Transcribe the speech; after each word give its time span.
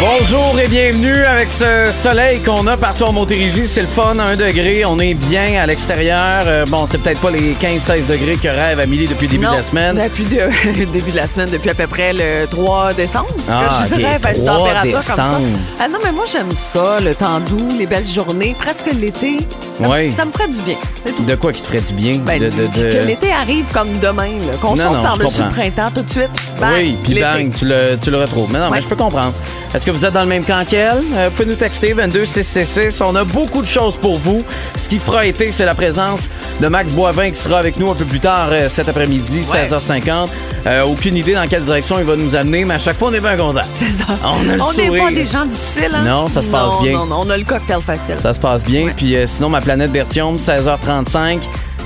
Bonjour 0.00 0.56
et 0.60 0.68
bienvenue 0.68 1.24
avec 1.24 1.50
ce 1.50 1.90
soleil 1.92 2.38
qu'on 2.40 2.64
a 2.68 2.76
partout 2.76 3.02
en 3.04 3.12
Montérégie. 3.12 3.66
C'est 3.66 3.80
le 3.80 3.88
fun, 3.88 4.16
1 4.16 4.36
degré. 4.36 4.84
On 4.84 4.96
est 5.00 5.14
bien 5.14 5.60
à 5.60 5.66
l'extérieur. 5.66 6.44
Euh, 6.46 6.64
bon, 6.68 6.86
c'est 6.86 6.98
peut-être 6.98 7.20
pas 7.20 7.32
les 7.32 7.54
15-16 7.60 8.06
degrés 8.06 8.36
que 8.36 8.46
rêve 8.46 8.78
Amélie 8.78 9.06
depuis 9.08 9.26
le 9.26 9.32
début 9.32 9.44
Non, 9.44 9.50
de 9.50 9.56
la 9.56 9.62
semaine. 9.64 9.96
Depuis 10.00 10.24
le 10.78 10.86
début 10.86 11.10
de 11.10 11.16
la 11.16 11.26
semaine, 11.26 11.48
depuis 11.50 11.70
à 11.70 11.74
peu 11.74 11.88
près 11.88 12.12
le 12.12 12.46
3 12.48 12.92
décembre. 12.94 13.26
Ah, 13.50 13.68
je 13.88 13.94
rêve 13.96 14.24
à 14.24 14.34
une 14.36 14.44
3 14.44 14.56
température 14.58 14.92
comme 14.92 15.02
ça. 15.02 15.22
décembre. 15.24 15.46
Ah 15.80 15.88
non, 15.88 15.98
mais 16.04 16.12
moi, 16.12 16.24
j'aime 16.30 16.54
ça, 16.54 17.00
le 17.00 17.14
temps 17.16 17.40
doux, 17.40 17.68
les 17.76 17.86
belles 17.88 18.06
journées, 18.06 18.54
presque 18.56 18.86
l'été. 18.92 19.38
Ça, 19.74 19.88
Oui. 19.90 20.12
ça 20.12 20.24
me 20.24 20.30
ferait 20.30 20.48
du 20.48 20.60
bien. 20.60 20.76
tout. 21.06 21.24
De 21.24 21.34
quoi 21.34 21.52
qui 21.52 21.60
te 21.62 21.66
ferait 21.66 21.80
du 21.80 21.92
bien? 21.94 22.18
Ben, 22.24 22.40
de, 22.40 22.46
de- 22.50 22.66
de- 22.66 22.92
Que 22.92 23.04
l'été 23.04 23.32
arrive 23.32 23.64
comme 23.74 23.98
demain, 24.00 24.30
qu'on 24.60 24.76
je 24.76 24.82
par-dessus 24.82 25.42
le 25.42 25.48
printemps 25.48 25.90
tout 25.92 26.02
de 26.02 26.10
suite. 26.10 26.30
Bang, 26.60 26.70
Oui, 26.78 26.96
puis 27.02 27.20
bang, 27.20 27.52
tu 27.56 27.64
le, 27.64 27.98
tu 28.00 28.10
le 28.12 28.18
retrouves. 28.20 28.48
Mais 28.52 28.60
non, 28.60 28.70
mais 28.70 28.80
je 28.80 28.86
peux 28.86 28.96
comprendre. 28.96 29.32
Est-ce 29.74 29.84
que 29.88 29.92
vous 29.96 30.04
êtes 30.04 30.12
dans 30.12 30.20
le 30.20 30.26
même 30.26 30.44
camp 30.44 30.66
qu'elle? 30.68 30.98
Euh, 31.14 31.28
vous 31.28 31.34
pouvez 31.34 31.48
nous 31.48 31.54
texter 31.54 31.94
22666. 31.94 33.00
On 33.00 33.16
a 33.16 33.24
beaucoup 33.24 33.62
de 33.62 33.66
choses 33.66 33.96
pour 33.96 34.18
vous. 34.18 34.44
Ce 34.76 34.86
qui 34.86 34.98
fera 34.98 35.24
été, 35.24 35.50
c'est 35.50 35.64
la 35.64 35.74
présence 35.74 36.28
de 36.60 36.68
Max 36.68 36.92
Boivin 36.92 37.30
qui 37.30 37.40
sera 37.40 37.58
avec 37.58 37.78
nous 37.78 37.90
un 37.90 37.94
peu 37.94 38.04
plus 38.04 38.20
tard 38.20 38.48
euh, 38.52 38.68
cet 38.68 38.90
après-midi, 38.90 39.40
16h50. 39.40 40.28
Euh, 40.66 40.82
aucune 40.82 41.16
idée 41.16 41.32
dans 41.32 41.46
quelle 41.46 41.62
direction 41.62 41.98
il 41.98 42.04
va 42.04 42.16
nous 42.16 42.36
amener, 42.36 42.66
mais 42.66 42.74
à 42.74 42.78
chaque 42.78 42.98
fois, 42.98 43.08
on 43.08 43.14
est 43.14 43.20
bien 43.20 43.38
content. 43.38 43.62
C'est 43.74 43.90
ça. 43.90 44.04
On 44.26 44.44
n'est 44.74 44.98
pas 44.98 45.10
des 45.10 45.26
gens 45.26 45.46
difficiles, 45.46 45.94
hein? 45.94 46.02
Non, 46.04 46.26
ça 46.26 46.42
se 46.42 46.48
passe 46.48 46.72
Non, 46.72 46.82
bien. 46.82 46.92
Non, 46.92 47.06
non, 47.06 47.20
on 47.24 47.30
a 47.30 47.38
le 47.38 47.44
cocktail 47.44 47.80
facile. 47.80 48.18
Ça 48.18 48.34
se 48.34 48.40
passe 48.40 48.64
bien. 48.66 48.84
Ouais. 48.84 48.92
Puis 48.94 49.16
euh, 49.16 49.26
sinon, 49.26 49.48
ma 49.48 49.62
planète 49.62 49.90
Bertium, 49.90 50.34
16h35, 50.34 51.38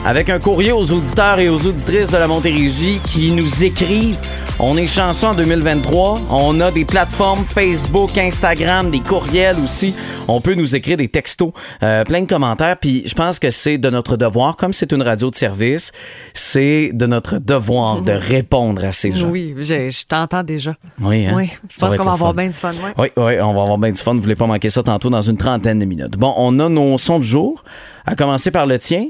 avec 0.05 0.29
un 0.29 0.41
courrier 0.41 0.73
aux 0.73 0.91
auditeurs 0.91 1.39
et 1.39 1.49
aux 1.49 1.65
auditrices 1.67 2.11
de 2.11 2.17
la 2.17 2.27
Montérégie 2.27 3.01
qui 3.07 3.31
nous 3.31 3.63
écrivent. 3.63 4.17
On 4.59 4.77
est 4.77 4.87
chanceux 4.87 5.27
en 5.27 5.35
2023. 5.35 6.21
On 6.31 6.61
a 6.61 6.71
des 6.71 6.85
plateformes 6.85 7.45
Facebook, 7.45 8.17
Instagram, 8.17 8.91
des 8.91 9.01
courriels 9.01 9.57
aussi. 9.59 9.95
On 10.29 10.41
peut 10.41 10.55
nous 10.55 10.77
écrire 10.77 10.97
des 10.97 11.09
textos, 11.09 11.53
euh, 11.83 12.05
plein 12.05 12.21
de 12.23 12.27
commentaires. 12.27 12.77
Puis 12.79 13.03
je 13.07 13.15
pense 13.15 13.39
que 13.41 13.51
c'est 13.51 13.77
de 13.79 13.91
notre 13.91 14.17
devoir, 14.17 14.57
comme 14.57 14.73
c'est 14.73 14.93
une 14.93 15.03
radio 15.03 15.31
de 15.31 15.35
service, 15.35 15.91
c'est 16.33 16.91
de 16.93 17.07
notre 17.07 17.39
devoir 17.39 18.03
de 18.03 18.13
répondre 18.13 18.85
à 18.85 18.93
ces 18.93 19.13
gens. 19.13 19.31
Oui, 19.31 19.55
je, 19.59 19.91
je 19.91 20.05
t'entends 20.07 20.45
déjà. 20.45 20.75
Oui, 21.01 21.27
hein? 21.27 21.33
Oui, 21.35 21.51
je 21.69 21.81
pense 21.81 21.97
qu'on 21.97 22.05
va 22.05 22.13
avoir 22.13 22.35
bien 22.35 22.47
du 22.47 22.53
fun. 22.53 22.71
ouais. 22.71 22.93
Oui, 22.99 23.09
oui, 23.17 23.41
on 23.41 23.55
va 23.55 23.63
avoir 23.63 23.79
bien 23.79 23.91
du 23.91 24.01
fun. 24.01 24.15
Vous 24.15 24.21
voulez 24.21 24.37
pas 24.37 24.47
manquer 24.47 24.71
ça 24.71 24.83
tantôt 24.85 25.11
dans 25.11 25.23
une 25.23 25.37
trentaine 25.39 25.81
de 25.81 25.85
minutes. 25.87 26.17
Bon, 26.17 26.35
on 26.37 26.61
a 26.61 26.69
nos 26.69 26.99
sons 26.99 27.19
du 27.19 27.27
jour, 27.27 27.65
à 28.07 28.15
commencer 28.15 28.53
par 28.53 28.67
le 28.67 28.79
tien. 28.79 29.09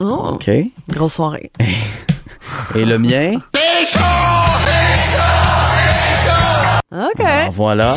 Oh, 0.00 0.34
OK. 0.34 0.48
Et 0.48 0.70
grosse 0.90 1.14
soirée. 1.14 1.50
le 2.76 2.98
mien? 2.98 3.38
OK. 6.92 7.24
Voilà. 7.52 7.94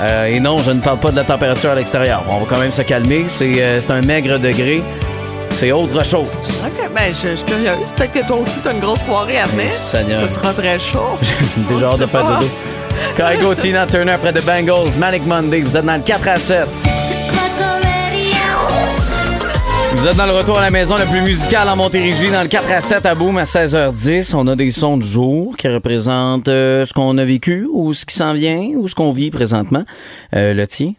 Euh, 0.00 0.26
et 0.26 0.40
non, 0.40 0.58
je 0.58 0.70
ne 0.70 0.80
parle 0.80 0.98
pas 0.98 1.10
de 1.10 1.16
la 1.16 1.24
température 1.24 1.70
à 1.70 1.74
l'extérieur. 1.74 2.22
On 2.28 2.38
va 2.38 2.46
quand 2.48 2.58
même 2.58 2.72
se 2.72 2.82
calmer. 2.82 3.24
C'est 3.28 3.52
euh, 3.60 3.80
c'est 3.80 3.90
un 3.90 4.00
maigre 4.02 4.38
degré. 4.38 4.82
C'est 5.50 5.70
autre 5.70 6.04
chose. 6.04 6.28
OK, 6.64 6.90
ben 6.94 7.12
je, 7.12 7.28
je 7.30 7.34
suis 7.36 7.44
curieuse. 7.46 7.92
Peut-être 7.96 8.12
que 8.12 8.26
toi 8.26 8.36
aussi, 8.38 8.60
tu 8.62 8.68
as 8.68 8.72
une 8.72 8.80
grosse 8.80 9.02
soirée 9.02 9.38
à 9.38 9.46
venir. 9.46 9.72
Ce 9.72 10.28
sera 10.28 10.52
très 10.52 10.78
chaud. 10.78 11.18
Déjà 11.68 11.90
On 11.90 11.92
hâte 11.94 12.00
de 12.00 12.06
faire 12.06 12.24
dodo. 12.26 12.50
Kaigo, 13.16 13.54
Tina 13.54 13.86
Turner 13.86 14.12
après 14.12 14.32
The 14.32 14.44
Bengals, 14.44 14.98
Manic 14.98 15.26
Monday. 15.26 15.60
Vous 15.60 15.76
êtes 15.76 15.84
dans 15.84 15.96
le 15.96 16.00
4 16.02 16.28
à 16.28 16.36
7. 16.36 16.66
Vous 20.02 20.08
êtes 20.08 20.16
dans 20.16 20.26
le 20.26 20.32
retour 20.32 20.58
à 20.58 20.62
la 20.62 20.70
maison 20.70 20.96
le 20.96 21.08
plus 21.08 21.20
musical 21.20 21.68
en 21.68 21.76
Montérégie, 21.76 22.28
dans 22.28 22.42
le 22.42 22.48
4 22.48 22.72
à 22.72 22.80
7 22.80 23.06
à 23.06 23.14
Boom 23.14 23.38
à 23.38 23.44
16h10. 23.44 24.34
On 24.34 24.48
a 24.48 24.56
des 24.56 24.72
sons 24.72 24.96
de 24.96 25.04
jour 25.04 25.56
qui 25.56 25.68
représentent 25.68 26.48
euh, 26.48 26.84
ce 26.84 26.92
qu'on 26.92 27.16
a 27.18 27.24
vécu 27.24 27.68
ou 27.72 27.94
ce 27.94 28.04
qui 28.04 28.16
s'en 28.16 28.34
vient 28.34 28.72
ou 28.74 28.88
ce 28.88 28.96
qu'on 28.96 29.12
vit 29.12 29.30
présentement. 29.30 29.84
Euh, 30.34 30.54
le 30.54 30.66
tien? 30.66 30.90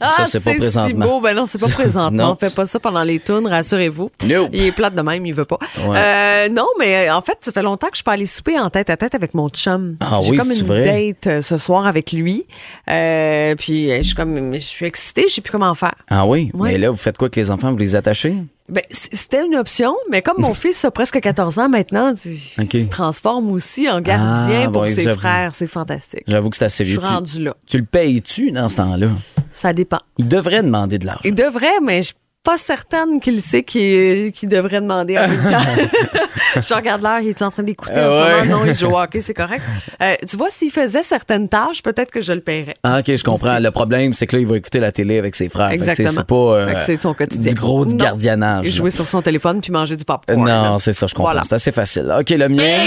Ah, 0.00 0.10
Ça, 0.16 0.24
c'est 0.24 0.42
pas 0.42 0.52
si 0.52 0.58
présentement. 0.58 1.06
beau. 1.06 1.20
Ben 1.20 1.34
non, 1.34 1.46
c'est 1.46 1.60
pas 1.60 1.68
présentement. 1.72 2.22
Non. 2.24 2.30
On 2.32 2.36
fait 2.36 2.54
pas 2.54 2.66
ça 2.66 2.80
pendant 2.80 3.02
les 3.02 3.20
tunes, 3.20 3.46
rassurez-vous. 3.46 4.10
Nope. 4.26 4.50
Il 4.52 4.62
est 4.64 4.72
plate 4.72 4.94
de 4.94 5.02
même, 5.02 5.24
il 5.26 5.34
veut 5.34 5.44
pas. 5.44 5.58
Ouais. 5.86 5.96
Euh, 5.98 6.48
non, 6.48 6.66
mais 6.78 7.08
euh, 7.08 7.14
en 7.14 7.20
fait, 7.20 7.38
ça 7.40 7.52
fait 7.52 7.62
longtemps 7.62 7.86
que 7.88 7.94
je 7.94 7.98
suis 7.98 8.04
pas 8.04 8.12
allée 8.12 8.26
souper 8.26 8.58
en 8.58 8.70
tête 8.70 8.90
à 8.90 8.96
tête 8.96 9.14
avec 9.14 9.34
mon 9.34 9.48
chum. 9.48 9.96
Ah 10.00 10.20
J'ai 10.22 10.30
oui, 10.32 10.36
comme 10.38 10.50
une 10.52 10.64
vrai? 10.64 10.84
date 11.12 11.26
euh, 11.26 11.40
ce 11.40 11.56
soir 11.56 11.86
avec 11.86 12.12
lui. 12.12 12.46
Euh, 12.90 13.54
puis 13.56 13.90
je 13.90 14.02
suis 14.02 14.14
comme, 14.14 14.54
je 14.54 14.58
suis 14.58 14.86
excitée, 14.86 15.24
je 15.28 15.34
sais 15.34 15.40
plus 15.40 15.52
comment 15.52 15.74
faire. 15.74 15.94
Ah 16.08 16.26
oui? 16.26 16.50
Ouais. 16.54 16.72
Mais 16.72 16.78
là, 16.78 16.90
vous 16.90 16.96
faites 16.96 17.16
quoi 17.16 17.26
avec 17.26 17.36
les 17.36 17.50
enfants? 17.50 17.70
Vous 17.70 17.78
les 17.78 17.96
attachez? 17.96 18.36
Ben, 18.70 18.82
c'était 18.90 19.44
une 19.44 19.56
option, 19.56 19.94
mais 20.10 20.22
comme 20.22 20.40
mon 20.40 20.54
fils 20.54 20.84
a 20.86 20.90
presque 20.90 21.20
14 21.20 21.58
ans 21.58 21.68
maintenant, 21.68 22.14
tu- 22.14 22.30
il 22.30 22.66
se 22.66 22.88
transforme 22.88 23.50
aussi 23.50 23.90
en 23.90 24.00
gardien 24.00 24.64
Ah, 24.66 24.70
pour 24.70 24.82
ouais, 24.82 24.94
ses 24.94 25.06
frères. 25.14 25.54
C'est 25.54 25.66
fantastique. 25.66 26.22
J'avoue 26.26 26.48
que 26.48 26.56
c'est 26.56 26.64
assez 26.64 26.84
Je 26.84 26.92
vieux. 26.92 27.00
suis 27.00 27.08
Tu- 27.08 27.14
rendue 27.14 27.42
là. 27.44 27.54
Tu 27.66 27.76
le 27.78 27.84
payes-tu 27.84 28.52
dans 28.52 28.70
ce 28.70 28.76
temps-là? 28.76 29.08
Ça 29.50 29.74
dépend. 29.74 30.00
Il 30.16 30.28
devrait 30.28 30.62
demander 30.62 30.98
de 30.98 31.04
l'argent. 31.04 31.20
Il 31.24 31.34
devrait, 31.34 31.78
mais 31.82 32.00
je 32.00 32.06
suis 32.08 32.14
pas 32.44 32.56
certaine 32.58 33.20
qu'il 33.20 33.40
sait 33.40 33.62
qu'il 33.62 34.30
devrait 34.44 34.80
demander 34.82 35.18
en 35.18 35.26
même 35.28 35.42
temps. 35.50 36.60
je 36.60 36.74
regarde 36.74 37.02
l'heure, 37.02 37.20
il 37.20 37.30
est 37.30 37.42
en 37.42 37.50
train 37.50 37.62
d'écouter 37.62 37.98
en 38.00 38.10
ce 38.12 38.16
Ouais. 38.18 38.44
moment? 38.44 38.60
Non, 38.60 38.66
il 38.66 38.74
joue 38.74 38.88
au 38.90 38.98
hockey, 38.98 39.20
c'est 39.20 39.34
correct. 39.34 39.62
Euh, 40.02 40.14
tu 40.28 40.36
vois, 40.36 40.50
s'il 40.50 40.70
faisait 40.70 41.02
certaines 41.02 41.48
tâches, 41.48 41.82
peut-être 41.82 42.10
que 42.10 42.20
je 42.20 42.32
le 42.32 42.40
paierais. 42.40 42.76
Ah, 42.82 42.98
ok, 43.00 43.16
je 43.16 43.24
comprends. 43.24 43.52
Aussi. 43.54 43.62
Le 43.62 43.70
problème, 43.70 44.12
c'est 44.14 44.26
que 44.26 44.36
là, 44.36 44.40
il 44.42 44.46
va 44.46 44.56
écouter 44.58 44.78
la 44.78 44.92
télé 44.92 45.18
avec 45.18 45.34
ses 45.34 45.48
frères. 45.48 45.70
Exactement. 45.70 46.10
C'est 46.10 46.26
pas 46.26 46.34
euh, 46.34 46.68
Fait 46.68 46.74
que 46.74 46.82
c'est 46.82 46.96
son 46.96 47.14
quotidien. 47.14 47.52
du 47.52 47.58
gros 47.58 47.84
du 47.86 47.94
Non. 47.94 48.04
gardiennage. 48.04 48.66
Et 48.66 48.70
jouer 48.70 48.90
sur 48.90 49.06
son 49.06 49.22
téléphone 49.22 49.60
puis 49.60 49.72
manger 49.72 49.96
du 49.96 50.04
popcorn. 50.04 50.44
Non, 50.44 50.78
c'est 50.78 50.92
ça, 50.92 51.06
je 51.06 51.14
comprends. 51.14 51.30
Voilà. 51.32 51.42
C'est 51.48 51.54
assez 51.54 51.72
facile. 51.72 52.14
OK, 52.20 52.28
le 52.30 52.48
mien. 52.48 52.86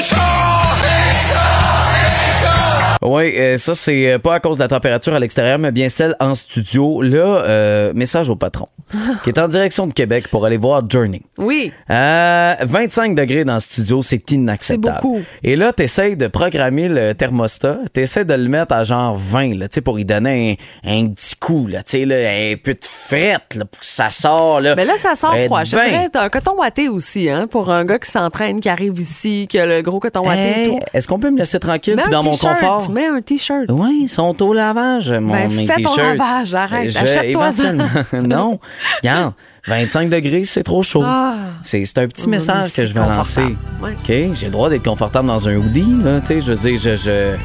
Oui, 3.01 3.33
euh, 3.37 3.57
ça, 3.57 3.75
c'est 3.75 4.11
euh, 4.11 4.19
pas 4.19 4.35
à 4.35 4.39
cause 4.39 4.57
de 4.57 4.63
la 4.63 4.67
température 4.67 5.13
à 5.13 5.19
l'extérieur, 5.19 5.59
mais 5.59 5.71
bien 5.71 5.89
celle 5.89 6.15
en 6.19 6.35
studio. 6.35 7.01
Là, 7.01 7.43
euh, 7.45 7.93
message 7.93 8.29
au 8.29 8.35
patron, 8.35 8.65
qui 9.23 9.29
est 9.29 9.39
en 9.39 9.47
direction 9.47 9.87
de 9.87 9.93
Québec 9.93 10.27
pour 10.29 10.45
aller 10.45 10.57
voir 10.57 10.83
Journey. 10.89 11.21
Oui. 11.37 11.71
Euh, 11.91 12.55
25 12.61 13.15
degrés 13.15 13.45
dans 13.45 13.55
le 13.55 13.59
studio, 13.59 14.01
c'est 14.01 14.31
inacceptable. 14.31 14.97
C'est 15.01 15.07
beaucoup. 15.07 15.21
Et 15.43 15.55
là, 15.55 15.73
tu 15.73 15.83
essaies 15.83 16.15
de 16.15 16.27
programmer 16.27 16.89
le 16.89 17.13
thermostat, 17.13 17.79
tu 17.93 18.01
essaies 18.01 18.25
de 18.25 18.33
le 18.33 18.47
mettre 18.47 18.73
à 18.73 18.83
genre 18.83 19.15
20, 19.15 19.59
là, 19.59 19.67
tu 19.67 19.75
sais, 19.75 19.81
pour 19.81 19.99
y 19.99 20.05
donner 20.05 20.57
un, 20.83 21.03
un 21.03 21.07
petit 21.09 21.35
coup, 21.35 21.67
là, 21.67 21.83
tu 21.83 21.91
sais, 21.91 22.05
là, 22.05 22.15
un 22.15 22.55
peu 22.61 22.73
de 22.73 22.79
frette, 22.81 23.55
là, 23.55 23.65
pour 23.65 23.79
que 23.79 23.85
ça 23.85 24.09
sort. 24.09 24.59
Là. 24.61 24.75
Mais 24.75 24.85
là, 24.85 24.97
ça 24.97 25.15
sort 25.15 25.35
Eh 25.35 25.45
froid. 25.45 25.63
Je 25.63 25.75
ben. 25.75 25.87
dirais, 25.87 26.09
t'as 26.11 26.23
un 26.23 26.29
coton 26.29 26.55
watté 26.57 26.89
aussi, 26.89 27.29
hein, 27.29 27.47
pour 27.47 27.69
un 27.69 27.85
gars 27.85 27.99
qui 27.99 28.09
s'entraîne, 28.09 28.59
qui 28.59 28.69
arrive 28.69 28.97
ici, 28.99 29.47
qui 29.49 29.59
a 29.59 29.65
le 29.65 29.81
gros 29.81 29.99
coton 29.99 30.25
watté. 30.25 30.71
Hey. 30.71 30.79
Est-ce 30.93 31.07
qu'on 31.07 31.19
peut 31.19 31.29
me 31.29 31.37
laisser 31.37 31.59
tranquille 31.59 31.95
puis 31.95 32.11
dans 32.11 32.23
mon 32.23 32.31
t-shirt, 32.31 32.86
confort? 32.87 32.93
Mets 32.95 33.07
un 33.07 33.21
t-shirt. 33.21 33.65
Oui, 33.69 33.99
ils 34.03 34.09
sont 34.09 34.41
au 34.41 34.53
lavage, 34.53 35.11
mon 35.11 35.33
Ben, 35.33 35.51
mes 35.51 35.65
fais 35.65 35.81
ton 35.81 35.95
lavage, 35.95 36.53
arrête, 36.53 36.89
Je- 36.91 36.97
achète-toi 36.97 37.51
ça. 37.51 37.71
non, 38.21 38.59
regarde, 39.01 39.33
25 39.67 40.09
degrés, 40.09 40.43
c'est 40.43 40.63
trop 40.63 40.83
chaud. 40.83 41.03
Ah. 41.05 41.35
C'est 41.61 41.83
c'est 41.85 41.97
un 41.99 42.07
petit 42.07 42.29
message 42.29 42.73
que 42.73 42.85
je 42.87 42.93
vais 42.93 42.99
lancer. 42.99 43.55
Ouais. 43.81 43.91
OK, 43.91 44.33
j'ai 44.33 44.45
le 44.45 44.51
droit 44.51 44.69
d'être 44.69 44.83
confortable 44.83 45.27
dans 45.27 45.47
un 45.47 45.55
hoodie, 45.55 45.85
là, 46.03 46.19
tu 46.21 46.27
sais, 46.27 46.41
je 46.41 46.53
veux 46.53 46.55
dire, 46.57 46.79
je... 46.79 46.95
je... 46.95 47.35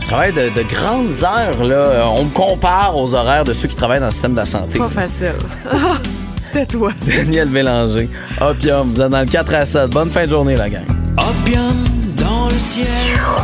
je 0.00 0.06
travaille 0.06 0.32
de, 0.32 0.48
de 0.50 0.62
grandes 0.68 1.24
heures, 1.24 1.64
là. 1.64 2.06
On 2.18 2.24
me 2.24 2.30
compare 2.30 2.96
aux 2.96 3.14
horaires 3.14 3.44
de 3.44 3.54
ceux 3.54 3.68
qui 3.68 3.76
travaillent 3.76 4.00
dans 4.00 4.06
le 4.06 4.12
système 4.12 4.32
de 4.32 4.36
la 4.38 4.46
santé. 4.46 4.78
Pas 4.78 4.88
facile. 4.88 5.32
Tais-toi. 6.52 6.92
Daniel 7.06 7.48
Bélanger. 7.48 8.10
Opium, 8.38 8.92
vous 8.92 9.00
êtes 9.00 9.08
dans 9.08 9.20
le 9.20 9.26
4 9.26 9.54
à 9.54 9.64
7. 9.64 9.90
Bonne 9.90 10.10
fin 10.10 10.26
de 10.26 10.30
journée, 10.30 10.54
la 10.54 10.68
gang. 10.68 10.84
Opium 11.16 11.72
dans 12.16 12.44
le 12.50 12.58
ciel. 12.58 12.86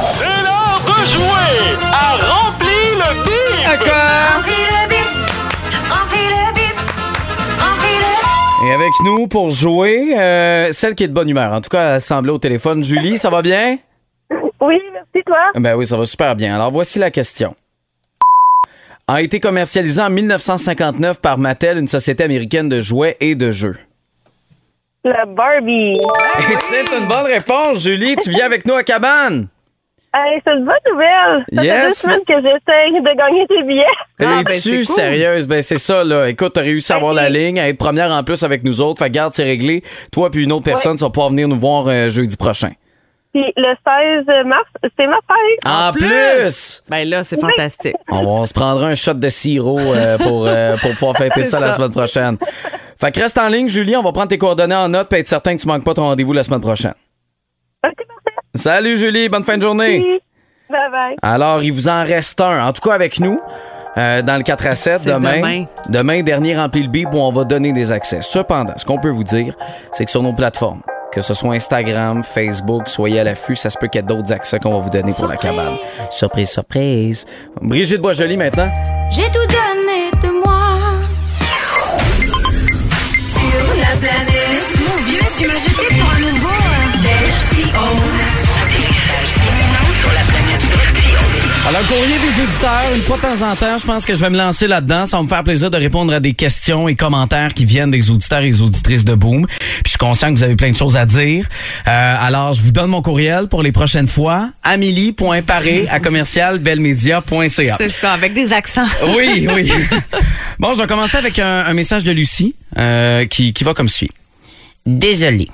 C'est 0.00 0.24
l'heure 0.24 0.57
de 1.00 1.06
jouer 1.06 1.76
à 1.92 2.16
Rempli 2.16 2.80
le 2.96 3.24
bip! 3.24 3.38
Et 8.66 8.72
avec 8.72 8.92
nous 9.04 9.28
pour 9.28 9.50
jouer, 9.50 10.18
euh, 10.18 10.72
celle 10.72 10.94
qui 10.94 11.04
est 11.04 11.08
de 11.08 11.12
bonne 11.12 11.28
humeur. 11.28 11.52
En 11.52 11.60
tout 11.60 11.70
cas, 11.70 11.94
elle 11.94 12.00
semblait 12.00 12.32
au 12.32 12.38
téléphone. 12.38 12.82
Julie, 12.82 13.16
ça 13.16 13.30
va 13.30 13.40
bien? 13.40 13.78
Oui, 14.60 14.80
merci 14.92 15.24
toi. 15.24 15.38
Ben 15.54 15.76
oui, 15.76 15.86
ça 15.86 15.96
va 15.96 16.04
super 16.04 16.34
bien. 16.34 16.54
Alors 16.54 16.72
voici 16.72 16.98
la 16.98 17.10
question. 17.10 17.54
A 19.06 19.22
été 19.22 19.40
commercialisé 19.40 20.02
en 20.02 20.10
1959 20.10 21.20
par 21.20 21.38
Mattel, 21.38 21.78
une 21.78 21.88
société 21.88 22.24
américaine 22.24 22.68
de 22.68 22.80
jouets 22.80 23.16
et 23.20 23.36
de 23.36 23.52
jeux. 23.52 23.78
La 25.04 25.24
Barbie. 25.24 25.96
Et 25.96 26.56
c'est 26.68 26.98
une 26.98 27.06
bonne 27.06 27.26
réponse, 27.26 27.84
Julie. 27.84 28.16
Tu 28.16 28.30
viens 28.30 28.44
avec 28.44 28.66
nous 28.66 28.74
à 28.74 28.82
Cabane. 28.82 29.48
Hey, 30.14 30.40
c'est 30.44 30.52
une 30.54 30.64
bonne 30.64 30.74
nouvelle. 30.90 31.44
Ça 31.54 31.62
Yes. 31.64 31.82
fait 31.82 31.88
deux 31.88 31.94
semaines 31.94 32.24
que 32.26 32.34
j'essaye 32.34 33.00
de 33.02 33.16
gagner 33.16 33.46
tes 33.46 33.62
billets. 33.62 33.84
Ah, 34.20 34.42
ben, 34.42 34.52
Es-tu 34.52 34.76
cool. 34.76 34.84
sérieuse? 34.86 35.46
Ben 35.46 35.60
c'est 35.62 35.78
ça, 35.78 36.02
là. 36.02 36.28
Écoute, 36.28 36.52
t'as 36.54 36.62
réussi 36.62 36.92
à 36.92 36.96
avoir 36.96 37.12
la 37.12 37.28
ligne, 37.28 37.60
à 37.60 37.68
être 37.68 37.76
première 37.78 38.10
en 38.10 38.24
plus 38.24 38.42
avec 38.42 38.64
nous 38.64 38.80
autres. 38.80 38.98
Fait 39.00 39.08
que 39.08 39.14
garde, 39.14 39.34
c'est 39.34 39.44
réglé. 39.44 39.82
Toi 40.10 40.30
puis 40.30 40.44
une 40.44 40.52
autre 40.52 40.64
personne, 40.64 40.96
tu 40.96 41.04
vas 41.04 41.10
pouvoir 41.10 41.28
venir 41.30 41.46
nous 41.46 41.58
voir 41.58 41.84
euh, 41.88 42.08
jeudi 42.08 42.36
prochain. 42.36 42.70
Puis 43.34 43.44
le 43.56 43.74
16 44.26 44.46
mars, 44.46 44.64
c'est 44.98 45.06
ma 45.06 45.18
fête. 45.28 45.66
En 45.66 45.92
plus! 45.92 46.82
Ben 46.88 47.06
là, 47.06 47.22
c'est 47.22 47.38
fantastique. 47.38 47.94
On, 48.10 48.40
va- 48.40 48.46
se 48.46 48.54
prendra 48.54 48.86
un 48.86 48.94
shot 48.94 49.12
de 49.14 49.28
sirop 49.28 49.78
euh, 49.78 50.16
pour, 50.16 50.46
euh, 50.46 50.76
pour 50.78 50.90
pouvoir 50.92 51.16
fêter 51.18 51.42
ça, 51.44 51.60
la 51.60 51.66
ça. 51.68 51.72
semaine 51.74 51.92
prochaine. 51.92 52.38
Fait 52.98 53.12
que 53.12 53.20
reste 53.20 53.36
en 53.36 53.48
ligne, 53.48 53.68
Julie. 53.68 53.94
On 53.96 54.02
va 54.02 54.12
prendre 54.12 54.28
tes 54.28 54.38
coordonnées 54.38 54.74
en 54.74 54.88
note 54.88 55.12
et 55.12 55.18
être 55.18 55.28
certain 55.28 55.54
que 55.54 55.60
tu 55.60 55.68
manques 55.68 55.84
pas 55.84 55.92
ton 55.92 56.04
rendez-vous 56.04 56.32
la 56.32 56.42
semaine 56.42 56.62
prochaine. 56.62 56.94
OK, 57.86 57.92
parfait. 57.94 58.17
Salut, 58.58 58.98
Julie. 58.98 59.28
Bonne 59.28 59.44
fin 59.44 59.56
de 59.56 59.62
journée. 59.62 60.02
Oui. 60.04 60.20
Bye 60.70 60.90
bye. 60.90 61.16
Alors, 61.22 61.62
il 61.62 61.72
vous 61.72 61.88
en 61.88 62.04
reste 62.04 62.40
un. 62.40 62.66
En 62.66 62.72
tout 62.72 62.82
cas, 62.86 62.94
avec 62.94 63.20
nous, 63.20 63.40
euh, 63.96 64.20
dans 64.22 64.36
le 64.36 64.42
4 64.42 64.66
à 64.66 64.74
7, 64.74 65.00
C'est 65.00 65.08
demain, 65.14 65.36
demain. 65.36 65.64
demain, 65.88 66.22
dernier 66.22 66.56
rempli 66.56 66.82
le 66.82 66.88
bip 66.88 67.08
où 67.12 67.18
on 67.18 67.32
va 67.32 67.44
donner 67.44 67.72
des 67.72 67.90
accès. 67.92 68.18
Cependant, 68.20 68.74
ce 68.76 68.84
qu'on 68.84 68.98
peut 68.98 69.10
vous 69.10 69.24
dire, 69.24 69.54
c'est 69.92 70.04
que 70.04 70.10
sur 70.10 70.22
nos 70.22 70.32
plateformes, 70.32 70.82
que 71.12 71.22
ce 71.22 71.32
soit 71.34 71.54
Instagram, 71.54 72.22
Facebook, 72.22 72.88
soyez 72.88 73.20
à 73.20 73.24
l'affût, 73.24 73.56
ça 73.56 73.70
se 73.70 73.78
peut 73.78 73.86
qu'il 73.86 74.00
y 74.00 74.04
ait 74.04 74.06
d'autres 74.06 74.32
accès 74.32 74.58
qu'on 74.58 74.72
va 74.74 74.78
vous 74.80 74.90
donner 74.90 75.12
pour 75.16 75.28
la 75.28 75.36
cabane. 75.36 75.76
Surprise, 76.10 76.50
surprise. 76.50 77.24
Brigitte 77.62 78.00
Boisjoli 78.02 78.36
maintenant. 78.36 78.70
J'ai 79.10 79.24
tout 79.26 79.38
donné 79.48 79.67
le 91.80 91.84
courrier 91.86 92.16
des 92.18 92.42
auditeurs, 92.42 92.82
une 92.94 93.02
fois 93.02 93.16
de 93.18 93.22
temps 93.22 93.50
en 93.50 93.54
temps, 93.54 93.78
je 93.78 93.86
pense 93.86 94.04
que 94.04 94.16
je 94.16 94.20
vais 94.20 94.30
me 94.30 94.36
lancer 94.36 94.66
là-dedans. 94.66 95.06
Ça 95.06 95.16
va 95.18 95.22
me 95.22 95.28
faire 95.28 95.44
plaisir 95.44 95.70
de 95.70 95.76
répondre 95.76 96.12
à 96.12 96.18
des 96.18 96.32
questions 96.32 96.88
et 96.88 96.96
commentaires 96.96 97.54
qui 97.54 97.64
viennent 97.64 97.90
des 97.90 98.10
auditeurs 98.10 98.40
et 98.40 98.50
des 98.50 98.62
auditrices 98.62 99.04
de 99.04 99.14
Boom. 99.14 99.46
Puis 99.46 99.82
je 99.84 99.90
suis 99.90 99.98
conscient 99.98 100.32
que 100.32 100.38
vous 100.38 100.42
avez 100.42 100.56
plein 100.56 100.70
de 100.70 100.76
choses 100.76 100.96
à 100.96 101.06
dire. 101.06 101.46
Euh, 101.86 102.16
alors, 102.20 102.52
je 102.52 102.62
vous 102.62 102.72
donne 102.72 102.90
mon 102.90 103.02
courriel 103.02 103.46
pour 103.48 103.62
les 103.62 103.70
prochaines 103.70 104.08
fois. 104.08 104.50
Amélie.paré 104.64 105.86
à 105.90 106.00
commercialbelmedia.ca. 106.00 107.76
C'est 107.76 107.88
ça, 107.88 108.12
avec 108.12 108.34
des 108.34 108.52
accents. 108.52 108.86
Oui, 109.16 109.46
oui. 109.54 109.72
bon, 110.58 110.74
je 110.74 110.80
vais 110.80 110.86
commencer 110.86 111.16
avec 111.16 111.38
un, 111.38 111.64
un 111.66 111.74
message 111.74 112.02
de 112.04 112.12
Lucie 112.12 112.54
euh, 112.76 113.24
qui, 113.26 113.52
qui 113.52 113.64
va 113.64 113.74
comme 113.74 113.88
suit. 113.88 114.10
Désolé. 114.84 115.48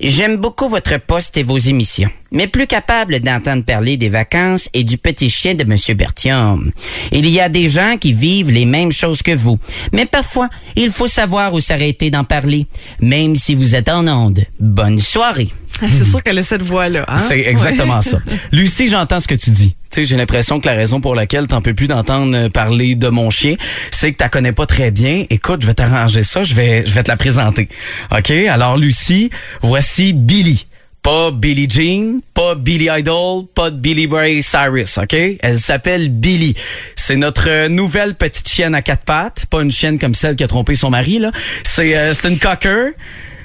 J'aime 0.00 0.36
beaucoup 0.36 0.68
votre 0.68 0.98
poste 0.98 1.36
et 1.36 1.42
vos 1.42 1.58
émissions, 1.58 2.10
mais 2.30 2.46
plus 2.46 2.66
capable 2.66 3.20
d'entendre 3.20 3.64
parler 3.64 3.96
des 3.96 4.08
vacances 4.08 4.68
et 4.74 4.84
du 4.84 4.98
petit 4.98 5.30
chien 5.30 5.54
de 5.54 5.64
Monsieur 5.64 5.94
Bertium. 5.94 6.70
Il 7.12 7.28
y 7.28 7.40
a 7.40 7.48
des 7.48 7.68
gens 7.68 7.96
qui 8.00 8.12
vivent 8.12 8.50
les 8.50 8.64
mêmes 8.64 8.92
choses 8.92 9.22
que 9.22 9.34
vous, 9.34 9.58
mais 9.92 10.06
parfois, 10.06 10.48
il 10.76 10.90
faut 10.90 11.06
savoir 11.06 11.52
où 11.54 11.60
s'arrêter 11.60 12.10
d'en 12.10 12.24
parler, 12.24 12.66
même 13.00 13.36
si 13.36 13.54
vous 13.54 13.74
êtes 13.74 13.88
en 13.88 14.06
onde. 14.08 14.44
Bonne 14.60 14.98
soirée. 14.98 15.48
C'est 15.66 16.04
sûr 16.04 16.22
qu'elle 16.22 16.38
a 16.38 16.42
cette 16.42 16.62
voix-là. 16.62 17.04
hein? 17.08 17.18
C'est 17.18 17.40
exactement 17.40 18.02
ça. 18.02 18.18
Lucie, 18.52 18.88
j'entends 18.88 19.20
ce 19.20 19.26
que 19.28 19.34
tu 19.34 19.50
dis. 19.50 19.74
Sais, 19.92 20.06
j'ai 20.06 20.16
l'impression 20.16 20.58
que 20.58 20.66
la 20.66 20.74
raison 20.74 21.02
pour 21.02 21.14
laquelle 21.14 21.46
t'en 21.46 21.60
peux 21.60 21.74
plus 21.74 21.86
d'entendre 21.86 22.34
euh, 22.34 22.48
parler 22.48 22.94
de 22.94 23.08
mon 23.08 23.28
chien, 23.28 23.56
c'est 23.90 24.10
que 24.10 24.16
t'as 24.16 24.30
connais 24.30 24.52
pas 24.52 24.64
très 24.64 24.90
bien. 24.90 25.26
Écoute, 25.28 25.60
je 25.60 25.66
vais 25.66 25.74
t'arranger 25.74 26.22
ça, 26.22 26.44
je 26.44 26.54
vais, 26.54 26.86
je 26.86 26.92
vais 26.92 27.02
te 27.02 27.10
la 27.10 27.18
présenter. 27.18 27.68
OK? 28.10 28.30
Alors, 28.30 28.78
Lucie, 28.78 29.28
voici 29.60 30.14
Billy. 30.14 30.66
Pas 31.02 31.30
Billie 31.30 31.68
Jean, 31.68 32.20
pas 32.32 32.54
Billy 32.54 32.88
Idol, 32.90 33.44
pas 33.54 33.70
Billy 33.70 34.08
Ray 34.10 34.42
Cyrus, 34.42 34.96
OK? 34.96 35.14
Elle 35.14 35.58
s'appelle 35.58 36.08
Billy. 36.08 36.54
C'est 36.96 37.16
notre 37.16 37.50
euh, 37.50 37.68
nouvelle 37.68 38.14
petite 38.14 38.48
chienne 38.48 38.74
à 38.74 38.80
quatre 38.80 39.04
pattes. 39.04 39.44
Pas 39.50 39.60
une 39.60 39.72
chienne 39.72 39.98
comme 39.98 40.14
celle 40.14 40.36
qui 40.36 40.44
a 40.44 40.46
trompé 40.46 40.74
son 40.74 40.88
mari, 40.88 41.18
là. 41.18 41.32
C'est 41.64 41.98
euh, 41.98 42.14
une 42.24 42.38
cocker 42.38 42.92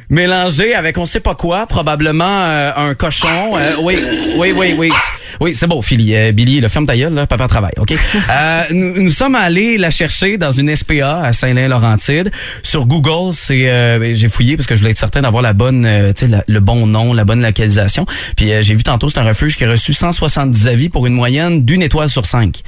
mélangée 0.09 0.73
avec 0.73 0.97
on 0.97 1.05
sait 1.05 1.19
pas 1.19 1.35
quoi, 1.35 1.67
probablement 1.67 2.43
euh, 2.45 2.71
un 2.75 2.95
cochon. 2.95 3.55
Euh, 3.55 3.71
oui, 3.81 3.97
oui, 4.37 4.53
oui, 4.55 4.75
oui. 4.77 4.91
Oui, 5.39 5.53
c'est 5.53 5.67
bon, 5.67 5.81
Philly. 5.81 6.15
Euh, 6.15 6.31
Billy, 6.31 6.59
le 6.59 6.67
ferme 6.67 6.85
ta 6.85 6.97
gueule, 6.97 7.13
là, 7.13 7.27
papa 7.27 7.47
travaille, 7.47 7.73
OK? 7.77 7.93
Euh, 8.29 8.63
nous, 8.71 9.01
nous 9.01 9.11
sommes 9.11 9.35
allés 9.35 9.77
la 9.77 9.89
chercher 9.89 10.37
dans 10.37 10.51
une 10.51 10.75
SPA 10.75 11.21
à 11.21 11.33
Saint-Lin-Laurentide. 11.33 12.31
Sur 12.61 12.85
Google, 12.85 13.33
c'est 13.33 13.69
euh, 13.69 14.15
j'ai 14.15 14.27
fouillé 14.27 14.57
parce 14.57 14.67
que 14.67 14.75
je 14.75 14.81
voulais 14.81 14.91
être 14.91 14.97
certain 14.97 15.21
d'avoir 15.21 15.41
la 15.41 15.53
bonne, 15.53 15.85
euh, 15.85 16.11
tu 16.13 16.27
sais, 16.27 16.43
le 16.45 16.59
bon 16.59 16.87
nom, 16.87 17.13
la 17.13 17.23
bonne 17.23 17.41
localisation. 17.41 18.05
Puis 18.35 18.51
euh, 18.51 18.61
j'ai 18.61 18.75
vu 18.75 18.83
tantôt, 18.83 19.09
c'est 19.09 19.19
un 19.19 19.23
refuge 19.23 19.55
qui 19.55 19.63
a 19.63 19.71
reçu 19.71 19.93
170 19.93 20.67
avis 20.67 20.89
pour 20.89 21.07
une 21.07 21.13
moyenne 21.13 21.63
d'une 21.63 21.81
étoile 21.81 22.09
sur 22.09 22.25
cinq. 22.25 22.63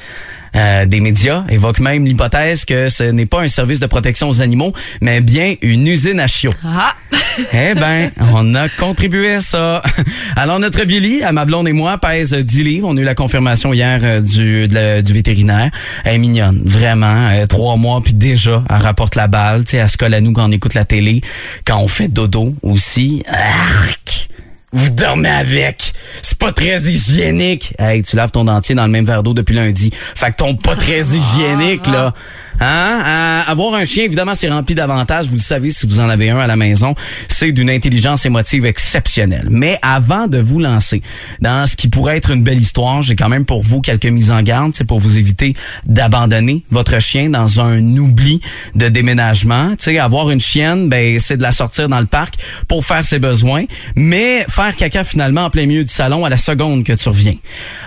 Euh, 0.56 0.86
des 0.86 1.00
médias 1.00 1.44
évoquent 1.50 1.80
même 1.80 2.06
l'hypothèse 2.06 2.66
que 2.66 2.90
ce 2.90 3.04
n'est 3.04 3.26
pas 3.26 3.42
un 3.42 3.48
service 3.48 3.80
de 3.80 3.86
protection 3.86 4.30
aux 4.30 4.42
animaux, 4.42 4.74
mais 5.02 5.22
bien 5.22 5.56
une 5.62 5.88
usine 5.88 6.20
à 6.20 6.28
chiots. 6.28 6.52
Ah! 6.66 6.94
Eh 7.54 7.74
ben, 7.74 8.12
on 8.34 8.54
a 8.54 8.68
contribué 8.68 9.36
à 9.36 9.40
ça. 9.40 9.82
Alors, 10.36 10.60
notre 10.60 10.84
Billy, 10.84 11.24
à 11.24 11.32
ma 11.32 11.46
blonde 11.46 11.70
et 11.70 11.74
moi, 11.74 11.98
pèse 11.98 12.34
10 12.34 12.64
livres. 12.64 12.88
On 12.90 12.98
a 12.98 13.00
eu 13.00 13.06
la 13.06 13.16
confirmation 13.16 13.72
hier 13.72 14.02
euh, 14.04 14.20
du, 14.20 14.68
la- 14.68 15.02
du 15.02 15.14
vétérinaire. 15.14 15.70
Elle 16.04 16.16
est 16.16 16.18
mignonne, 16.18 16.62
vraiment. 16.66 17.30
Euh, 17.30 17.46
trois 17.46 17.78
mois, 17.78 18.02
puis 18.04 18.12
déjà, 18.14 18.62
elle 18.70 18.76
rapporte 18.82 19.16
la 19.16 19.28
balle. 19.28 19.64
Tu 19.64 19.72
sais, 19.72 19.78
elle 19.78 19.88
se 19.88 19.96
colle 19.96 20.16
à 20.16 20.20
nous 20.20 20.34
quand 20.34 20.50
on 20.50 20.52
écoute 20.52 20.74
la 20.74 20.84
télé, 20.84 21.22
quand 21.66 21.80
on 21.80 21.88
fait 21.88 22.10
dodo 22.10 22.56
aussi. 22.62 23.24
Vous 24.72 24.90
dormez 24.90 25.30
avec. 25.30 25.94
C'est 26.22 26.38
pas 26.38 26.52
très 26.52 26.80
hygiénique. 26.82 27.74
Hey, 27.80 28.04
tu 28.04 28.16
laves 28.16 28.32
ton 28.32 28.44
dentier 28.44 28.76
dans 28.76 28.86
le 28.86 28.92
même 28.92 29.06
verre 29.06 29.24
d'eau 29.24 29.34
depuis 29.34 29.56
lundi. 29.56 29.92
Fait 29.94 30.32
que 30.32 30.38
ton 30.38 30.56
pas 30.56 30.76
très 30.76 31.00
hygiénique, 31.16 31.88
là. 31.88 32.14
Hein? 32.62 33.04
Euh, 33.06 33.52
avoir 33.52 33.74
un 33.76 33.86
chien, 33.86 34.04
évidemment, 34.04 34.36
c'est 34.36 34.50
rempli 34.50 34.76
d'avantages. 34.76 35.28
Vous 35.28 35.36
le 35.36 35.42
savez 35.42 35.70
si 35.70 35.88
vous 35.88 36.00
en 36.00 36.10
avez 36.10 36.30
un 36.30 36.40
à 36.40 36.48
la 36.48 36.56
maison. 36.56 36.94
C'est 37.28 37.52
d'une 37.52 37.70
intelligence 37.70 38.26
émotive 38.26 38.66
exceptionnelle. 38.66 39.48
Mais 39.50 39.80
avant 39.82 40.28
de 40.28 40.40
vous 40.40 40.60
lancer 40.60 41.02
dans 41.40 41.66
ce 41.66 41.76
qui 41.76 41.88
pourrait 41.88 42.18
être 42.18 42.32
une 42.32 42.44
belle 42.44 42.60
histoire, 42.60 43.02
j'ai 43.02 43.16
quand 43.16 43.30
même 43.30 43.46
pour 43.46 43.64
vous 43.64 43.82
quelques 43.82 44.06
mises 44.06 44.32
en 44.32 44.42
garde. 44.42 44.74
C'est 44.76 44.84
pour 44.84 45.00
vous 45.00 45.18
éviter 45.18 45.56
d'abandonner 45.86 46.64
votre 46.70 47.00
chien 47.00 47.30
dans 47.30 47.62
un 47.62 47.82
oubli 47.98 48.42
de 48.76 48.88
déménagement. 48.90 49.70
Tu 49.72 49.86
sais, 49.86 50.00
avoir 50.00 50.30
une 50.30 50.42
chienne, 50.42 50.90
ben, 50.90 51.18
c'est 51.18 51.38
de 51.38 51.44
la 51.44 51.52
sortir 51.52 51.90
dans 51.90 52.00
le 52.00 52.06
parc 52.06 52.36
pour 52.68 52.86
faire 52.86 53.06
ses 53.06 53.20
besoins, 53.20 53.66
mais 53.96 54.46
faire 54.60 54.76
caca 54.76 55.04
finalement 55.06 55.46
en 55.46 55.50
plein 55.50 55.66
milieu 55.66 55.84
du 55.86 55.92
salon 55.92 56.26
à 56.26 56.30
la 56.30 56.36
seconde 56.36 56.84
que 56.84 56.92
tu 56.92 57.08
reviens. 57.08 57.36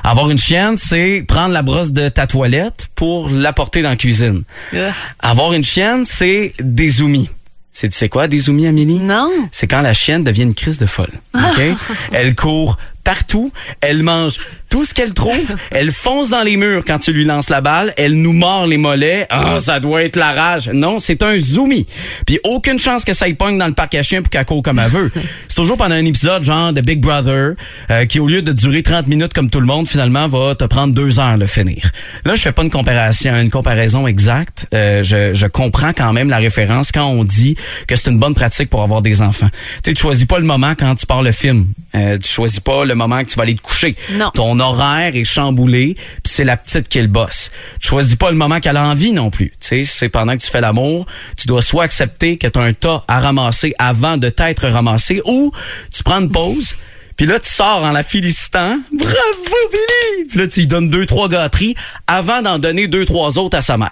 Avoir 0.03 0.31
une 0.31 0.39
chienne, 0.39 0.77
c'est 0.79 1.23
prendre 1.29 1.53
la 1.53 1.61
brosse 1.63 1.91
de 1.91 2.09
ta 2.09 2.27
toilette 2.27 2.89
pour 2.95 3.29
l'apporter 3.29 3.83
dans 3.83 3.91
la 3.91 3.97
cuisine. 3.97 4.45
Euh, 4.73 4.91
Avoir 5.21 5.53
une 5.53 5.65
chienne, 5.65 6.05
c'est 6.07 6.55
des 6.61 6.89
zoomies. 6.89 7.29
C'est 7.73 7.89
tu 7.89 7.97
sais 7.97 8.09
quoi, 8.09 8.27
des 8.27 8.39
zoomies, 8.39 8.67
Amélie? 8.67 9.01
Non. 9.01 9.31
C'est 9.51 9.67
quand 9.67 9.83
la 9.83 9.93
chienne 9.95 10.25
devient 10.25 10.43
une 10.43 10.55
crise 10.55 10.79
de 10.79 10.87
folle. 10.87 11.13
OK? 11.35 11.63
elle 12.13 12.35
court 12.35 12.79
partout, 13.05 13.53
elle 13.81 14.03
mange 14.03 14.39
tout 14.69 14.85
ce 14.85 14.95
qu'elle 14.95 15.13
trouve, 15.13 15.55
elle 15.71 15.93
fonce 15.93 16.31
dans 16.31 16.43
les 16.43 16.57
murs 16.57 16.83
quand 16.87 16.99
tu 16.99 17.13
lui 17.13 17.25
lances 17.25 17.51
la 17.51 17.61
balle, 17.61 17.93
elle 17.97 18.15
nous 18.15 18.33
mord 18.33 18.67
les 18.67 18.79
mollets. 18.79 19.27
Ah, 19.31 19.59
ça 19.59 19.81
doit 19.81 20.03
être 20.03 20.17
la 20.17 20.33
rage. 20.33 20.71
Non, 20.73 20.99
c'est 20.99 21.23
un 21.23 21.39
zoomie. 21.39 21.87
Puis 22.27 22.39
aucune 22.45 22.79
chance 22.79 23.05
que 23.05 23.13
ça 23.13 23.29
y 23.29 23.35
pogne 23.35 23.59
dans 23.59 23.67
le 23.67 23.75
parc 23.75 23.95
à 23.95 24.03
chiens 24.03 24.23
pour 24.23 24.31
qu'elle 24.31 24.45
court 24.45 24.63
comme 24.63 24.79
elle 24.79 24.89
veut. 24.91 25.11
C'est 25.49 25.57
toujours 25.57 25.77
pendant 25.77 25.95
un 25.95 26.05
épisode 26.07 26.43
genre 26.43 26.73
de 26.73 26.81
Big 26.81 27.01
Brother 27.01 27.55
euh, 27.91 28.07
qui 28.07 28.21
au 28.21 28.27
lieu 28.27 28.41
de 28.41 28.53
durer 28.53 28.83
30 28.83 29.07
minutes 29.07 29.35
comme 29.35 29.51
tout 29.51 29.61
le 29.61 29.67
monde, 29.67 29.87
finalement 29.87 30.27
va 30.27 30.55
te 30.55 30.65
prendre 30.65 30.95
deux 30.95 31.21
heures 31.21 31.37
le 31.37 31.47
finir. 31.47 31.91
Là, 32.25 32.35
je 32.35 32.41
fais 32.41 32.53
pas 32.53 32.63
une 32.63 32.71
comparaison, 32.71 33.35
une 33.39 33.51
comparaison 33.51 34.07
exacte. 34.07 34.67
Euh, 34.73 35.03
je, 35.05 35.35
je 35.35 35.47
comprends 35.47 35.93
quand 35.93 36.15
même 36.15 36.31
la 36.31 36.39
référence 36.39 36.91
quand 36.91 37.07
on 37.07 37.25
dit 37.25 37.57
que 37.87 37.97
c'est 37.97 38.11
une 38.11 38.19
bonne 38.19 38.35
pratique 38.35 38.71
pour 38.71 38.83
avoir 38.83 39.03
des 39.03 39.21
enfants. 39.21 39.51
Tu 39.83 39.91
sais, 39.91 39.95
tu 39.95 40.01
choisis 40.01 40.25
pas 40.25 40.39
le 40.39 40.47
moment 40.47 40.73
quand 40.79 40.95
tu 40.95 41.05
pars 41.05 41.23
le 41.23 41.33
film. 41.33 41.67
Euh, 41.95 42.17
tu 42.17 42.29
choisis 42.29 42.61
pas 42.61 42.87
le 42.87 42.92
moment 42.95 43.23
que 43.25 43.31
tu 43.31 43.37
vas 43.37 43.43
aller 43.43 43.55
te 43.55 43.63
coucher. 43.63 43.97
Non. 44.13 44.31
Ton 44.35 44.59
horaire 44.61 45.15
est 45.15 45.25
chamboulé, 45.25 45.95
puis 45.95 46.33
c'est 46.33 46.45
la 46.45 46.57
petite 46.57 46.89
qui 46.89 46.99
est 46.99 47.03
le 47.03 47.09
boss. 47.09 47.51
Tu 47.81 47.89
choisis 47.89 48.17
pas 48.17 48.31
le 48.31 48.37
moment 48.37 48.61
qu'elle 48.61 48.77
a 48.77 48.87
envie 48.87 49.13
non 49.13 49.31
plus. 49.31 49.51
Tu 49.51 49.57
sais, 49.61 49.85
c'est 49.85 50.09
pendant 50.09 50.37
que 50.37 50.43
tu 50.43 50.51
fais 50.51 50.61
l'amour, 50.61 51.07
tu 51.37 51.47
dois 51.47 51.63
soit 51.63 51.85
accepter 51.85 52.37
que 52.37 52.47
tu 52.47 52.59
as 52.59 52.63
un 52.63 52.73
tas 52.73 53.05
à 53.09 53.21
ramasser 53.21 53.75
avant 53.79 54.17
de 54.17 54.29
t'être 54.29 54.69
ramassé, 54.69 55.21
ou 55.25 55.53
tu 55.95 56.03
prends 56.03 56.21
une 56.21 56.31
pause. 56.31 56.75
Puis 57.17 57.27
là, 57.27 57.39
tu 57.39 57.49
sors 57.49 57.85
en 57.85 57.91
la 57.91 58.03
félicitant. 58.03 58.79
Bravo, 58.93 59.57
Billy! 59.73 60.29
Puis 60.29 60.39
là, 60.39 60.47
tu 60.47 60.61
lui 60.61 60.67
donnes 60.67 60.89
deux, 60.89 61.07
trois 61.07 61.29
gâteries 61.29 61.75
avant 62.07 62.43
d'en 62.43 62.59
donner 62.59 62.87
deux, 62.89 63.05
trois 63.05 63.39
autres 63.39 63.57
à 63.57 63.63
sa 63.63 63.77
mère. 63.77 63.91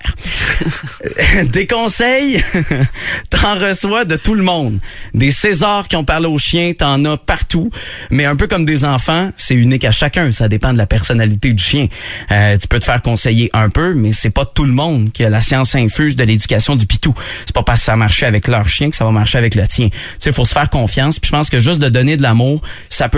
Des 1.53 1.67
conseils, 1.67 2.43
t'en 3.31 3.59
reçois 3.59 4.05
de 4.05 4.17
tout 4.17 4.35
le 4.35 4.43
monde. 4.43 4.79
Des 5.15 5.31
Césars 5.31 5.89
qui 5.89 5.97
ont 5.97 6.05
parlé 6.05 6.27
aux 6.27 6.39
chiens, 6.39 6.73
t'en 6.77 7.05
as 7.05 7.17
partout. 7.17 7.71
Mais 8.11 8.25
un 8.25 8.37
peu 8.37 8.47
comme 8.47 8.65
des 8.65 8.85
enfants, 8.85 9.31
c'est 9.37 9.55
unique 9.55 9.85
à 9.85 9.91
chacun. 9.91 10.33
Ça 10.33 10.49
dépend 10.49 10.73
de 10.73 10.79
la 10.79 10.87
personnalité 10.87 11.53
du 11.53 11.63
chien. 11.63 11.87
Euh, 12.31 12.57
tu 12.59 12.69
peux 12.69 12.79
te 12.79 12.85
faire 12.85 13.03
conseiller 13.03 13.51
un 13.53 13.69
peu, 13.69 13.95
mais 13.95 14.13
c'est 14.13 14.31
pas 14.31 14.45
tout 14.45 14.65
le 14.65 14.73
monde 14.73 15.13
qui 15.13 15.25
a 15.25 15.31
la 15.31 15.41
science 15.41 15.75
infuse 15.75 16.17
de 16.17 16.25
l'éducation 16.25 16.77
du 16.77 16.87
pitou. 16.87 17.15
C'est 17.47 17.55
pas 17.55 17.63
parce 17.63 17.81
que 17.81 17.87
ça 17.87 17.97
marchait 17.97 18.27
avec 18.27 18.49
leur 18.49 18.69
chien 18.69 18.91
que 18.91 18.97
ça 18.97 19.05
va 19.05 19.11
marcher 19.11 19.39
avec 19.39 19.55
le 19.55 19.67
tien. 19.67 19.89
Tu 19.89 19.99
sais, 20.19 20.33
faut 20.33 20.45
se 20.45 20.53
faire 20.53 20.71
confiance. 20.71 21.19
Puis 21.19 21.31
je 21.31 21.37
pense 21.37 21.51
que 21.51 21.61
juste 21.61 21.81
de 21.81 21.89
donner 21.89 22.17
de 22.17 22.23
l'amour, 22.23 22.63
ça 22.89 23.09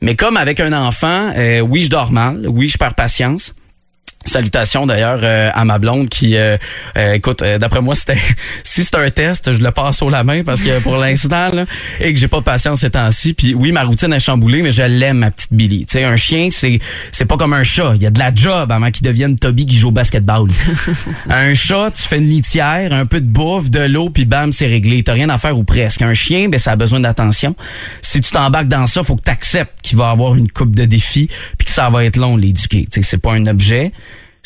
Mais 0.00 0.14
comme 0.14 0.36
avec 0.36 0.60
un 0.60 0.72
enfant, 0.72 1.32
euh, 1.36 1.60
oui, 1.60 1.82
je 1.82 1.90
dors 1.90 2.12
mal, 2.12 2.46
oui, 2.48 2.68
je 2.68 2.78
perds 2.78 2.94
patience 2.94 3.52
Salutations 4.28 4.86
d'ailleurs 4.86 5.20
euh, 5.22 5.50
à 5.52 5.64
ma 5.64 5.78
blonde 5.78 6.08
qui, 6.08 6.36
euh, 6.36 6.56
euh, 6.96 7.14
écoute, 7.14 7.42
euh, 7.42 7.58
d'après 7.58 7.80
moi, 7.80 7.94
c'était 7.94 8.18
si 8.64 8.82
c'est 8.82 8.94
un 8.96 9.10
test, 9.10 9.52
je 9.52 9.62
le 9.62 9.70
passe 9.70 10.02
au 10.02 10.10
la 10.10 10.24
main 10.24 10.42
parce 10.44 10.62
que 10.62 10.80
pour 10.82 10.96
l'instant, 10.96 11.48
là, 11.50 11.64
et 12.00 12.12
que 12.12 12.20
j'ai 12.20 12.28
pas 12.28 12.38
de 12.38 12.44
patience 12.44 12.80
ces 12.80 12.90
temps-ci. 12.90 13.34
Puis 13.34 13.54
oui, 13.54 13.72
ma 13.72 13.82
routine 13.84 14.12
est 14.12 14.20
chamboulée, 14.20 14.62
mais 14.62 14.72
je 14.72 14.82
l'aime, 14.82 15.18
ma 15.18 15.30
petite 15.30 15.52
Billy. 15.52 15.86
Tu 15.86 15.92
sais, 15.92 16.04
un 16.04 16.16
chien, 16.16 16.48
c'est 16.50 16.78
c'est 17.12 17.24
pas 17.24 17.36
comme 17.36 17.52
un 17.52 17.64
chat. 17.64 17.92
Il 17.96 18.02
y 18.02 18.06
a 18.06 18.10
de 18.10 18.18
la 18.18 18.34
job 18.34 18.70
avant 18.70 18.90
qu'il 18.90 19.04
devienne 19.04 19.36
Toby 19.36 19.66
qui 19.66 19.76
joue 19.76 19.88
au 19.88 19.92
basketball. 19.92 20.46
un 21.30 21.54
chat, 21.54 21.90
tu 21.94 22.02
fais 22.02 22.18
une 22.18 22.28
litière, 22.28 22.92
un 22.92 23.06
peu 23.06 23.20
de 23.20 23.26
bouffe, 23.26 23.70
de 23.70 23.80
l'eau, 23.80 24.10
puis 24.10 24.24
bam, 24.24 24.52
c'est 24.52 24.66
réglé. 24.66 25.02
T'as 25.02 25.14
rien 25.14 25.28
à 25.28 25.38
faire 25.38 25.58
ou 25.58 25.64
presque. 25.64 26.02
Un 26.02 26.14
chien, 26.14 26.48
ben 26.48 26.58
ça 26.58 26.72
a 26.72 26.76
besoin 26.76 27.00
d'attention. 27.00 27.56
Si 28.02 28.20
tu 28.20 28.30
t'embarques 28.30 28.68
dans 28.68 28.86
ça, 28.86 29.02
faut 29.02 29.16
que 29.16 29.22
t'acceptes 29.22 29.80
qu'il 29.82 29.98
va 29.98 30.10
avoir 30.10 30.34
une 30.34 30.50
coupe 30.50 30.74
de 30.74 30.84
défis, 30.84 31.28
puis 31.56 31.66
que 31.66 31.72
ça 31.72 31.90
va 31.90 32.04
être 32.04 32.16
long 32.16 32.36
l'éduquer. 32.36 32.86
Tu 32.90 33.02
sais, 33.02 33.02
c'est 33.02 33.18
pas 33.18 33.32
un 33.32 33.46
objet 33.46 33.92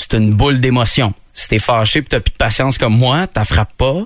c'est 0.03 0.19
une 0.19 0.33
boule 0.33 0.61
d'émotion. 0.61 1.15
Si 1.35 1.49
t'es 1.49 1.59
fâché 1.59 2.03
pis 2.03 2.09
t'as 2.09 2.21
plus 2.21 2.33
de 2.33 2.37
patience 2.37 2.77
comme 2.77 2.95
moi, 2.95 3.27
t'as 3.27 3.45
frappes 3.45 3.73
pas, 3.79 4.03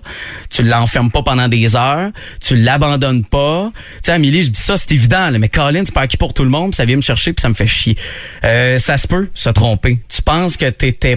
tu 0.48 0.62
l'enfermes 0.62 1.10
pas 1.10 1.22
pendant 1.22 1.48
des 1.48 1.74
heures, 1.74 2.10
tu 2.40 2.56
l'abandonnes 2.56 3.24
pas. 3.24 3.72
Tu 3.74 4.00
sais, 4.04 4.12
Amélie, 4.12 4.44
je 4.44 4.50
dis 4.50 4.60
ça, 4.60 4.76
c'est 4.76 4.92
évident, 4.92 5.30
là, 5.30 5.38
mais 5.38 5.48
Colin, 5.48 5.84
c'est 5.84 5.94
pas 5.94 6.02
acquis 6.02 6.16
pour 6.16 6.34
tout 6.34 6.44
le 6.44 6.50
monde, 6.50 6.70
pis 6.70 6.76
ça 6.76 6.84
vient 6.84 6.94
me 6.94 7.00
chercher 7.00 7.32
puis 7.32 7.42
ça 7.42 7.48
me 7.48 7.54
fait 7.54 7.66
chier. 7.66 7.96
Euh, 8.44 8.78
ça 8.78 8.96
se 8.96 9.08
peut 9.08 9.28
se 9.34 9.50
tromper. 9.50 9.98
Tu 10.08 10.22
penses 10.22 10.56
que 10.56 10.70
t'étais 10.70 11.16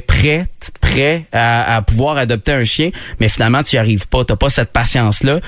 prêt 0.82 1.26
à, 1.32 1.78
à 1.78 1.82
pouvoir 1.82 2.18
adopter 2.18 2.52
un 2.52 2.64
chien, 2.64 2.90
mais 3.20 3.30
finalement 3.30 3.64
tu 3.64 3.76
y 3.76 3.80
arrives 3.80 4.08
pas, 4.08 4.24
t'as 4.26 4.36
pas 4.36 4.50
cette 4.50 4.72
patience-là. 4.72 5.40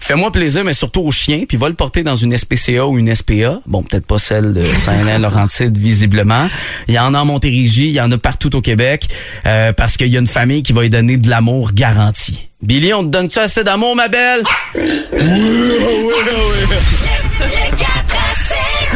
Fais-moi 0.00 0.30
plaisir, 0.30 0.64
mais 0.64 0.74
surtout 0.74 1.00
au 1.00 1.10
chien, 1.10 1.42
puis 1.46 1.56
va 1.56 1.68
le 1.68 1.74
porter 1.74 2.04
dans 2.04 2.14
une 2.14 2.36
SPCA 2.36 2.86
ou 2.86 2.98
une 2.98 3.12
SPA. 3.14 3.60
Bon, 3.66 3.82
peut-être 3.82 4.06
pas 4.06 4.18
celle 4.18 4.54
de 4.54 4.60
Saint-Laurentide, 4.62 5.76
visiblement. 5.76 6.48
Il 6.86 6.94
y 6.94 6.98
en 6.98 7.14
a 7.14 7.18
en 7.18 7.24
Montérégie, 7.24 7.88
il 7.88 7.94
y 7.94 8.00
en 8.00 8.10
a 8.12 8.16
partout 8.16 8.54
au 8.54 8.60
Québec, 8.60 9.08
euh, 9.44 9.72
parce 9.72 9.96
qu'il 9.96 10.08
y 10.08 10.16
a 10.16 10.20
une 10.20 10.26
famille 10.26 10.62
qui 10.62 10.72
va 10.72 10.82
lui 10.82 10.90
donner 10.90 11.16
de 11.16 11.28
l'amour 11.28 11.72
garanti. 11.72 12.48
Billy, 12.62 12.94
on 12.94 13.04
te 13.04 13.08
donne-tu 13.08 13.38
assez 13.38 13.64
d'amour, 13.64 13.96
ma 13.96 14.08
belle? 14.08 14.42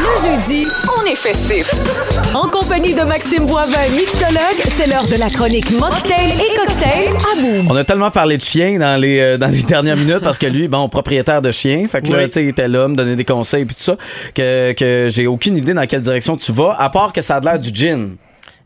Le 0.02 0.30
jeudi, 0.30 0.66
on 0.99 1.06
est 1.06 1.14
festif. 1.14 1.71
En 2.35 2.49
compagnie 2.49 2.94
de 2.94 3.02
Maxime 3.02 3.47
Boivin, 3.47 3.88
mixologue, 3.97 4.59
c'est 4.64 4.87
l'heure 4.88 5.06
de 5.06 5.16
la 5.18 5.28
chronique 5.30 5.71
Mocktail 5.78 6.30
et 6.32 6.56
Cocktail 6.56 7.09
à 7.11 7.40
Boom. 7.40 7.71
On 7.71 7.76
a 7.76 7.85
tellement 7.85 8.11
parlé 8.11 8.37
de 8.37 8.42
chiens 8.42 8.78
dans 8.78 9.00
les 9.00 9.21
euh, 9.21 9.38
dans 9.38 9.49
les 9.49 9.62
dernières 9.62 9.97
minutes 9.97 10.21
parce 10.21 10.38
que 10.38 10.47
lui, 10.47 10.66
bon, 10.68 10.88
propriétaire 10.88 11.40
de 11.40 11.52
chien, 11.52 11.87
fait 11.90 12.02
que 12.02 12.09
là, 12.12 12.18
Oui. 12.18 12.25
tu 12.26 12.32
sais, 12.32 12.42
il 12.42 12.49
était 12.49 12.68
là, 12.68 12.88
me 12.88 12.97
donner 12.97 13.14
des 13.16 13.25
conseils 13.25 13.64
puis 13.64 13.75
tout 13.76 13.82
ça, 13.82 13.97
que, 14.35 14.73
que 14.73 15.09
j'ai 15.11 15.26
aucune 15.26 15.56
idée 15.56 15.75
dans 15.75 15.87
quelle 15.87 16.02
direction 16.02 16.37
tu 16.37 16.52
vas, 16.52 16.76
à 16.78 16.90
part 16.90 17.12
que 17.12 17.23
ça 17.23 17.37
a 17.37 17.40
l'air 17.40 17.59
du 17.59 17.71
gin. 17.73 18.16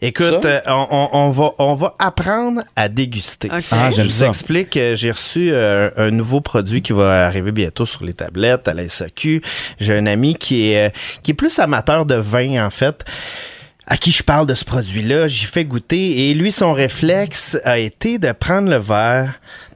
Écoute, 0.02 0.44
euh, 0.44 0.60
on, 0.66 0.86
on- 0.90 1.08
on 1.12 1.30
va, 1.30 1.50
on 1.58 1.74
va 1.74 1.94
apprendre 1.98 2.62
à 2.76 2.88
déguster. 2.88 3.48
Ah, 3.70 3.90
Je 3.90 4.02
vous 4.02 4.10
ça. 4.10 4.26
explique, 4.28 4.76
euh, 4.76 4.94
j'ai 4.94 5.10
reçu 5.10 5.50
euh, 5.52 5.90
un 5.96 6.10
nouveau 6.10 6.40
produit 6.40 6.82
qui 6.82 6.92
va 6.92 7.26
arriver 7.26 7.50
bientôt 7.52 7.86
sur 7.86 8.04
les 8.04 8.12
tablettes 8.12 8.68
à 8.68 8.74
la 8.74 8.88
SAQ. 8.88 9.40
J'ai 9.80 9.96
un 9.96 10.06
ami 10.06 10.34
qui 10.34 10.68
est, 10.70 10.94
qui 11.22 11.30
est 11.30 11.34
plus 11.34 11.58
amateur 11.58 12.04
de 12.06 12.14
vin, 12.16 12.64
en 12.64 12.70
fait. 12.70 13.04
À 13.88 13.96
qui 13.96 14.10
je 14.10 14.22
parle 14.24 14.48
de 14.48 14.54
ce 14.54 14.64
produit-là, 14.64 15.28
j'y 15.28 15.44
fais 15.44 15.64
goûter 15.64 16.28
et 16.30 16.34
lui, 16.34 16.50
son 16.50 16.72
réflexe 16.72 17.56
a 17.64 17.78
été 17.78 18.18
de 18.18 18.32
prendre 18.32 18.68
le 18.68 18.78
verre, 18.78 19.34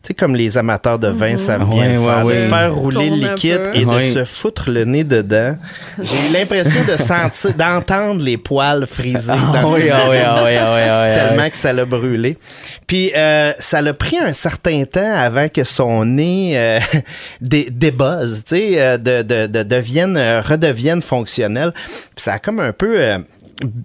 sais, 0.08 0.14
comme 0.14 0.34
les 0.34 0.56
amateurs 0.56 0.98
de 0.98 1.08
vin 1.08 1.36
savent 1.36 1.68
bien 1.68 1.82
Ouais, 1.82 1.94
le 1.94 2.00
faire, 2.00 2.24
ouais, 2.26 2.34
de 2.34 2.48
faire 2.48 2.74
rouler 2.74 3.10
le 3.10 3.16
liquide 3.28 3.70
et 3.74 3.84
de 3.84 4.00
se 4.00 4.24
foutre 4.24 4.70
le 4.70 4.84
nez 4.84 5.04
dedans. 5.04 5.56
J'ai 5.98 6.38
l'impression 6.38 6.80
de 6.84 6.96
sentir, 6.96 7.52
d'entendre 7.54 8.22
les 8.22 8.36
poils 8.38 8.86
friser 8.86 9.32
Ah 9.34 9.60
dans 9.62 9.72
oui, 9.72 9.82
ses 9.82 9.92
oui, 9.92 9.98
oui, 10.10 10.18
oui, 10.18 10.52
oui, 10.52 11.14
tellement 11.14 11.42
oui. 11.44 11.50
que 11.50 11.56
ça 11.56 11.72
l'a 11.72 11.84
brûlé. 11.84 12.38
Puis 12.86 13.10
ça 13.14 13.54
ça 13.58 13.82
l'a 13.82 13.94
pris 13.94 14.18
un 14.18 14.32
certain 14.32 14.84
temps 14.84 15.14
avant 15.14 15.48
que 15.48 15.64
son 15.64 16.04
nez 16.04 16.52
euh, 16.56 16.80
dé- 17.40 17.68
débuzz, 17.70 18.42
tu 18.44 18.56
sais, 18.56 18.80
euh, 18.80 18.96
de, 18.98 19.22
de, 19.22 19.46
de- 19.46 19.62
devienne, 19.62 20.16
euh, 20.16 20.40
redevienne 20.40 21.00
fonctionnel. 21.02 21.72
Puis 21.74 22.24
ça 22.24 22.34
a 22.34 22.38
comme 22.38 22.58
un 22.60 22.72
peu 22.72 23.00
euh, 23.00 23.18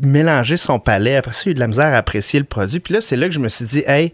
mélangé 0.02 0.58
son 0.58 0.80
palais. 0.80 1.18
Après 1.18 1.34
ça, 1.34 1.42
il 1.46 1.50
a 1.50 1.52
eu 1.52 1.54
de 1.56 1.60
la 1.60 1.68
misère 1.68 1.86
à 1.94 1.98
apprécier 1.98 2.40
le 2.40 2.46
produit. 2.46 2.80
Puis 2.80 2.94
là, 2.94 3.02
c'est 3.02 3.16
là 3.16 3.28
que 3.28 3.34
je 3.34 3.40
me 3.40 3.50
suis 3.50 3.66
dit, 3.66 3.84
hey, 3.86 4.12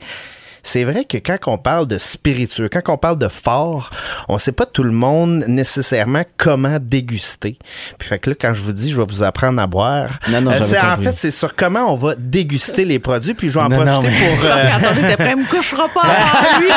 c'est 0.64 0.84
vrai 0.84 1.06
que 1.06 1.18
quand 1.18 1.38
on 1.48 1.58
parle 1.58 1.88
de 1.88 1.98
spiritueux, 1.98 2.70
quand 2.72 2.82
on 2.94 2.98
parle 2.98 3.18
de 3.18 3.28
fort, 3.28 3.90
on 4.30 4.38
sait 4.38 4.52
pas 4.52 4.66
tout 4.66 4.84
le 4.84 4.92
monde 4.92 5.44
nécessairement 5.48 6.24
comment 6.38 6.78
déguster. 6.80 7.58
Puis 7.98 8.08
fait 8.10 8.20
que 8.20 8.30
là, 8.32 8.36
quand 8.40 8.54
je 8.54 8.62
vous 8.62 8.74
dis, 8.74 8.92
je 8.92 8.98
vais 8.98 9.06
vous 9.08 9.24
apprendre 9.24 9.62
à 9.62 9.68
boire, 9.68 10.10
Non, 10.30 10.42
non, 10.42 10.52
euh, 10.52 10.56
en 10.58 10.98
fait 11.02 11.14
c'est 11.18 11.32
sur 11.32 11.56
comment 11.56 11.92
on 11.92 11.96
va 11.96 12.16
déguster 12.18 12.86
les 12.86 13.00
produits. 13.00 13.34
Puis 13.34 13.50
je 13.50 13.56
vais 13.56 13.66
en 13.66 13.70
Non, 13.70 13.84
non, 13.84 14.00
profiter 14.00 14.10
mais- 14.20 14.36
pour. 14.36 14.46
euh, 14.46 14.50
Parce 14.50 14.62
qu'attendez, 14.84 15.02
t'es 15.08 15.18
prêt, 15.18 15.36
me 15.36 15.50
couchera 15.50 15.88
pas 15.90 16.02
lui. 16.60 16.68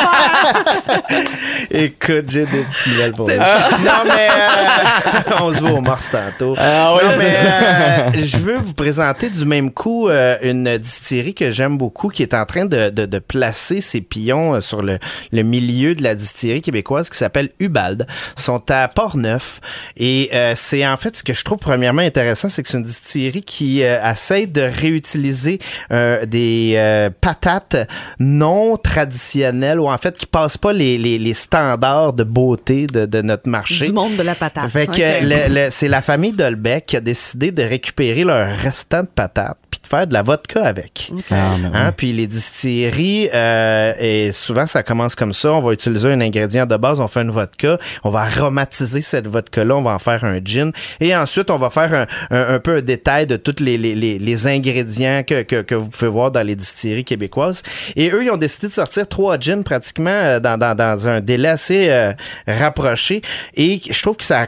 Écoute, 1.71 2.25
j'ai 2.29 2.45
des 2.45 2.63
petites 2.63 2.87
nouvelles 2.87 3.11
pour 3.13 3.25
vous. 3.29 3.35
Non, 3.35 4.03
mais 4.07 4.27
euh, 4.31 5.31
on 5.41 5.53
se 5.53 5.59
voit 5.59 5.71
au 5.71 5.81
morse 5.81 6.09
tantôt. 6.09 6.55
Ah 6.57 6.95
oui, 6.95 7.03
non, 7.05 7.11
c'est 7.13 7.17
mais 7.23 7.31
ça. 7.31 7.47
euh, 7.47 8.09
je 8.15 8.37
veux 8.37 8.57
vous 8.57 8.73
présenter 8.73 9.29
du 9.29 9.45
même 9.45 9.71
coup 9.71 10.09
euh, 10.09 10.37
une 10.41 10.77
distillerie 10.77 11.33
que 11.33 11.51
j'aime 11.51 11.77
beaucoup 11.77 12.09
qui 12.09 12.23
est 12.23 12.33
en 12.33 12.45
train 12.45 12.65
de, 12.65 12.89
de- 12.89 13.05
de 13.05 13.19
placer 13.19 13.74
ses 13.81 14.01
pions 14.01 14.55
euh, 14.55 14.61
sur 14.61 14.81
le, 14.81 14.99
le 15.31 15.43
milieu 15.43 15.95
de 15.95 16.03
la 16.03 16.15
distillerie 16.15 16.61
québécoise 16.61 17.09
qui 17.09 17.17
s'appelle 17.17 17.49
Ubald. 17.59 18.07
Ils 18.37 18.41
sont 18.41 18.71
à 18.71 18.87
Port-Neuf 18.87 19.59
et 19.97 20.29
euh, 20.33 20.53
c'est 20.55 20.85
en 20.85 20.97
fait 20.97 21.17
ce 21.17 21.23
que 21.23 21.33
je 21.33 21.43
trouve 21.43 21.59
premièrement 21.59 22.01
intéressant, 22.01 22.49
c'est 22.49 22.63
que 22.63 22.69
c'est 22.69 22.77
une 22.77 22.83
distillerie 22.83 23.43
qui 23.43 23.83
euh, 23.83 23.99
essaie 24.09 24.47
de 24.47 24.61
réutiliser 24.61 25.59
euh, 25.91 26.25
des 26.25 26.75
patates 27.21 27.87
non 28.19 28.77
traditionnelles 28.77 29.79
ou 29.79 29.87
en 29.87 29.97
fait 29.97 30.17
qui 30.17 30.25
passent 30.25 30.57
pas 30.57 30.73
les, 30.73 30.97
les, 30.97 31.17
les 31.19 31.33
standards 31.33 32.13
de 32.13 32.23
beauté 32.23 32.87
de, 32.87 33.05
de 33.05 33.21
notre 33.21 33.49
marché. 33.49 33.87
Du 33.87 33.93
monde 33.93 34.15
de 34.15 34.23
la 34.23 34.35
patate. 34.35 34.69
Fait 34.69 34.87
que 34.87 35.69
c'est 35.69 35.87
la 35.87 36.01
famille 36.01 36.31
Dolbeck 36.33 36.85
qui 36.85 36.97
a 36.97 37.01
décidé 37.01 37.51
de 37.51 37.63
récupérer 37.63 38.23
leur 38.23 38.55
restant 38.57 39.01
de 39.01 39.07
patates 39.07 39.57
faire 39.87 40.07
de 40.07 40.13
la 40.13 40.21
vodka 40.23 40.63
avec. 40.63 41.11
Ah, 41.31 41.55
ben 41.61 41.71
Hein, 41.73 41.91
Puis 41.95 42.11
les 42.13 42.27
distilleries, 42.27 43.29
euh, 43.33 43.93
et 43.99 44.31
souvent 44.31 44.65
ça 44.67 44.83
commence 44.83 45.15
comme 45.15 45.33
ça, 45.33 45.51
on 45.53 45.59
va 45.61 45.73
utiliser 45.73 46.11
un 46.11 46.21
ingrédient 46.21 46.65
de 46.65 46.75
base, 46.77 46.99
on 46.99 47.07
fait 47.07 47.21
une 47.21 47.31
vodka, 47.31 47.77
on 48.03 48.09
va 48.09 48.21
aromatiser 48.21 49.01
cette 49.01 49.27
vodka-là, 49.27 49.75
on 49.75 49.81
va 49.81 49.91
en 49.93 49.99
faire 49.99 50.23
un 50.23 50.39
gin, 50.43 50.71
et 50.99 51.15
ensuite 51.15 51.49
on 51.51 51.57
va 51.57 51.69
faire 51.69 51.93
un, 51.93 52.35
un- 52.35 52.55
un 52.55 52.59
peu 52.59 52.77
un 52.77 52.81
détail 52.81 53.27
de 53.27 53.35
tous 53.37 53.61
les, 53.63 53.77
les- 53.77 53.95
les- 53.95 54.19
les 54.19 54.47
ingrédients 54.47 55.23
que, 55.27 55.41
que- 55.43 55.61
que 55.61 55.75
vous 55.75 55.89
pouvez 55.89 56.09
voir 56.09 56.31
dans 56.31 56.45
les 56.45 56.55
distilleries 56.55 57.03
québécoises. 57.05 57.61
Et 57.95 58.09
eux, 58.11 58.23
ils 58.23 58.31
ont 58.31 58.37
décidé 58.37 58.67
de 58.67 58.71
sortir 58.73 59.07
trois 59.07 59.37
gins 59.39 59.61
pratiquement 59.63 60.09
euh, 60.09 60.39
dans, 60.39 60.57
dans- 60.57 60.75
dans 60.75 61.07
un 61.07 61.19
délai 61.21 61.49
assez 61.49 61.89
euh, 61.89 62.13
rapproché, 62.47 63.21
et 63.55 63.81
je 63.89 64.01
trouve 64.01 64.17
que 64.17 64.23
ça 64.25 64.47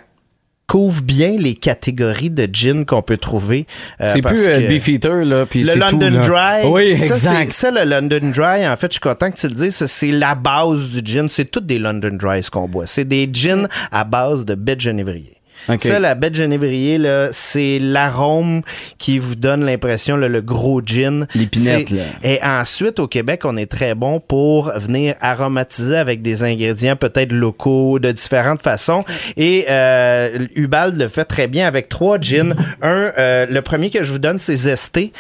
couvre 0.67 1.01
bien 1.01 1.37
les 1.39 1.55
catégories 1.55 2.29
de 2.29 2.47
gin 2.51 2.85
qu'on 2.85 3.01
peut 3.01 3.15
trouver. 3.17 3.65
euh, 4.01 4.11
C'est 4.13 4.21
plus 4.21 4.47
euh, 4.49 4.67
Beefeater, 4.67 5.23
là, 5.23 5.45
puis 5.45 5.61
le 5.63 5.67
c'est 5.71 5.79
tout, 5.79 5.97
London 5.99 6.09
là. 6.09 6.19
Dry. 6.61 6.69
Oui, 6.69 6.97
ça, 6.97 7.15
c'est- 7.15 7.27
exact. 7.41 7.51
Ça, 7.53 7.71
le 7.71 7.83
London 7.85 8.31
Dry, 8.35 8.67
en 8.67 8.75
fait, 8.75 8.87
je 8.87 8.93
suis 8.93 8.99
content 8.99 9.31
que 9.31 9.37
tu 9.37 9.47
le 9.47 9.53
dises, 9.53 9.75
ça, 9.77 9.87
c'est 9.87 10.11
la 10.11 10.35
base 10.35 10.89
du 10.89 10.99
gin. 11.09 11.27
C'est 11.29 11.45
toutes 11.45 11.65
des 11.67 11.79
London 11.79 12.11
Dry 12.19 12.43
ce 12.43 12.51
qu'on 12.51 12.67
boit. 12.67 12.85
C'est 12.85 13.05
des 13.05 13.29
gins 13.31 13.67
à 13.91 14.03
base 14.03 14.43
de 14.43 14.55
baie 14.55 14.75
de 14.75 14.81
genévrier. 14.81 15.36
Ça, 15.79 15.99
la 15.99 16.15
de 16.15 16.35
genévrier, 16.35 16.97
là, 16.97 17.29
c'est 17.31 17.79
l'arôme 17.79 18.61
qui 18.97 19.19
vous 19.19 19.35
donne 19.35 19.65
l'impression, 19.65 20.17
le 20.17 20.41
gros 20.41 20.81
gin. 20.83 21.27
L'épinette, 21.35 21.89
là. 21.91 22.03
Et 22.23 22.39
ensuite, 22.43 22.99
au 22.99 23.07
Québec, 23.07 23.41
on 23.45 23.57
est 23.57 23.69
très 23.71 23.95
bon 23.95 24.19
pour 24.19 24.71
venir 24.77 25.15
aromatiser 25.21 25.97
avec 25.97 26.21
des 26.21 26.43
ingrédients 26.43 26.95
peut-être 26.95 27.31
locaux, 27.31 27.99
de 27.99 28.11
différentes 28.11 28.61
façons. 28.61 29.03
Et 29.35 29.65
euh, 29.69 30.47
Ubald 30.55 30.97
le 30.97 31.07
fait 31.07 31.25
très 31.25 31.47
bien 31.47 31.67
avec 31.67 31.89
trois 31.89 32.19
gins. 32.19 32.55
Un, 32.81 33.11
euh, 33.17 33.45
le 33.49 33.61
premier 33.61 33.89
que 33.89 34.03
je 34.03 34.11
vous 34.11 34.19
donne, 34.19 34.39
c'est 34.39 34.55
Zesté. 34.55 35.11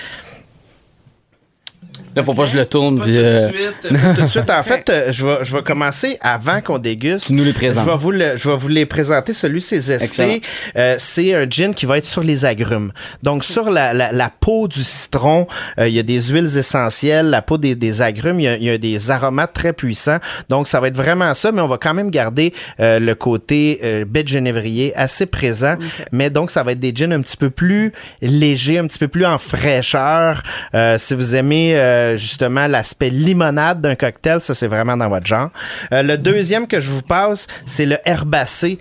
Là, 2.17 2.23
faut 2.23 2.33
pas 2.33 2.43
que 2.43 2.49
je 2.49 2.57
le 2.57 2.65
tourne, 2.65 2.97
Pas 2.97 3.03
puis... 3.05 3.13
tout 3.13 3.19
de 3.19 3.23
euh, 3.25 3.47
suite, 3.49 3.93
pas 4.01 4.13
tout 4.15 4.21
de 4.23 4.27
suite. 4.27 4.49
En 4.49 4.63
fait, 4.63 4.89
euh, 4.89 5.11
je 5.11 5.25
vais, 5.25 5.37
je 5.43 5.55
vais 5.55 5.61
commencer 5.63 6.17
avant 6.21 6.61
qu'on 6.61 6.77
déguste. 6.79 7.27
Tu 7.27 7.33
nous 7.33 7.43
les 7.43 7.53
présentes. 7.53 7.85
Je 7.85 7.89
vais 7.91 7.97
vous, 7.97 8.11
le- 8.11 8.35
je 8.37 8.49
vais 8.49 8.57
vous 8.57 8.67
les 8.67 8.85
présenter. 8.85 9.33
Celui, 9.33 9.61
c'est 9.61 9.77
Excellent. 9.77 9.99
Zesté. 10.33 10.41
Euh, 10.77 10.95
c'est 10.97 11.33
un 11.35 11.47
gin 11.49 11.73
qui 11.73 11.85
va 11.85 11.97
être 11.99 12.05
sur 12.05 12.23
les 12.23 12.43
agrumes. 12.45 12.91
Donc, 13.23 13.43
sur 13.43 13.69
la, 13.69 13.93
la, 13.93 14.11
la 14.11 14.29
peau 14.29 14.67
du 14.67 14.83
citron, 14.83 15.47
euh, 15.79 15.87
il 15.87 15.93
y 15.93 15.99
a 15.99 16.03
des 16.03 16.19
huiles 16.29 16.57
essentielles. 16.57 17.27
La 17.29 17.41
peau 17.41 17.57
des, 17.57 17.75
des 17.75 18.01
agrumes, 18.01 18.39
il 18.39 18.43
y, 18.43 18.47
a, 18.47 18.55
il 18.57 18.63
y 18.63 18.69
a 18.69 18.77
des 18.77 19.11
aromates 19.11 19.53
très 19.53 19.73
puissants. 19.73 20.17
Donc, 20.49 20.67
ça 20.67 20.79
va 20.79 20.87
être 20.87 20.97
vraiment 20.97 21.33
ça, 21.33 21.51
mais 21.51 21.61
on 21.61 21.67
va 21.67 21.77
quand 21.77 21.93
même 21.93 22.09
garder 22.09 22.53
euh, 22.79 22.99
le 22.99 23.13
côté 23.15 23.79
euh, 23.83 24.05
de 24.05 24.27
genévrier 24.27 24.95
assez 24.95 25.25
présent. 25.27 25.75
Mais 26.11 26.29
donc, 26.29 26.49
ça 26.51 26.63
va 26.63 26.71
être 26.71 26.79
des 26.79 26.93
gins 26.95 27.11
un 27.11 27.21
petit 27.21 27.37
peu 27.37 27.49
plus 27.51 27.91
légers, 28.21 28.79
un 28.79 28.87
petit 28.87 28.97
peu 28.99 29.07
plus 29.07 29.25
en 29.25 29.37
fraîcheur. 29.37 30.41
Euh, 30.73 30.97
si 30.97 31.13
vous 31.13 31.35
aimez 31.35 31.73
euh, 32.07 32.17
justement 32.17 32.67
l'aspect 32.67 33.09
limonade 33.09 33.81
d'un 33.81 33.95
cocktail, 33.95 34.41
ça 34.41 34.53
c'est 34.53 34.67
vraiment 34.67 34.97
dans 34.97 35.09
votre 35.09 35.25
genre. 35.25 35.49
Euh, 35.91 36.03
le 36.03 36.17
deuxième 36.17 36.67
que 36.67 36.79
je 36.79 36.91
vous 36.91 37.01
passe, 37.01 37.47
c'est 37.65 37.85
le 37.85 37.97
herbacé. 38.05 38.79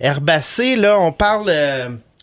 Herbacé, 0.00 0.76
là, 0.76 0.98
on 0.98 1.12
parle. 1.12 1.50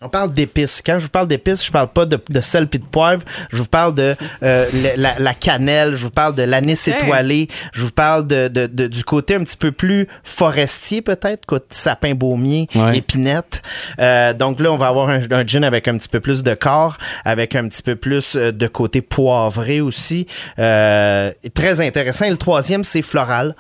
On 0.03 0.10
parle 0.10 0.34
d'épices. 0.34 0.81
Quand 0.84 0.96
je 0.98 1.03
vous 1.03 1.10
parle 1.10 1.27
d'épices, 1.27 1.63
je 1.63 1.72
parle 1.72 1.89
pas 1.89 2.08
de, 2.08 2.20
de 2.29 2.41
sel 2.41 2.67
puis 2.67 2.79
de 2.79 2.86
poivre. 2.86 3.24
Je 3.51 3.58
vous 3.58 3.67
parle 3.67 3.93
de 3.93 4.15
euh, 4.41 4.65
la, 4.98 5.20
la 5.20 5.34
cannelle. 5.36 5.93
Je 5.96 6.03
vous 6.05 6.10
parle 6.10 6.34
de 6.34 6.41
l'anis 6.41 6.88
étoilé. 6.88 7.48
Je 7.72 7.81
vous 7.84 7.91
parle 7.91 8.25
de, 8.25 8.48
de- 8.48 8.65
de- 8.65 8.88
du 8.88 9.03
côté 9.03 9.36
un 9.36 9.43
petit 9.43 9.58
peu 9.58 9.72
plus 9.72 10.08
forestier 10.24 11.03
peut-être, 11.03 11.46
côté 11.46 11.67
sapin 11.70 12.15
baumier, 12.15 12.67
Ouais. 12.74 12.98
épinette. 12.98 13.62
Euh, 14.00 14.34
donc 14.34 14.60
là, 14.60 14.72
on 14.72 14.77
va 14.77 14.88
avoir 14.88 15.10
un, 15.10 15.22
un 15.29 15.46
gin 15.46 15.63
avec 15.63 15.88
un 15.88 15.96
petit 16.00 16.10
peu 16.10 16.20
plus 16.20 16.41
de 16.41 16.53
corps, 16.55 16.98
avec 17.24 17.55
un 17.55 17.67
petit 17.67 17.84
peu 17.84 17.96
plus 17.96 18.36
euh, 18.36 18.51
de 18.51 18.65
côté 18.65 19.01
poivré 19.01 19.81
aussi. 19.81 20.25
Euh, 20.58 21.31
très 21.53 21.79
intéressant. 21.79 22.25
Et 22.25 22.31
le 22.31 22.38
troisième, 22.38 22.84
c'est 22.84 23.03
floral. 23.03 23.55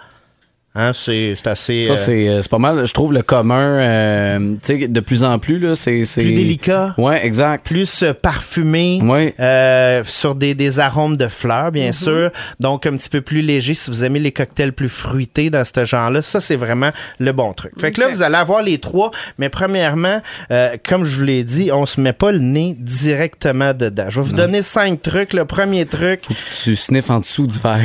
Hein, 0.73 0.91
c'est 0.93 1.35
assez 1.45 1.81
Ça, 1.81 1.91
euh, 1.91 1.95
c'est 1.95 2.29
euh, 2.29 2.41
c'est 2.41 2.49
pas 2.49 2.57
mal. 2.57 2.85
Je 2.87 2.93
trouve 2.93 3.11
le 3.11 3.21
commun, 3.23 3.59
euh, 3.81 4.53
tu 4.63 4.79
sais, 4.81 4.87
de 4.87 4.99
plus 5.01 5.25
en 5.25 5.37
plus, 5.37 5.59
là, 5.59 5.75
c'est. 5.75 6.05
c'est- 6.05 6.21
plus 6.21 6.31
délicat. 6.31 6.95
Ouais, 6.97 7.25
exact. 7.25 7.65
plus 7.65 8.03
euh, 8.03 8.13
parfumé, 8.13 9.01
Ouais. 9.03 9.35
euh, 9.41 10.01
sur 10.05 10.33
des, 10.33 10.55
des 10.55 10.79
arômes 10.79 11.17
de 11.17 11.27
fleurs, 11.27 11.71
bien 11.73 11.91
sûr. 11.91 12.31
Donc, 12.61 12.85
un 12.85 12.95
petit 12.95 13.09
peu 13.09 13.19
plus 13.19 13.41
léger 13.41 13.73
si 13.73 13.91
vous 13.91 14.05
aimez 14.05 14.19
les 14.19 14.31
cocktails 14.31 14.71
plus 14.71 14.87
fruités 14.87 15.49
dans 15.49 15.65
ce 15.65 15.83
genre-là. 15.83 16.21
Ça, 16.21 16.39
c'est 16.39 16.55
vraiment 16.55 16.91
le 17.19 17.33
bon 17.33 17.51
truc. 17.51 17.73
Fait 17.77 17.91
que 17.91 17.99
là, 17.99 18.07
vous 18.07 18.23
allez 18.23 18.35
avoir 18.37 18.61
les 18.63 18.77
trois, 18.77 19.11
mais 19.39 19.49
premièrement, 19.49 20.21
euh, 20.51 20.77
comme 20.87 21.03
je 21.03 21.17
vous 21.17 21.25
l'ai 21.25 21.43
dit, 21.43 21.69
on 21.73 21.85
se 21.85 21.99
met 21.99 22.13
pas 22.13 22.31
le 22.31 22.39
nez 22.39 22.77
directement 22.79 23.73
dedans. 23.73 24.05
Je 24.09 24.21
vais 24.21 24.27
vous 24.27 24.33
donner 24.35 24.61
cinq 24.61 25.01
trucs. 25.01 25.33
Le 25.33 25.43
premier 25.43 25.85
truc, 25.85 26.21
Tu 26.63 26.77
sniffes 26.77 27.09
en 27.09 27.19
dessous 27.19 27.45
du 27.45 27.59
verre. 27.59 27.81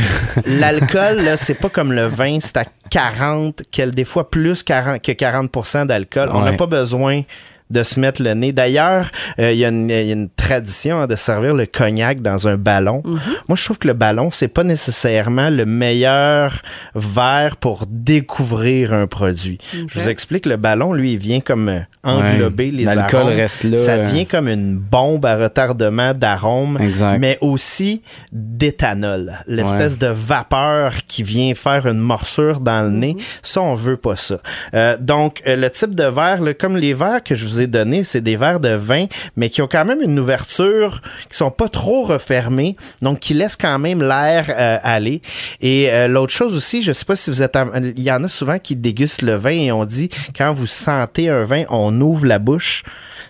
l'alcool, 0.47 1.16
là, 1.25 1.37
c'est 1.37 1.55
pas 1.55 1.69
comme 1.69 1.93
le 1.93 2.07
vin, 2.07 2.38
c'est 2.40 2.57
à 2.59 2.64
40, 2.90 3.62
quel, 3.71 3.90
des 3.90 4.05
fois 4.05 4.31
plus 4.31 4.62
40, 4.62 5.02
que 5.02 5.12
40% 5.12 5.87
d'alcool. 5.87 6.31
On 6.33 6.43
n'a 6.43 6.52
pas 6.52 6.66
besoin 6.66 7.23
de 7.71 7.83
se 7.83 7.99
mettre 8.01 8.23
le 8.23 8.33
nez. 8.35 8.53
D'ailleurs, 8.53 9.11
euh, 9.39 9.53
il 9.53 9.59
y, 9.59 9.65
a 9.65 9.69
une- 9.69 9.91
il 9.91 10.07
y 10.07 10.11
a 10.11 10.13
une 10.13 10.29
tradition 10.29 11.01
hein, 11.01 11.07
de 11.07 11.17
servir 11.17 11.55
le 11.55 11.67
cognac 11.67 12.21
dans 12.21 12.47
un 12.49 12.57
ballon. 12.57 13.03
Moi, 13.49 13.57
je 13.57 13.65
trouve 13.65 13.79
que 13.79 13.89
le 13.89 13.95
ballon, 13.95 14.31
c'est 14.31 14.49
pas 14.49 14.63
nécessairement 14.65 15.51
le 15.51 15.67
meilleur 15.67 16.63
verre 16.95 17.57
pour 17.57 17.85
découvrir 17.89 18.93
un 18.95 19.07
produit. 19.07 19.59
Je 19.89 19.99
vous 19.99 20.09
explique, 20.09 20.47
le 20.47 20.57
ballon, 20.57 20.93
lui, 20.93 21.13
il 21.15 21.19
vient 21.19 21.41
comme 21.41 21.69
euh, 21.69 21.81
englober 22.05 22.67
Ouais. 22.67 22.71
les 22.71 22.85
L'alcool 22.85 23.27
reste 23.27 23.65
là. 23.65 23.79
Ça 23.79 23.99
devient 23.99 24.27
comme 24.27 24.49
une 24.49 24.77
bombe 24.77 25.27
à 25.27 25.37
retardement 25.37 26.15
d'arômes, 26.15 26.79
Exact. 26.81 27.19
mais 27.19 27.37
aussi 27.41 28.03
d'éthanol. 28.33 29.33
L'espèce 29.47 29.99
de 29.99 30.07
vapeur 30.09 30.93
qui 31.09 31.23
vient 31.23 31.55
faire 31.55 31.87
une 31.87 31.99
morsure 31.99 32.61
dans 32.61 32.83
le 32.85 32.91
nez. 32.91 33.17
Ça, 33.43 33.61
on 33.61 33.75
veut 33.75 33.97
pas 33.97 34.17
ça. 34.17 34.39
Euh, 34.75 34.97
donc, 35.01 35.43
euh, 35.47 35.57
le 35.57 35.69
type 35.71 35.95
de 35.95 36.05
verre, 36.05 36.43
là, 36.43 36.55
comme 36.55 36.77
les 36.77 36.95
verres 36.95 37.23
que 37.23 37.35
je 37.35 37.47
vous 37.47 37.56
ai 37.61 37.67
donnés, 37.67 38.05
c'est 38.05 38.21
des 38.21 38.37
verres 38.37 38.61
de 38.61 38.75
vin, 38.75 39.07
mais 39.37 39.51
qui 39.51 39.63
ont 39.63 39.69
quand 39.69 39.85
même 39.85 40.03
une 40.03 40.19
ouverture, 40.19 41.01
qui 41.31 41.37
sont 41.37 41.51
pas 41.51 41.69
trop 41.69 42.05
refermés, 42.05 42.77
donc 43.03 43.21
qui 43.21 43.35
laissent 43.35 43.57
quand 43.57 43.79
même 43.79 44.03
l'air 44.03 44.47
euh, 44.51 44.79
aller. 44.83 45.23
Et 45.61 45.91
euh, 45.91 46.09
l'autre 46.09 46.33
chose 46.33 46.57
aussi, 46.57 46.83
je 46.83 46.93
sais 46.93 47.05
pas 47.05 47.17
si 47.17 47.31
vous 47.31 47.43
êtes... 47.43 47.57
Il 47.97 48.03
y 48.03 48.13
en 48.13 48.23
a 48.25 48.29
souvent 48.29 48.59
qui 48.59 48.77
dégustent 48.77 49.23
le 49.23 49.35
vin 49.35 49.51
et 49.51 49.73
on 49.73 49.85
dit, 49.85 50.09
quand 50.37 50.53
vous 50.53 50.67
sentez 50.67 51.29
un 51.29 51.45
vin, 51.45 51.65
on 51.71 52.01
ouvre 52.01 52.27
la 52.27 52.39
bouche 52.39 52.83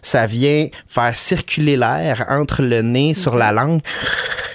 ça 0.07 0.27
vient 0.27 0.69
faire 0.87 1.17
circuler 1.17 1.77
l'air 1.77 2.25
entre 2.29 2.63
le 2.63 2.81
nez 2.83 3.13
sur 3.13 3.37
la 3.37 3.51
langue 3.51 3.81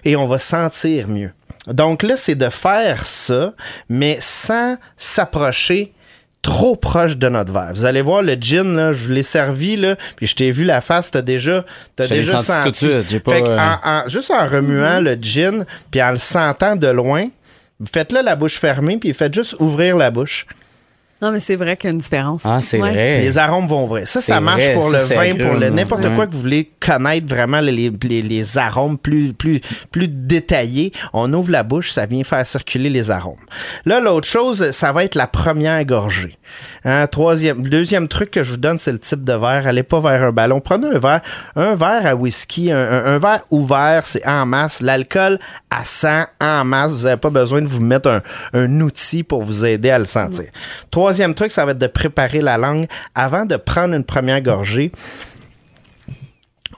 et 0.06 0.16
on 0.16 0.28
va 0.28 0.40
sentir 0.40 1.10
mieux. 1.10 1.32
Donc 1.68 2.04
là, 2.04 2.18
c'est 2.18 2.36
de 2.36 2.50
faire 2.50 3.06
ça, 3.06 3.54
mais 3.90 4.18
sans 4.20 4.78
s'approcher 4.98 5.94
trop 6.42 6.76
proche 6.76 7.18
de 7.18 7.30
notre 7.30 7.54
verre. 7.54 7.70
Vous 7.74 7.86
allez 7.86 8.02
voir 8.02 8.24
le 8.24 8.34
gin, 8.34 8.76
là, 8.76 8.94
je 8.94 9.12
l'ai 9.12 9.24
servi, 9.24 9.76
là, 9.78 9.96
puis 10.16 10.26
je 10.28 10.36
t'ai 10.36 10.52
vu 10.52 10.64
la 10.64 10.82
face, 10.82 11.12
t'as 11.12 11.22
déjà, 11.22 11.66
t'as 11.96 12.06
Je 12.06 12.14
l'ai 12.16 12.20
déjà 12.22 12.40
senti 12.40 12.46
senti. 12.52 12.64
tout 12.64 12.70
de 12.72 12.76
suite, 13.02 13.10
j'ai 13.10 13.20
pas, 13.20 13.32
Fait 13.34 13.42
que 13.44 13.48
euh, 13.48 13.60
en- 13.60 13.80
en- 13.84 14.08
juste 14.08 14.32
en 14.32 14.46
remuant 14.48 15.00
le 15.02 15.16
gin, 15.22 15.66
puis 15.92 16.02
en 16.02 16.12
le 16.12 16.18
sentant 16.18 16.76
de 16.76 16.88
loin, 16.88 17.28
faites-le 17.94 18.22
la 18.24 18.36
bouche 18.36 18.56
fermée, 18.58 18.98
puis 18.98 19.14
faites 19.14 19.34
juste 19.34 19.56
ouvrir 19.60 19.96
la 19.98 20.10
bouche. 20.12 20.46
Non, 21.22 21.32
mais 21.32 21.40
c'est 21.40 21.56
vrai 21.56 21.78
qu'il 21.78 21.88
y 21.90 21.92
a 21.92 21.94
une 21.94 22.00
différence. 22.00 22.42
Ah, 22.46 22.60
c'est 22.62 22.80
Ouais. 22.82 22.92
vrai. 22.92 23.22
Les 23.22 23.38
arômes 23.38 23.68
vont 23.68 23.84
ouvrir. 23.84 24.08
Ça, 24.08 24.22
ça 24.22 24.42
marche 24.42 24.62
vrai, 24.64 24.72
pour 24.74 24.84
ça, 24.86 24.98
le 24.98 25.04
vin, 25.04 25.20
agrume, 25.22 25.48
pour 25.48 25.58
le 25.60 25.70
n'importe 25.70 26.04
ouais. 26.06 26.16
quoi 26.16 26.26
que 26.28 26.32
vous 26.32 26.42
voulez 26.42 26.72
connaître 26.80 27.28
vraiment 27.28 27.60
les, 27.60 27.72
les- 27.92 28.22
les 28.22 28.58
arômes 28.58 28.98
plus, 28.98 29.34
plus, 29.34 29.62
plus 29.92 30.08
détaillés. 30.08 30.92
On 31.14 31.32
ouvre 31.34 31.52
la 31.52 31.64
bouche, 31.64 31.92
ça 31.92 32.06
vient 32.06 32.24
faire 32.24 32.46
circuler 32.48 32.90
les 32.90 33.12
arômes. 33.12 33.36
Là, 33.86 34.00
l'autre 34.00 34.28
chose, 34.28 34.72
ça 34.72 34.92
va 34.92 35.04
être 35.04 35.16
la 35.16 35.28
première 35.28 35.84
gorgée. 35.86 36.38
Hein, 36.84 37.08
troisième, 37.08 37.62
deuxième 37.62 38.08
truc 38.10 38.32
que 38.32 38.44
je 38.44 38.52
vous 38.52 38.58
donne, 38.58 38.78
c'est 38.80 38.92
le 38.92 39.00
type 39.00 39.24
de 39.24 39.32
verre. 39.34 39.68
Allez 39.68 39.84
pas 39.84 40.00
vers 40.02 40.24
un 40.24 40.32
ballon. 40.32 40.60
Prenez 40.60 40.88
un 40.88 41.00
verre, 41.00 41.22
un 41.56 41.76
verre 41.76 42.06
à 42.08 42.16
whisky, 42.16 42.72
un, 42.72 42.78
un- 42.78 43.06
un 43.06 43.20
verre 43.20 43.44
ouvert, 43.52 44.06
c'est 44.06 44.26
en 44.28 44.46
masse. 44.46 44.82
L'alcool 44.82 45.40
à 45.70 45.86
100 45.86 46.26
en 46.42 46.66
masse. 46.66 46.92
Vous 46.94 47.04
n'avez 47.06 47.18
pas 47.18 47.30
besoin 47.30 47.62
de 47.62 47.68
vous 47.68 47.82
mettre 47.82 48.10
un, 48.10 48.22
un 48.54 48.82
outil 48.82 49.24
pour 49.24 49.44
vous 49.44 49.66
aider 49.66 49.92
à 49.92 50.00
le 50.00 50.06
sentir. 50.06 50.46
Troisième 51.12 51.36
truc, 51.36 51.52
ça 51.52 51.66
va 51.66 51.72
être 51.72 51.78
de 51.78 51.88
préparer 51.88 52.40
la 52.40 52.58
langue 52.58 52.88
avant 53.16 53.46
de 53.46 53.58
prendre 53.58 53.94
une 53.94 54.06
première 54.06 54.40
gorgée. 54.40 54.94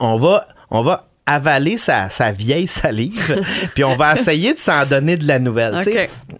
On 0.00 0.16
va, 0.16 0.44
on 0.72 0.82
va 0.82 1.06
avaler 1.24 1.76
sa, 1.76 2.10
sa 2.10 2.32
vieille 2.32 2.66
salive, 2.66 3.40
puis 3.76 3.84
on 3.84 3.94
va 3.94 4.14
essayer 4.14 4.52
de 4.52 4.58
s'en 4.58 4.86
donner 4.86 5.16
de 5.16 5.28
la 5.28 5.38
nouvelle. 5.38 5.78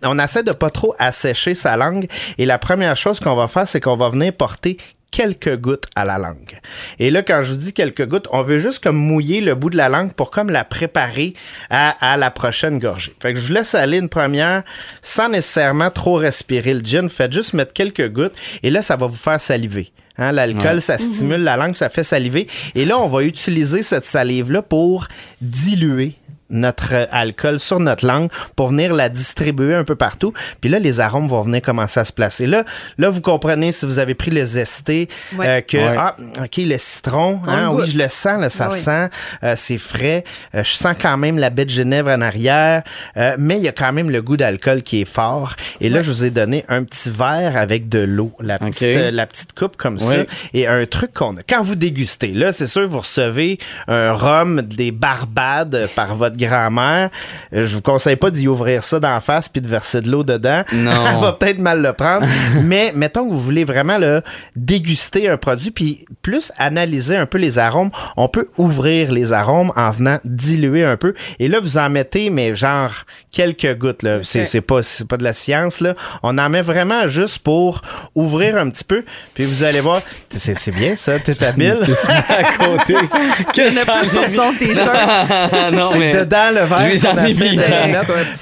On 0.03 0.19
essaie 0.19 0.43
de 0.43 0.51
pas 0.51 0.71
trop 0.71 0.93
assécher 0.99 1.55
sa 1.55 1.77
langue, 1.77 2.09
et 2.37 2.47
la 2.47 2.59
première 2.59 2.97
chose 2.97 3.21
qu'on 3.21 3.37
va 3.37 3.47
faire, 3.47 3.69
c'est 3.69 3.81
qu'on 3.81 3.97
va 3.97 4.09
venir 4.09 4.33
porter 4.33 4.77
quelques 5.15 5.57
gouttes 5.57 5.87
à 5.95 6.05
la 6.05 6.19
langue. 6.19 6.59
Et 6.99 7.13
là, 7.13 7.23
quand 7.23 7.45
je 7.45 7.53
vous 7.53 7.59
dis 7.59 7.73
quelques 7.73 8.05
gouttes, 8.05 8.27
on 8.33 8.43
veut 8.43 8.59
juste 8.59 8.83
comme 8.83 8.97
mouiller 8.97 9.41
le 9.41 9.55
bout 9.55 9.71
de 9.71 9.77
la 9.77 9.89
langue 9.89 10.13
pour 10.13 10.33
comme 10.33 10.51
la 10.51 10.65
préparer 10.65 11.35
à, 11.71 11.91
à 12.13 12.17
la 12.17 12.33
prochaine 12.33 12.81
gorgée. 12.81 13.13
Fait 13.23 13.33
que 13.33 13.39
je 13.39 13.47
vous 13.47 13.53
laisse 13.53 13.77
aller 13.77 13.99
une 13.99 14.09
première 14.09 14.65
sans 15.03 15.29
nécessairement 15.29 15.91
trop 15.91 16.15
respirer 16.17 16.75
le 16.75 16.85
gin. 16.85 17.09
Faites 17.09 17.33
juste 17.33 17.55
mettre 17.55 17.73
quelques 17.73 18.11
gouttes 18.11 18.35
et 18.65 18.71
là, 18.71 18.83
ça 18.83 18.97
va 18.97 19.07
vous 19.07 19.15
faire 19.15 19.41
saliver. 19.41 19.93
Hein, 20.19 20.33
L'alcool, 20.33 20.81
ça 20.81 20.99
stimule 20.99 21.43
la 21.43 21.57
langue, 21.57 21.77
ça 21.77 21.89
fait 21.89 22.05
saliver. 22.05 22.49
Et 22.75 22.85
là, 22.85 22.99
on 22.99 23.07
va 23.07 23.23
utiliser 23.23 23.85
cette 23.85 24.05
salive-là 24.05 24.63
pour 24.63 25.07
diluer 25.41 26.17
notre 26.51 26.93
euh, 26.95 27.07
alcool 27.11 27.59
sur 27.61 27.81
notre 27.81 28.07
langue 28.07 28.29
pour 28.57 28.69
venir 28.69 28.95
la 28.95 29.09
distribuer 29.09 29.75
un 29.75 29.85
peu 29.85 29.97
partout. 29.97 30.33
Puis 30.61 30.71
là, 30.71 30.79
les 30.79 31.01
arômes 31.01 31.27
vont 31.29 31.43
venir 31.43 31.63
commencer 31.63 32.01
à 32.01 32.05
se 32.05 32.13
placer. 32.13 32.47
Là, 32.47 32.65
là 32.99 33.09
vous 33.11 33.21
comprenez 33.21 33.73
si 33.73 33.87
vous 33.87 33.99
avez 33.99 34.15
pris 34.15 34.31
le 34.31 34.45
zesté, 34.45 35.09
Ouais. 35.37 35.47
euh, 35.49 35.61
que, 35.61 35.77
Ouais. 35.77 35.97
ah, 35.99 36.15
OK, 36.43 36.57
le 36.59 36.77
citron, 36.79 37.41
On 37.47 37.49
hein, 37.51 37.71
oui, 37.71 37.83
goûte. 37.83 37.91
je 37.93 37.99
le 37.99 38.09
sens, 38.09 38.41
là, 38.41 38.49
ça 38.49 38.69
oui. 38.71 38.79
sent, 38.79 39.09
euh, 39.43 39.55
c'est 39.57 39.79
frais. 39.79 40.25
Euh, 40.55 40.63
je 40.65 40.73
sens 40.73 40.95
quand 41.01 41.17
même 41.17 41.39
la 41.39 41.51
baie 41.51 41.65
de 41.65 41.71
Genève 41.71 42.09
en 42.09 42.21
arrière, 42.21 42.83
euh, 43.17 43.37
mais 43.39 43.57
il 43.57 43.63
y 43.63 43.69
a 43.69 43.73
quand 43.73 43.93
même 43.93 44.11
le 44.11 44.23
goût 44.23 44.37
d'alcool 44.37 44.83
qui 44.83 45.01
est 45.01 45.05
fort. 45.07 45.55
Et 45.81 45.89
là, 45.89 46.03
je 46.03 46.11
vous 46.11 46.25
ai 46.25 46.31
donné 46.31 46.65
un 46.69 46.85
petit 46.85 47.11
verre 47.11 47.57
avec 47.57 47.89
de 47.89 47.99
l'eau, 48.01 48.33
la, 48.41 48.59
petite, 48.59 48.83
euh, 48.83 49.11
la 49.11 49.27
petite 49.27 49.53
coupe 49.55 49.77
comme 49.77 49.99
ça. 49.99 50.25
Et 50.53 50.67
un 50.67 50.85
truc 50.87 51.13
qu'on 51.13 51.37
a. 51.37 51.43
Quand 51.49 51.63
vous 51.63 51.75
dégustez, 51.75 52.29
là, 52.33 52.53
c'est 52.53 52.67
sûr, 52.67 52.87
vous 52.89 52.99
recevez 53.01 53.59
un 53.89 54.13
rhum 54.13 54.63
des 54.63 54.91
Barbades 54.93 55.89
par 55.97 56.15
votre 56.15 56.34
grand-mère. 56.37 57.11
Euh, 57.55 57.65
Je 57.65 57.75
vous 57.77 57.83
conseille 57.83 58.17
pas 58.17 58.31
d'y 58.31 58.49
ouvrir 58.49 58.85
ça 58.85 59.01
d'en 59.01 59.21
face 59.21 59.49
puis 59.49 59.61
de 59.61 59.69
verser 59.69 60.01
de 60.01 60.11
l'eau 60.11 60.25
dedans. 60.25 60.63
Non. 60.75 60.91
Elle 61.11 61.21
va 61.21 61.33
peut-être 61.33 61.59
mal 61.61 61.81
le 61.83 61.93
prendre. 61.93 62.27
Mais 62.63 62.93
mettons 62.95 63.27
que 63.27 63.33
vous 63.33 63.41
voulez 63.41 63.65
vraiment 63.65 63.97
le 63.99 64.23
déguster 64.57 65.29
un 65.29 65.37
produit 65.37 65.71
puis 65.71 66.05
plus 66.23 66.53
analyser 66.59 67.17
un 67.17 67.27
peu 67.27 67.39
les 67.39 67.59
arômes, 67.59 67.91
on 68.17 68.29
peut 68.29 68.49
ouvrir 68.59 69.13
les 69.13 69.33
arômes 69.33 69.73
en 69.77 69.91
venant 69.91 70.19
diluer 70.25 70.85
un 70.85 70.97
peu. 70.97 71.15
Et 71.39 71.49
là, 71.49 71.61
vous 71.61 71.79
en 71.79 71.89
mettez, 71.91 72.31
mais 72.31 72.55
genre 72.55 72.93
quelques 73.33 73.77
gouttes. 73.79 74.03
Là. 74.03 74.19
C'est, 74.23 74.45
c'est 74.45 74.61
pas, 74.61 74.83
c'est 74.83 75.07
pas 75.09 75.17
de 75.17 75.25
la 75.25 75.33
science. 75.33 75.81
Là. 75.81 75.95
On 76.23 76.37
en 76.39 76.49
met 76.51 76.63
vraiment 76.63 77.07
juste 77.09 77.39
pour 77.41 77.81
ouvrir 78.15 78.57
un 78.57 78.69
petit 78.71 78.85
peu. 78.85 79.05
Puis 79.35 79.45
vous 79.45 79.63
allez 79.65 79.81
voir, 79.81 80.01
c'est, 80.31 80.57
c'est 80.59 80.71
bien 80.73 80.97
ça, 80.97 81.19
t'es 81.19 81.43
habile. 81.45 81.79
Tu 81.85 81.95
se 81.95 82.07
mets 82.09 82.15
à 82.29 82.43
côté. 82.59 82.95
que 83.55 83.69
Il 83.69 83.75
y 83.75 83.79
en 83.79 83.83
a 83.83 83.99
plus 84.01 84.11
sur 84.11 84.27
son 84.27 84.53
t-shirt. 84.59 85.73
non, 85.73 85.87
C'est 85.87 85.99
mais. 85.99 86.13
Dedans 86.25 86.51
le 86.53 86.65
verre. 86.67 86.81
Je 86.83 86.89
les 86.89 87.07
en 87.07 87.19
ai 87.19 87.29
mis. 87.29 87.59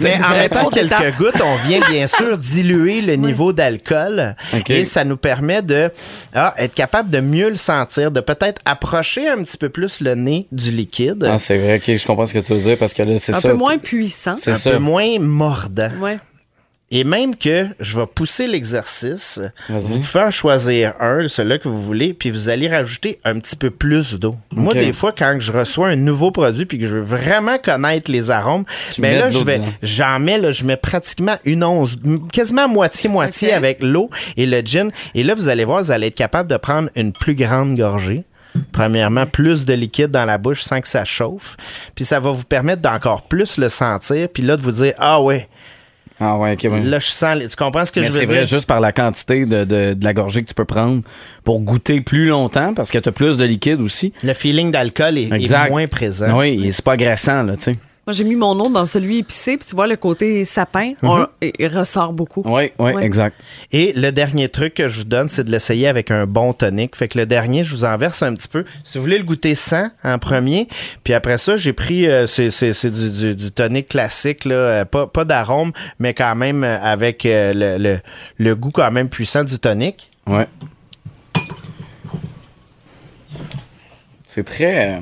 Mais 0.01 0.15
en 0.25 0.31
mettant 0.31 0.69
quelques 0.71 1.17
gouttes, 1.17 1.41
on 1.45 1.57
vient 1.69 1.81
bien 1.91 2.07
sûr 2.07 2.39
diluer 2.39 3.01
le 3.03 3.15
niveau 3.17 3.53
d'alcool 3.53 4.35
et 4.69 4.85
ça 4.85 5.05
nous 5.05 5.17
permet 5.17 5.63
de 5.63 5.91
ah, 6.35 6.55
être 6.59 6.75
capable 6.75 7.11
de 7.11 7.21
mieux 7.21 7.51
le 7.51 7.57
sentir, 7.57 8.11
de 8.11 8.21
peut-être 8.21 8.61
approcher 8.65 9.29
un 9.29 9.43
petit 9.43 9.57
peu 9.57 9.69
plus 9.69 10.01
le 10.01 10.15
nez 10.15 10.47
du 10.53 10.71
liquide, 10.71 11.29
Ah, 11.31 11.39
c'est 11.39 11.59
vrai, 11.59 11.77
ok, 11.77 11.97
je 11.97 12.07
comprends 12.07 12.27
ce 12.27 12.35
que 12.35 12.39
tu 12.39 12.53
veux 12.55 12.61
dire 12.61 12.77
parce 12.79 12.95
que 12.95 13.03
là, 13.03 13.19
c'est 13.19 13.35
Un 13.35 13.41
ça. 13.41 13.49
peu 13.51 13.55
moins 13.55 13.79
puissant. 13.79 14.35
C'est 14.37 14.53
un 14.53 14.55
ça. 14.55 14.71
peu 14.71 14.79
moins 14.79 15.19
mordant. 15.19 15.91
Ouais. 16.01 16.19
Et 16.95 17.05
même 17.05 17.35
que 17.35 17.69
je 17.81 17.99
vais 17.99 18.05
pousser 18.07 18.47
l'exercice, 18.47 19.41
vous 19.71 19.99
pouvez 19.99 20.25
en 20.25 20.31
choisir 20.31 20.93
un, 21.01 21.27
celui 21.27 21.59
que 21.59 21.67
vous 21.67 21.81
voulez, 21.81 22.13
puis 22.13 22.31
vous 22.31 22.51
allez 22.51 22.69
rajouter 22.69 23.19
un 23.25 23.41
petit 23.41 23.57
peu 23.57 23.71
plus 23.71 24.15
d'eau. 24.15 24.37
Moi, 24.51 24.75
des 24.75 24.93
fois, 24.93 25.11
quand 25.17 25.37
je 25.39 25.51
reçois 25.53 25.89
un 25.89 25.97
nouveau 25.97 26.31
produit 26.31 26.67
puis 26.67 26.79
que 26.79 26.87
je 26.87 26.99
veux 26.99 27.01
vraiment 27.01 27.57
connaître 27.57 28.11
les 28.11 28.31
arômes, 28.31 28.65
ben 28.99 29.13
mets 29.15 29.19
là, 29.19 29.31
je 29.31 29.39
vais, 29.39 29.63
j'en 29.83 30.19
mets, 30.19 30.37
là, 30.37 30.53
je 30.53 30.65
mets 30.65 30.77
pratiquement 30.77 31.37
une 31.47 31.65
once, 31.65 31.97
quasiment 32.31 32.69
moitié-moitié 32.69 33.55
avec 33.55 33.83
l'eau 33.83 34.11
et 34.37 34.45
le 34.45 34.61
gin. 34.61 34.93
Et 35.15 35.23
là, 35.23 35.35
vous 35.35 35.49
allez 35.49 35.65
voir, 35.65 35.83
vous 35.83 35.93
allez 35.93 36.09
être 36.09 36.15
capable 36.15 36.51
de 36.51 36.59
prendre 36.59 36.91
une 36.95 37.13
plus 37.13 37.35
grande 37.35 37.75
gorgée. 37.75 38.25
premièrement, 38.73 39.27
plus 39.27 39.65
de 39.65 39.73
liquide 39.73 40.11
dans 40.11 40.25
la 40.25 40.39
bouche 40.39 40.63
sans 40.63 40.81
que 40.81 40.89
ça 40.89 41.05
chauffe. 41.05 41.57
Puis 41.95 42.05
ça 42.05 42.21
va 42.21 42.31
vous 42.31 42.45
permettre 42.45 42.83
d'encore 42.83 43.23
plus 43.23 43.57
le 43.57 43.69
sentir. 43.69 44.29
Puis 44.29 44.43
là, 44.43 44.57
de 44.57 44.63
vous 44.63 44.73
dire, 44.73 44.95
ah 44.99 45.21
ouais, 45.21 45.49
Ah 46.25 46.39
ouais, 46.39 46.53
ok, 46.53 46.71
ouais. 46.73 46.81
là, 46.83 46.99
je 47.01 47.07
sens. 47.09 47.39
Tu 47.51 47.57
comprends 47.57 47.85
ce 47.85 47.91
que 47.91 47.99
Mais 48.01 48.07
je 48.07 48.13
veux 48.13 48.19
c'est 48.21 48.27
dire? 48.27 48.37
vrai, 48.37 48.45
juste 48.47 48.67
par 48.69 48.81
la 48.81 48.93
quantité 48.93 49.45
de, 49.45 49.65
de- 49.65 49.95
de 49.95 50.05
la 50.05 50.15
gorgée 50.15 50.43
que 50.43 50.49
tu 50.49 50.55
peux 50.55 50.65
prendre 50.65 51.03
pour 51.43 51.61
goûter 51.63 52.01
plus 52.01 52.29
longtemps 52.29 52.75
parce 52.75 52.91
que 52.93 52.99
tu 52.99 53.09
as 53.09 53.13
plus 53.13 53.39
de 53.39 53.45
liquide 53.45 53.81
aussi. 53.81 54.13
Le 54.23 54.33
feeling 54.35 54.71
d'alcool 54.71 55.19
est, 55.19 55.29
est 55.33 55.69
moins 55.71 55.87
présent. 55.89 56.39
Oui, 56.39 56.61
et 56.65 56.71
c'est 56.71 56.85
pas 56.85 56.93
agressant, 56.93 57.43
là, 57.43 57.57
tu 57.57 57.65
sais. 57.65 57.77
Moi, 58.05 58.13
j'ai 58.15 58.25
mis 58.25 58.35
mon 58.35 58.57
nom 58.57 58.69
dans 58.69 58.85
celui 58.85 59.19
épicé, 59.19 59.57
puis 59.57 59.65
tu 59.69 59.77
vois, 59.77 59.87
le 59.87 59.95
côté 59.97 60.45
sapin, 60.45 60.95
on- 61.05 61.25
il 61.41 61.53
il 61.61 61.69
ressort 61.69 62.13
beaucoup. 62.13 62.43
Oui, 62.45 62.73
oui, 62.81 62.93
Ouais. 62.95 63.05
exact. 63.05 63.41
Et 63.71 63.93
le 63.93 64.11
dernier 64.11 64.49
truc 64.49 64.75
que 64.75 64.89
je 64.89 64.99
vous 64.99 65.05
donne, 65.05 65.29
c'est 65.29 65.45
de 65.45 65.53
l'essayer 65.53 65.87
avec 65.87 66.11
un 66.11 66.27
bon 66.27 66.53
tonic. 66.53 66.97
Fait 66.97 67.07
que 67.07 67.17
le 67.17 67.27
dernier, 67.27 67.63
je 67.63 67.73
vous 67.73 67.85
en 67.85 67.97
verse 67.97 68.25
un 68.25 68.35
petit 68.35 68.49
peu. 68.49 68.65
Si 68.83 68.99
vous 68.99 69.05
voulez 69.05 69.19
le 69.19 69.25
goûter 69.25 69.55
sans 69.55 69.89
en 70.03 70.19
premier, 70.19 70.67
puis 71.05 71.15
après 71.15 71.39
ça, 71.39 71.57
j'ai 71.57 71.73
pris, 71.73 72.09
euh, 72.09 72.27
c'est, 72.27 72.51
c'est- 72.51 72.73
c'est 72.73 72.91
du, 72.91 73.09
du, 73.11 73.35
du 73.37 73.53
tonic 73.53 73.91
classique, 73.91 74.47
là, 74.47 74.55
euh, 74.55 74.85
pas, 74.85 75.07
pas 75.07 75.25
d'arôme, 75.25 75.71
mais 76.01 76.13
quand 76.13 76.35
même 76.35 76.65
euh, 76.65 76.81
avec 76.83 77.25
euh, 77.25 77.53
le, 77.55 77.79
le, 77.79 78.01
le 78.39 78.57
goût 78.57 78.73
quand 78.73 78.91
même 78.91 79.09
puissant 79.11 79.45
du 79.45 79.61
tonic. 79.61 80.11
Ouais. 80.27 80.49
C'est 84.27 84.45
très. 84.45 84.97
euh, 84.97 85.01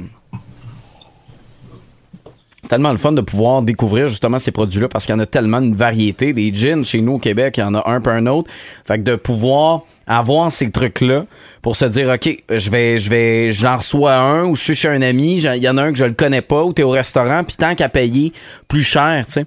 tellement 2.70 2.92
le 2.92 2.98
fun 2.98 3.10
de 3.10 3.20
pouvoir 3.20 3.62
découvrir 3.62 4.06
justement 4.06 4.38
ces 4.38 4.52
produits-là 4.52 4.88
parce 4.88 5.04
qu'il 5.04 5.12
y 5.12 5.16
en 5.16 5.20
a 5.20 5.26
tellement 5.26 5.58
une 5.58 5.74
variété. 5.74 6.32
Des 6.32 6.54
gins 6.54 6.84
chez 6.84 7.00
nous 7.00 7.14
au 7.14 7.18
Québec, 7.18 7.56
il 7.56 7.60
y 7.60 7.64
en 7.64 7.74
a 7.74 7.90
un 7.90 8.00
par 8.00 8.14
un 8.14 8.26
autre. 8.26 8.48
Fait 8.84 8.96
que 8.96 9.02
de 9.02 9.16
pouvoir 9.16 9.82
avoir 10.18 10.50
ces 10.50 10.70
trucs-là 10.70 11.24
pour 11.62 11.76
se 11.76 11.84
dire, 11.84 12.08
OK, 12.08 12.36
je 12.50 12.70
vais, 12.70 12.98
je 12.98 13.10
vais, 13.10 13.52
j'en 13.52 13.76
reçois 13.76 14.14
un 14.14 14.44
ou 14.44 14.56
je 14.56 14.62
suis 14.62 14.74
chez 14.74 14.88
un 14.88 15.02
ami, 15.02 15.36
il 15.42 15.56
y 15.62 15.68
en 15.68 15.76
a 15.76 15.82
un 15.82 15.92
que 15.92 15.98
je 15.98 16.04
le 16.06 16.14
connais 16.14 16.40
pas 16.42 16.64
ou 16.64 16.72
t'es 16.72 16.82
au 16.82 16.90
restaurant, 16.90 17.44
puis 17.44 17.56
tant 17.56 17.74
qu'à 17.74 17.88
payer 17.88 18.32
plus 18.66 18.82
cher, 18.82 19.24
tu 19.26 19.32
sais. 19.34 19.46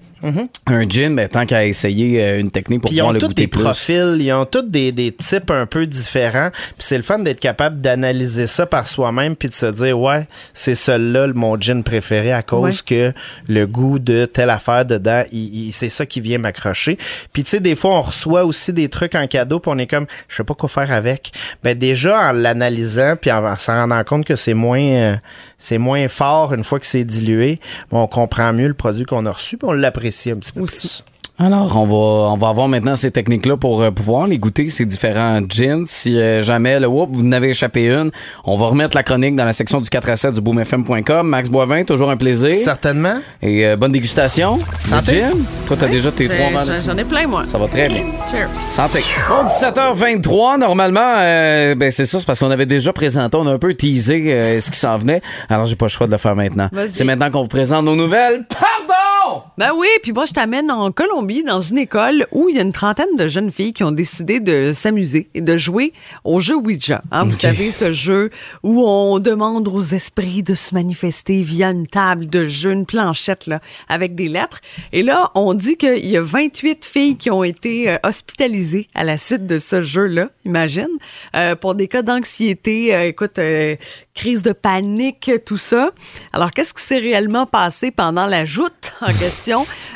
Un 0.67 0.88
gin, 0.88 1.13
ben, 1.17 1.28
tant 1.28 1.45
qu'à 1.45 1.65
essayer 1.65 2.23
euh, 2.23 2.39
une 2.39 2.49
technique 2.49 2.80
pour 2.80 2.89
Puis 2.91 2.95
ils 2.97 2.99
pouvoir 3.02 3.10
ont 3.10 3.13
le 3.13 3.19
tous 3.19 3.28
goûter 3.28 3.41
des 3.41 3.47
profils, 3.47 4.17
ils 4.21 4.32
ont 4.32 4.45
tous 4.45 4.62
des, 4.62 4.93
des 4.93 5.12
types 5.12 5.52
un 5.52 5.65
peu 5.65 5.86
différents. 5.86 6.49
Puis 6.54 6.76
c'est 6.88 6.95
le 6.95 7.04
fun 7.04 7.19
d'être 7.19 7.41
capable 7.41 7.82
d'analyser 7.82 8.47
ça 8.47 8.65
par 8.65 8.88
soi-même 8.88 9.36
puis 9.36 9.49
de 9.49 9.54
se 9.54 9.65
dire 9.65 9.99
ouais, 9.99 10.26
c'est 10.54 10.76
celui-là 10.76 11.28
le- 11.28 11.34
mon 11.34 11.60
gin 11.60 11.84
préféré 11.84 12.32
à 12.32 12.41
cause 12.41 12.82
que 12.82 13.12
le 13.49 13.67
goût 13.67 13.99
de 13.99 14.23
telle 14.23 14.49
affaire 14.49 14.86
dedans, 14.86 15.23
il- 15.34 15.65
il- 15.67 15.71
c'est 15.73 15.89
ça 15.89 16.06
qui 16.06 16.21
vient 16.21 16.38
m'accrocher. 16.38 16.97
Puis 17.34 17.43
tu 17.43 17.49
sais 17.49 17.60
des 17.60 17.76
fois 17.76 17.91
on 17.97 18.02
reçoit 18.04 18.45
aussi 18.45 18.71
des 18.71 18.88
trucs 18.88 19.15
en 19.15 19.28
cadeau 19.28 19.60
puis 19.60 19.71
on 19.76 19.78
est 19.78 19.88
comme 19.88 20.06
je 20.30 20.38
sais 20.38 20.43
pas 20.45 20.53
quoi 20.56 20.70
faire 20.70 20.92
avec. 20.92 21.32
Ben 21.63 21.78
déjà 21.78 22.30
en 22.30 22.32
l'analysant 22.32 23.16
puis 23.20 23.32
en, 23.32 23.46
en 23.46 23.58
s'en 23.58 23.74
rendant 23.74 24.04
compte 24.04 24.26
que 24.26 24.36
c'est 24.36 24.54
moins 24.54 24.82
euh, 24.82 25.16
c'est 25.58 25.78
moins 25.78 26.08
fort 26.08 26.54
une 26.54 26.63
fois 26.63 26.80
que 26.80 26.86
c'est 26.86 27.06
dilué, 27.06 27.60
ben, 27.92 28.00
on 28.00 28.08
comprend 28.08 28.54
mieux 28.54 28.68
le 28.68 28.74
produit 28.74 29.06
qu'on 29.06 29.26
a 29.26 29.32
reçu 29.32 29.58
puis 29.58 29.68
on 29.68 29.74
l'apprécie 29.74 30.32
un 30.32 30.38
petit 30.38 30.52
peu 30.52 30.66
plus. 30.66 31.04
Alors, 31.39 31.76
on 31.78 31.86
va, 31.88 31.96
on 32.32 32.38
va 32.38 32.50
avoir 32.50 32.67
maintenant 32.67 32.96
ces 32.96 33.10
techniques-là 33.10 33.58
pour 33.58 33.82
euh, 33.82 33.89
pouvoir 33.89 34.28
les 34.28 34.38
goûter, 34.38 34.69
ces 34.69 34.86
différents 34.86 35.39
gins. 35.50 35.82
Si 35.88 36.15
euh, 36.15 36.43
jamais, 36.43 36.80
le 36.80 36.86
whoop, 36.88 37.10
vous 37.12 37.24
n'avez 37.24 37.50
échappé 37.50 37.88
une, 37.88 38.12
on 38.46 38.56
va 38.56 38.67
remettre 38.67 38.96
la 38.96 39.02
chronique 39.02 39.36
dans 39.36 39.43
la 39.43 39.52
section 39.52 39.82
du 39.82 39.89
4 39.89 40.10
à 40.12 40.15
7 40.15 40.34
du 40.36 40.41
boomfm.com. 40.41 41.28
Max 41.28 41.50
Boivin, 41.50 41.86
toujours 41.86 42.12
un 42.12 42.17
plaisir. 42.17 42.52
Certainement. 42.52 43.15
Et 43.41 43.65
euh, 43.65 43.76
bonne 43.76 43.91
dégustation. 43.91 44.60
Santé. 44.86 45.22
gin. 45.22 45.32
Toi, 45.65 45.76
t'as 45.80 45.88
déjà 45.88 46.12
tes 46.12 46.28
trois 46.30 46.52
j'en- 46.52 46.72
verres. 46.72 46.82
J'en 46.84 46.98
ai 46.98 47.04
plein, 47.04 47.26
moi. 47.26 47.43
Ça 47.46 47.58
va 47.58 47.67
très 47.67 47.88
bien. 47.89 48.04
Cheers. 48.32 48.48
Santé. 48.69 49.00
Bon, 49.28 49.48
17h23, 49.48 50.60
normalement, 50.60 51.15
euh, 51.17 51.74
ben 51.74 51.89
c'est 51.89 52.06
ça, 52.06 52.19
c'est 52.19 52.26
parce 52.28 52.38
qu'on 52.38 52.52
avait 52.52 52.67
déjà 52.67 52.93
présenté, 52.93 53.36
on 53.38 53.48
a 53.48 53.52
un 53.54 53.58
peu 53.60 53.74
teasé 53.74 54.32
euh, 54.32 54.60
ce 54.62 54.69
qui 54.69 54.78
s'en 54.78 55.00
venait. 55.00 55.22
Alors, 55.50 55.65
j'ai 55.65 55.76
pas 55.76 55.86
le 55.86 55.89
choix 55.89 56.06
de 56.06 56.12
le 56.12 56.17
faire 56.19 56.36
maintenant. 56.36 56.69
C'est 56.91 57.06
maintenant 57.06 57.32
qu'on 57.32 57.41
vous 57.41 57.48
présente 57.48 57.86
nos 57.86 57.96
nouvelles. 57.96 58.46
Pardon! 58.50 59.41
Ben 59.56 59.70
oui, 59.78 59.88
puis 60.02 60.13
moi, 60.13 60.26
je 60.26 60.34
t'amène 60.34 60.72
en 60.72 60.92
Colombie, 60.92 61.44
dans 61.44 61.62
une 61.62 61.78
école 61.78 62.26
où 62.32 62.50
il 62.50 62.56
y 62.56 62.60
a 62.60 62.63
une 62.63 62.72
trentaine 62.72 63.16
de 63.18 63.28
jeunes 63.28 63.52
filles 63.52 63.72
qui 63.72 63.84
ont 63.84 63.92
décidé 63.92 64.39
de 64.39 64.74
s'amuser 64.74 65.30
et 65.36 65.42
de 65.42 65.58
jouer 65.60 65.94
au 66.24 66.39
jeu 66.39 66.56
Ouija. 66.56 67.04
hein. 67.12 67.26
Vous 67.26 67.36
savez, 67.36 67.70
ce 67.70 67.92
jeu 67.92 68.32
où 68.63 68.84
on 68.84 69.20
demande 69.20 69.68
aux 69.68 69.84
esprits 69.84 70.42
de 70.42 70.56
se 70.56 70.74
manifester 70.74 71.42
via 71.42 71.70
une 71.70 71.86
table 71.86 72.28
de 72.30 72.46
jeu, 72.46 72.72
une 72.72 72.88
planchette 72.88 73.46
là, 73.46 73.60
avec 73.89 74.16
des 74.16 74.28
lettres. 74.28 74.60
Et 74.92 75.04
là, 75.04 75.30
on 75.36 75.54
dit 75.54 75.78
qu'il 75.78 76.10
y 76.10 76.18
a 76.18 76.22
28 76.24 76.84
filles 76.84 77.18
qui 77.18 77.30
ont 77.30 77.44
été 77.44 77.92
euh, 77.92 77.98
hospitalisées 78.04 78.88
à 78.96 79.04
la 79.04 79.18
suite 79.18 79.46
de 79.46 79.60
ce 79.60 79.84
jeu-là, 79.84 80.30
imagine, 80.46 80.88
euh, 81.36 81.56
pour 81.56 81.76
des 81.76 81.88
cas 81.88 82.02
d'anxiété, 82.02 82.96
euh, 82.96 83.08
écoute, 83.10 83.38
euh, 83.38 83.76
crise 84.16 84.42
de 84.42 84.52
panique, 84.52 85.30
tout 85.46 85.58
ça. 85.58 85.92
Alors, 86.34 86.52
qu'est-ce 86.52 86.74
qui 86.74 86.84
s'est 86.84 86.98
réellement 86.98 87.46
passé 87.46 87.92
pendant 87.92 88.26
la 88.26 88.46
joute 88.46 88.94
en 89.02 89.13
question? 89.13 89.43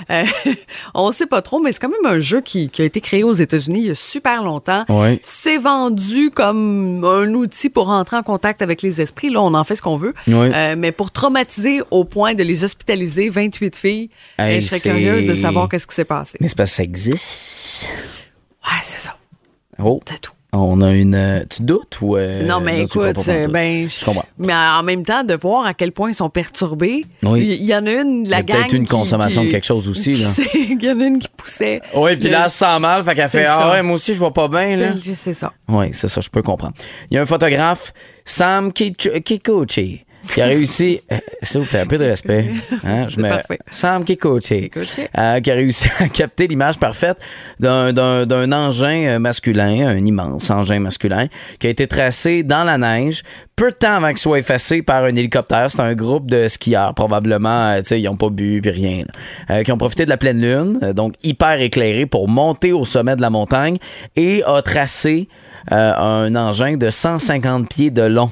Euh, 0.09 0.23
on 0.93 1.07
ne 1.07 1.13
sait 1.13 1.25
pas 1.25 1.41
trop, 1.41 1.59
mais 1.59 1.71
c'est 1.71 1.79
quand 1.79 1.89
même 1.89 2.05
un 2.05 2.19
jeu 2.19 2.41
qui, 2.41 2.69
qui 2.69 2.81
a 2.81 2.85
été 2.85 3.01
créé 3.01 3.23
aux 3.23 3.33
États-Unis 3.33 3.79
il 3.79 3.87
y 3.87 3.91
a 3.91 3.95
super 3.95 4.43
longtemps. 4.43 4.85
Ouais. 4.89 5.19
C'est 5.23 5.57
vendu 5.57 6.29
comme 6.29 7.03
un 7.03 7.33
outil 7.33 7.69
pour 7.69 7.87
rentrer 7.87 8.17
en 8.17 8.23
contact 8.23 8.61
avec 8.61 8.81
les 8.81 9.01
esprits. 9.01 9.29
Là, 9.29 9.41
on 9.41 9.53
en 9.53 9.63
fait 9.63 9.75
ce 9.75 9.81
qu'on 9.81 9.97
veut. 9.97 10.13
Ouais. 10.27 10.51
Euh, 10.53 10.75
mais 10.77 10.91
pour 10.91 11.11
traumatiser 11.11 11.81
au 11.91 12.03
point 12.03 12.33
de 12.33 12.43
les 12.43 12.63
hospitaliser, 12.63 13.29
28 13.29 13.75
filles, 13.75 14.09
Hey, 14.37 14.57
euh, 14.57 14.61
je 14.61 14.67
serais 14.67 14.79
curieuse 14.79 15.25
de 15.25 15.33
savoir 15.33 15.69
qu'est-ce 15.69 15.87
qui 15.87 15.95
s'est 15.95 16.05
passé. 16.05 16.37
Mais 16.41 16.47
c'est 16.47 16.57
parce 16.57 16.71
que 16.71 16.75
ça 16.77 16.83
existe. 16.83 17.87
Ouais, 18.63 18.79
c'est 18.81 18.99
ça. 18.99 19.17
Oh. 19.79 20.01
C'est 20.05 20.19
tout. 20.19 20.31
On 20.53 20.81
a 20.81 20.91
une. 20.93 21.13
euh, 21.13 21.43
Tu 21.49 21.61
doutes 21.63 21.99
ou. 22.01 22.15
euh, 22.15 22.41
non, 22.43 22.61
mais 22.61 22.81
écoute, 22.83 23.15
ben, 23.49 23.87
Je 23.89 24.05
comprends. 24.05 24.23
mais 24.39 24.53
en 24.53 24.81
même 24.81 25.03
temps, 25.05 25.23
de 25.23 25.33
voir 25.35 25.65
à 25.65 25.73
quel 25.73 25.91
point 25.91 26.09
ils 26.09 26.13
sont 26.15 26.29
perturbés. 26.29 27.05
Oui. 27.23 27.57
Il 27.59 27.65
y, 27.65 27.75
en 27.75 27.85
a 27.85 27.91
une, 27.91 28.23
de 28.23 28.29
la 28.31 28.39
Il 28.39 28.39
y 28.39 28.51
a 28.51 28.53
gang. 28.53 28.57
peut-être 28.61 28.73
eu 28.73 28.77
une 28.77 28.85
qui- 28.85 28.89
consommation 28.91 29.41
qui- 29.41 29.47
de 29.47 29.51
quelque 29.51 29.65
chose 29.65 29.89
aussi, 29.89 30.15
là. 30.15 30.27
Il 30.53 30.81
y 30.83 30.89
en 30.89 30.99
a 30.99 31.03
une 31.03 31.19
qui 31.19 31.27
poussait. 31.35 31.81
Oui, 31.93 32.15
puis 32.15 32.29
là, 32.29 32.43
elle 32.45 32.49
se 32.49 32.57
sent 32.59 32.79
mal, 32.79 33.03
fait 33.03 33.13
qu'elle 33.15 33.29
fait 33.29 33.45
Ah 33.45 33.71
ouais, 33.71 33.81
moi 33.81 33.95
aussi, 33.95 34.13
je 34.13 34.19
vois 34.19 34.33
pas 34.33 34.47
bien, 34.47 34.77
là. 34.77 34.93
C'est 35.13 35.33
ça. 35.33 35.51
Oui, 35.67 35.87
c'est 35.91 36.07
ça, 36.07 36.21
je 36.21 36.29
peux 36.29 36.41
comprendre. 36.41 36.75
Il 37.11 37.15
y 37.15 37.17
a 37.17 37.21
un 37.21 37.25
photographe, 37.25 37.93
Sam 38.23 38.71
Kikuchi, 38.71 40.05
qui 40.33 40.41
a 40.41 40.45
réussi. 40.45 40.99
euh, 41.11 41.17
S'il 41.41 41.61
vous 41.61 41.67
plaît, 41.67 41.79
un 41.81 41.85
peu 41.87 41.97
de 41.97 42.03
respect. 42.05 42.45
Hein, 42.85 43.07
je 43.09 43.17
me- 43.17 43.27
parfait. 43.29 43.59
Euh, 45.17 45.39
qui 45.41 45.51
a 45.51 45.53
réussi 45.55 45.87
à 45.99 46.07
capter 46.09 46.47
l'image 46.47 46.77
parfaite 46.77 47.17
d'un- 47.59 47.91
d'un 47.93 48.25
d'un 48.25 48.51
engin 48.51 49.05
euh, 49.07 49.19
masculin, 49.19 49.87
un 49.87 50.05
immense 50.05 50.49
engin 50.49 50.79
masculin, 50.79 51.27
qui 51.59 51.67
a 51.67 51.69
été 51.69 51.87
tracé 51.87 52.43
dans 52.43 52.63
la 52.63 52.77
neige 52.77 53.23
peu 53.55 53.71
de 53.71 53.75
temps 53.75 53.95
avant 53.95 54.09
qu'il 54.09 54.17
soit 54.19 54.37
effacé 54.39 54.81
par 54.83 55.03
un 55.03 55.15
hélicoptère. 55.15 55.71
C'est 55.71 55.79
un 55.79 55.95
groupe 55.95 56.29
de 56.29 56.47
skieurs, 56.47 56.93
probablement, 56.93 57.69
euh, 57.71 57.79
tu 57.79 57.85
sais, 57.87 57.99
ils 58.01 58.03
n'ont 58.05 58.15
pas 58.15 58.29
bu 58.29 58.59
puis 58.61 58.69
rien, 58.71 59.03
euh, 59.49 59.63
qui 59.63 59.71
ont 59.71 59.77
profité 59.77 60.05
de 60.05 60.09
la 60.09 60.17
pleine 60.17 60.39
lune, 60.41 60.79
euh, 60.83 60.93
donc 60.93 61.15
hyper 61.23 61.59
éclairé, 61.59 62.05
pour 62.05 62.27
monter 62.27 62.71
au 62.71 62.85
sommet 62.85 63.15
de 63.15 63.21
la 63.21 63.29
montagne 63.31 63.77
et 64.15 64.43
a 64.45 64.61
tracé 64.61 65.27
un 65.69 66.33
engin 66.35 66.77
de 66.77 66.89
150 66.89 67.67
pieds 67.67 67.91
de 67.91 68.03
long 68.03 68.31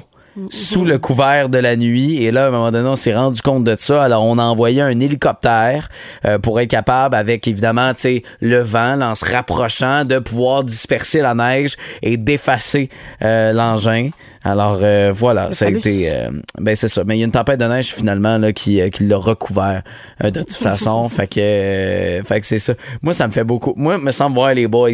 sous 0.50 0.84
le 0.84 0.98
couvert 0.98 1.48
de 1.48 1.58
la 1.58 1.76
nuit. 1.76 2.22
Et 2.22 2.30
là, 2.30 2.44
à 2.44 2.48
un 2.48 2.50
moment 2.50 2.70
donné, 2.70 2.88
on 2.88 2.96
s'est 2.96 3.14
rendu 3.14 3.42
compte 3.42 3.64
de 3.64 3.76
ça. 3.78 4.02
Alors, 4.02 4.24
on 4.24 4.38
a 4.38 4.42
envoyé 4.42 4.80
un 4.80 5.00
hélicoptère 5.00 5.88
euh, 6.24 6.38
pour 6.38 6.60
être 6.60 6.70
capable, 6.70 7.14
avec 7.14 7.46
évidemment, 7.48 7.94
tu 7.94 8.00
sais, 8.00 8.22
le 8.40 8.60
vent, 8.60 8.96
là, 8.96 9.10
en 9.10 9.14
se 9.14 9.24
rapprochant, 9.24 10.04
de 10.04 10.18
pouvoir 10.18 10.64
disperser 10.64 11.20
la 11.20 11.34
neige 11.34 11.76
et 12.02 12.16
d'effacer 12.16 12.90
euh, 13.22 13.52
l'engin. 13.52 14.10
Alors 14.46 14.78
euh, 14.80 15.12
voilà, 15.12 15.50
ça 15.50 15.66
a 15.66 15.70
été, 15.70 16.08
euh, 16.14 16.30
ben 16.60 16.76
c'est 16.76 16.86
ça. 16.86 17.02
Mais 17.04 17.16
il 17.16 17.18
y 17.18 17.22
a 17.22 17.26
une 17.26 17.32
tempête 17.32 17.58
de 17.58 17.64
neige 17.64 17.88
finalement 17.88 18.38
là 18.38 18.52
qui, 18.52 18.80
qui 18.90 19.04
l'a 19.04 19.16
recouvert 19.16 19.82
euh, 20.22 20.30
de 20.30 20.38
toute 20.40 20.52
façon. 20.54 21.08
fait 21.08 21.26
que, 21.26 22.22
fait 22.24 22.40
que 22.40 22.46
c'est 22.46 22.60
ça. 22.60 22.74
Moi, 23.02 23.12
ça 23.12 23.26
me 23.26 23.32
fait 23.32 23.42
beaucoup. 23.42 23.74
Moi, 23.76 23.98
me 23.98 24.12
semble 24.12 24.36
voir 24.36 24.54
les 24.54 24.68
boys. 24.68 24.90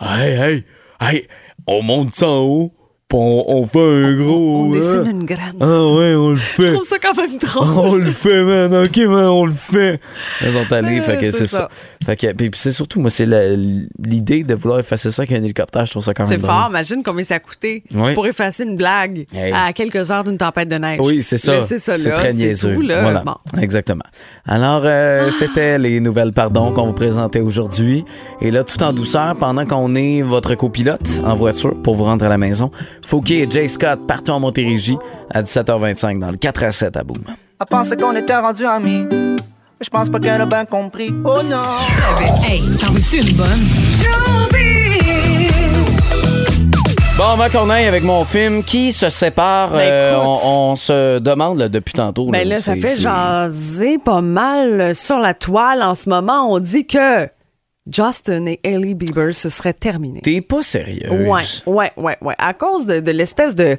Hey, 0.00 0.34
hey, 0.38 0.64
hey, 1.00 1.26
on 1.66 1.82
monte 1.82 2.14
ça 2.14 2.28
en 2.28 2.42
haut, 2.42 2.72
on, 3.18 3.44
on 3.48 3.66
fait 3.66 3.78
un 3.78 4.14
gros. 4.16 4.64
On 4.66 4.72
hein? 4.72 4.76
dessine 4.76 5.06
une 5.10 5.24
graine. 5.24 5.54
Ah 5.60 5.66
ouais, 5.66 6.14
on 6.14 6.30
le 6.30 6.36
Je 6.36 6.42
fait. 6.42 6.72
trouve 6.72 6.84
ça 6.84 6.96
quand 7.00 7.16
même 7.16 7.38
drôle. 7.38 7.68
On 7.78 7.94
le 7.96 8.10
fait, 8.10 8.42
man. 8.44 8.74
OK, 8.84 8.96
man, 8.98 9.26
on 9.26 9.46
le 9.46 9.52
fait. 9.54 10.00
Ils 10.42 10.52
sont 10.52 10.72
allés, 10.72 10.98
Euh, 11.00 11.02
fait 11.02 11.16
que 11.16 11.30
c'est 11.30 11.38
c'est 11.38 11.46
ça. 11.46 11.56
ça. 11.58 11.68
Fait 12.04 12.16
que, 12.16 12.32
puis, 12.32 12.50
puis 12.50 12.60
c'est 12.60 12.72
surtout, 12.72 13.00
moi, 13.00 13.08
c'est 13.08 13.26
l'idée 13.26 14.44
de 14.44 14.54
vouloir 14.54 14.80
effacer 14.80 15.10
ça 15.10 15.22
avec 15.22 15.32
un 15.32 15.42
hélicoptère. 15.42 15.86
Je 15.86 15.90
trouve 15.92 16.04
ça 16.04 16.12
quand 16.14 16.28
même 16.28 16.38
C'est 16.40 16.44
fort, 16.46 16.66
imagine 16.68 17.02
combien 17.04 17.24
ça 17.24 17.36
a 17.36 17.38
coûté 17.38 17.82
Oui. 17.94 18.12
pour 18.14 18.26
effacer 18.26 18.64
une 18.64 18.76
blague 18.76 19.26
Hey. 19.32 19.52
à 19.52 19.72
quelques 19.72 20.10
heures 20.10 20.24
d'une 20.24 20.36
tempête 20.36 20.68
de 20.68 20.76
neige. 20.76 21.00
Oui, 21.02 21.22
c'est 21.22 21.36
ça. 21.38 21.52
Laissez 21.52 21.78
ça 21.78 21.96
C'est 21.96 22.10
là, 22.10 22.16
très 22.16 22.30
c'est 22.30 22.36
niaiseux. 22.36 22.74
tout, 22.74 22.82
là. 22.82 23.00
Voilà. 23.02 23.22
Bon. 23.24 23.34
Exactement. 23.60 24.04
Alors, 24.46 24.82
euh, 24.84 25.30
c'était 25.30 25.78
les 25.78 26.00
nouvelles 26.00 26.32
pardon 26.32 26.72
qu'on 26.72 26.86
vous 26.86 26.92
présentait 26.92 27.40
aujourd'hui. 27.40 28.04
Et 28.42 28.50
là, 28.50 28.64
tout 28.64 28.82
en 28.82 28.92
douceur, 28.92 29.34
pendant 29.36 29.64
qu'on 29.64 29.94
est 29.94 30.22
votre 30.22 30.54
copilote 30.54 31.08
en 31.24 31.34
voiture 31.34 31.74
pour 31.82 31.94
vous 31.94 32.04
rendre 32.04 32.24
à 32.24 32.28
la 32.28 32.38
maison, 32.38 32.70
Fouki 33.06 33.40
et 33.40 33.50
Jay 33.50 33.68
Scott 33.68 34.06
partent 34.06 34.30
en 34.30 34.40
Montérégie 34.40 34.96
à 35.32 35.42
17h25 35.42 36.18
dans 36.18 36.30
le 36.30 36.36
4 36.36 36.64
à 36.64 36.70
7 36.70 36.96
à 36.96 37.04
Boom. 37.04 37.18
Elle 37.60 37.66
pensait 37.70 37.96
qu'on 37.96 38.14
était 38.16 38.36
rendus 38.36 38.66
amis. 38.66 39.04
Mais 39.10 39.84
je 39.84 39.90
pense 39.90 40.08
pas 40.10 40.18
qu'elle 40.18 40.40
a 40.40 40.46
bien 40.46 40.64
compris. 40.64 41.10
Oh 41.24 41.40
non! 41.44 41.56
Hey, 42.46 42.60
t'en 42.80 42.92
veux-tu 42.92 43.18
une 43.28 43.36
bonne? 43.36 44.64
Bon, 47.16 47.24
qu'on 47.52 47.70
aille 47.70 47.86
avec 47.86 48.02
mon 48.02 48.24
film, 48.24 48.64
qui 48.64 48.90
se 48.92 49.08
sépare, 49.08 49.70
Ben, 49.70 49.78
euh, 49.80 50.16
on, 50.16 50.70
on 50.72 50.76
se 50.76 51.20
demande 51.20 51.58
là, 51.60 51.68
depuis 51.68 51.92
tantôt. 51.92 52.26
Ben 52.30 52.46
là, 52.48 52.58
ça 52.58 52.74
c'est- 52.74 52.80
fait 52.80 53.00
jaser 53.00 53.98
pas 54.04 54.20
mal 54.20 54.94
sur 54.96 55.20
la 55.20 55.32
toile 55.32 55.80
en 55.82 55.94
ce 55.94 56.08
moment. 56.08 56.52
On 56.52 56.58
dit 56.58 56.86
que 56.86 57.28
Justin 57.90 58.46
et 58.46 58.60
Ellie 58.62 58.94
Bieber, 58.94 59.34
ce 59.34 59.48
serait 59.48 59.74
terminé. 59.74 60.20
T'es 60.22 60.40
pas 60.40 60.62
sérieux. 60.62 61.10
Ouais, 61.10 61.42
ouais, 61.66 61.92
ouais, 61.96 62.16
ouais. 62.20 62.34
À 62.38 62.54
cause 62.54 62.86
de, 62.86 63.00
de 63.00 63.10
l'espèce 63.10 63.54
de 63.54 63.76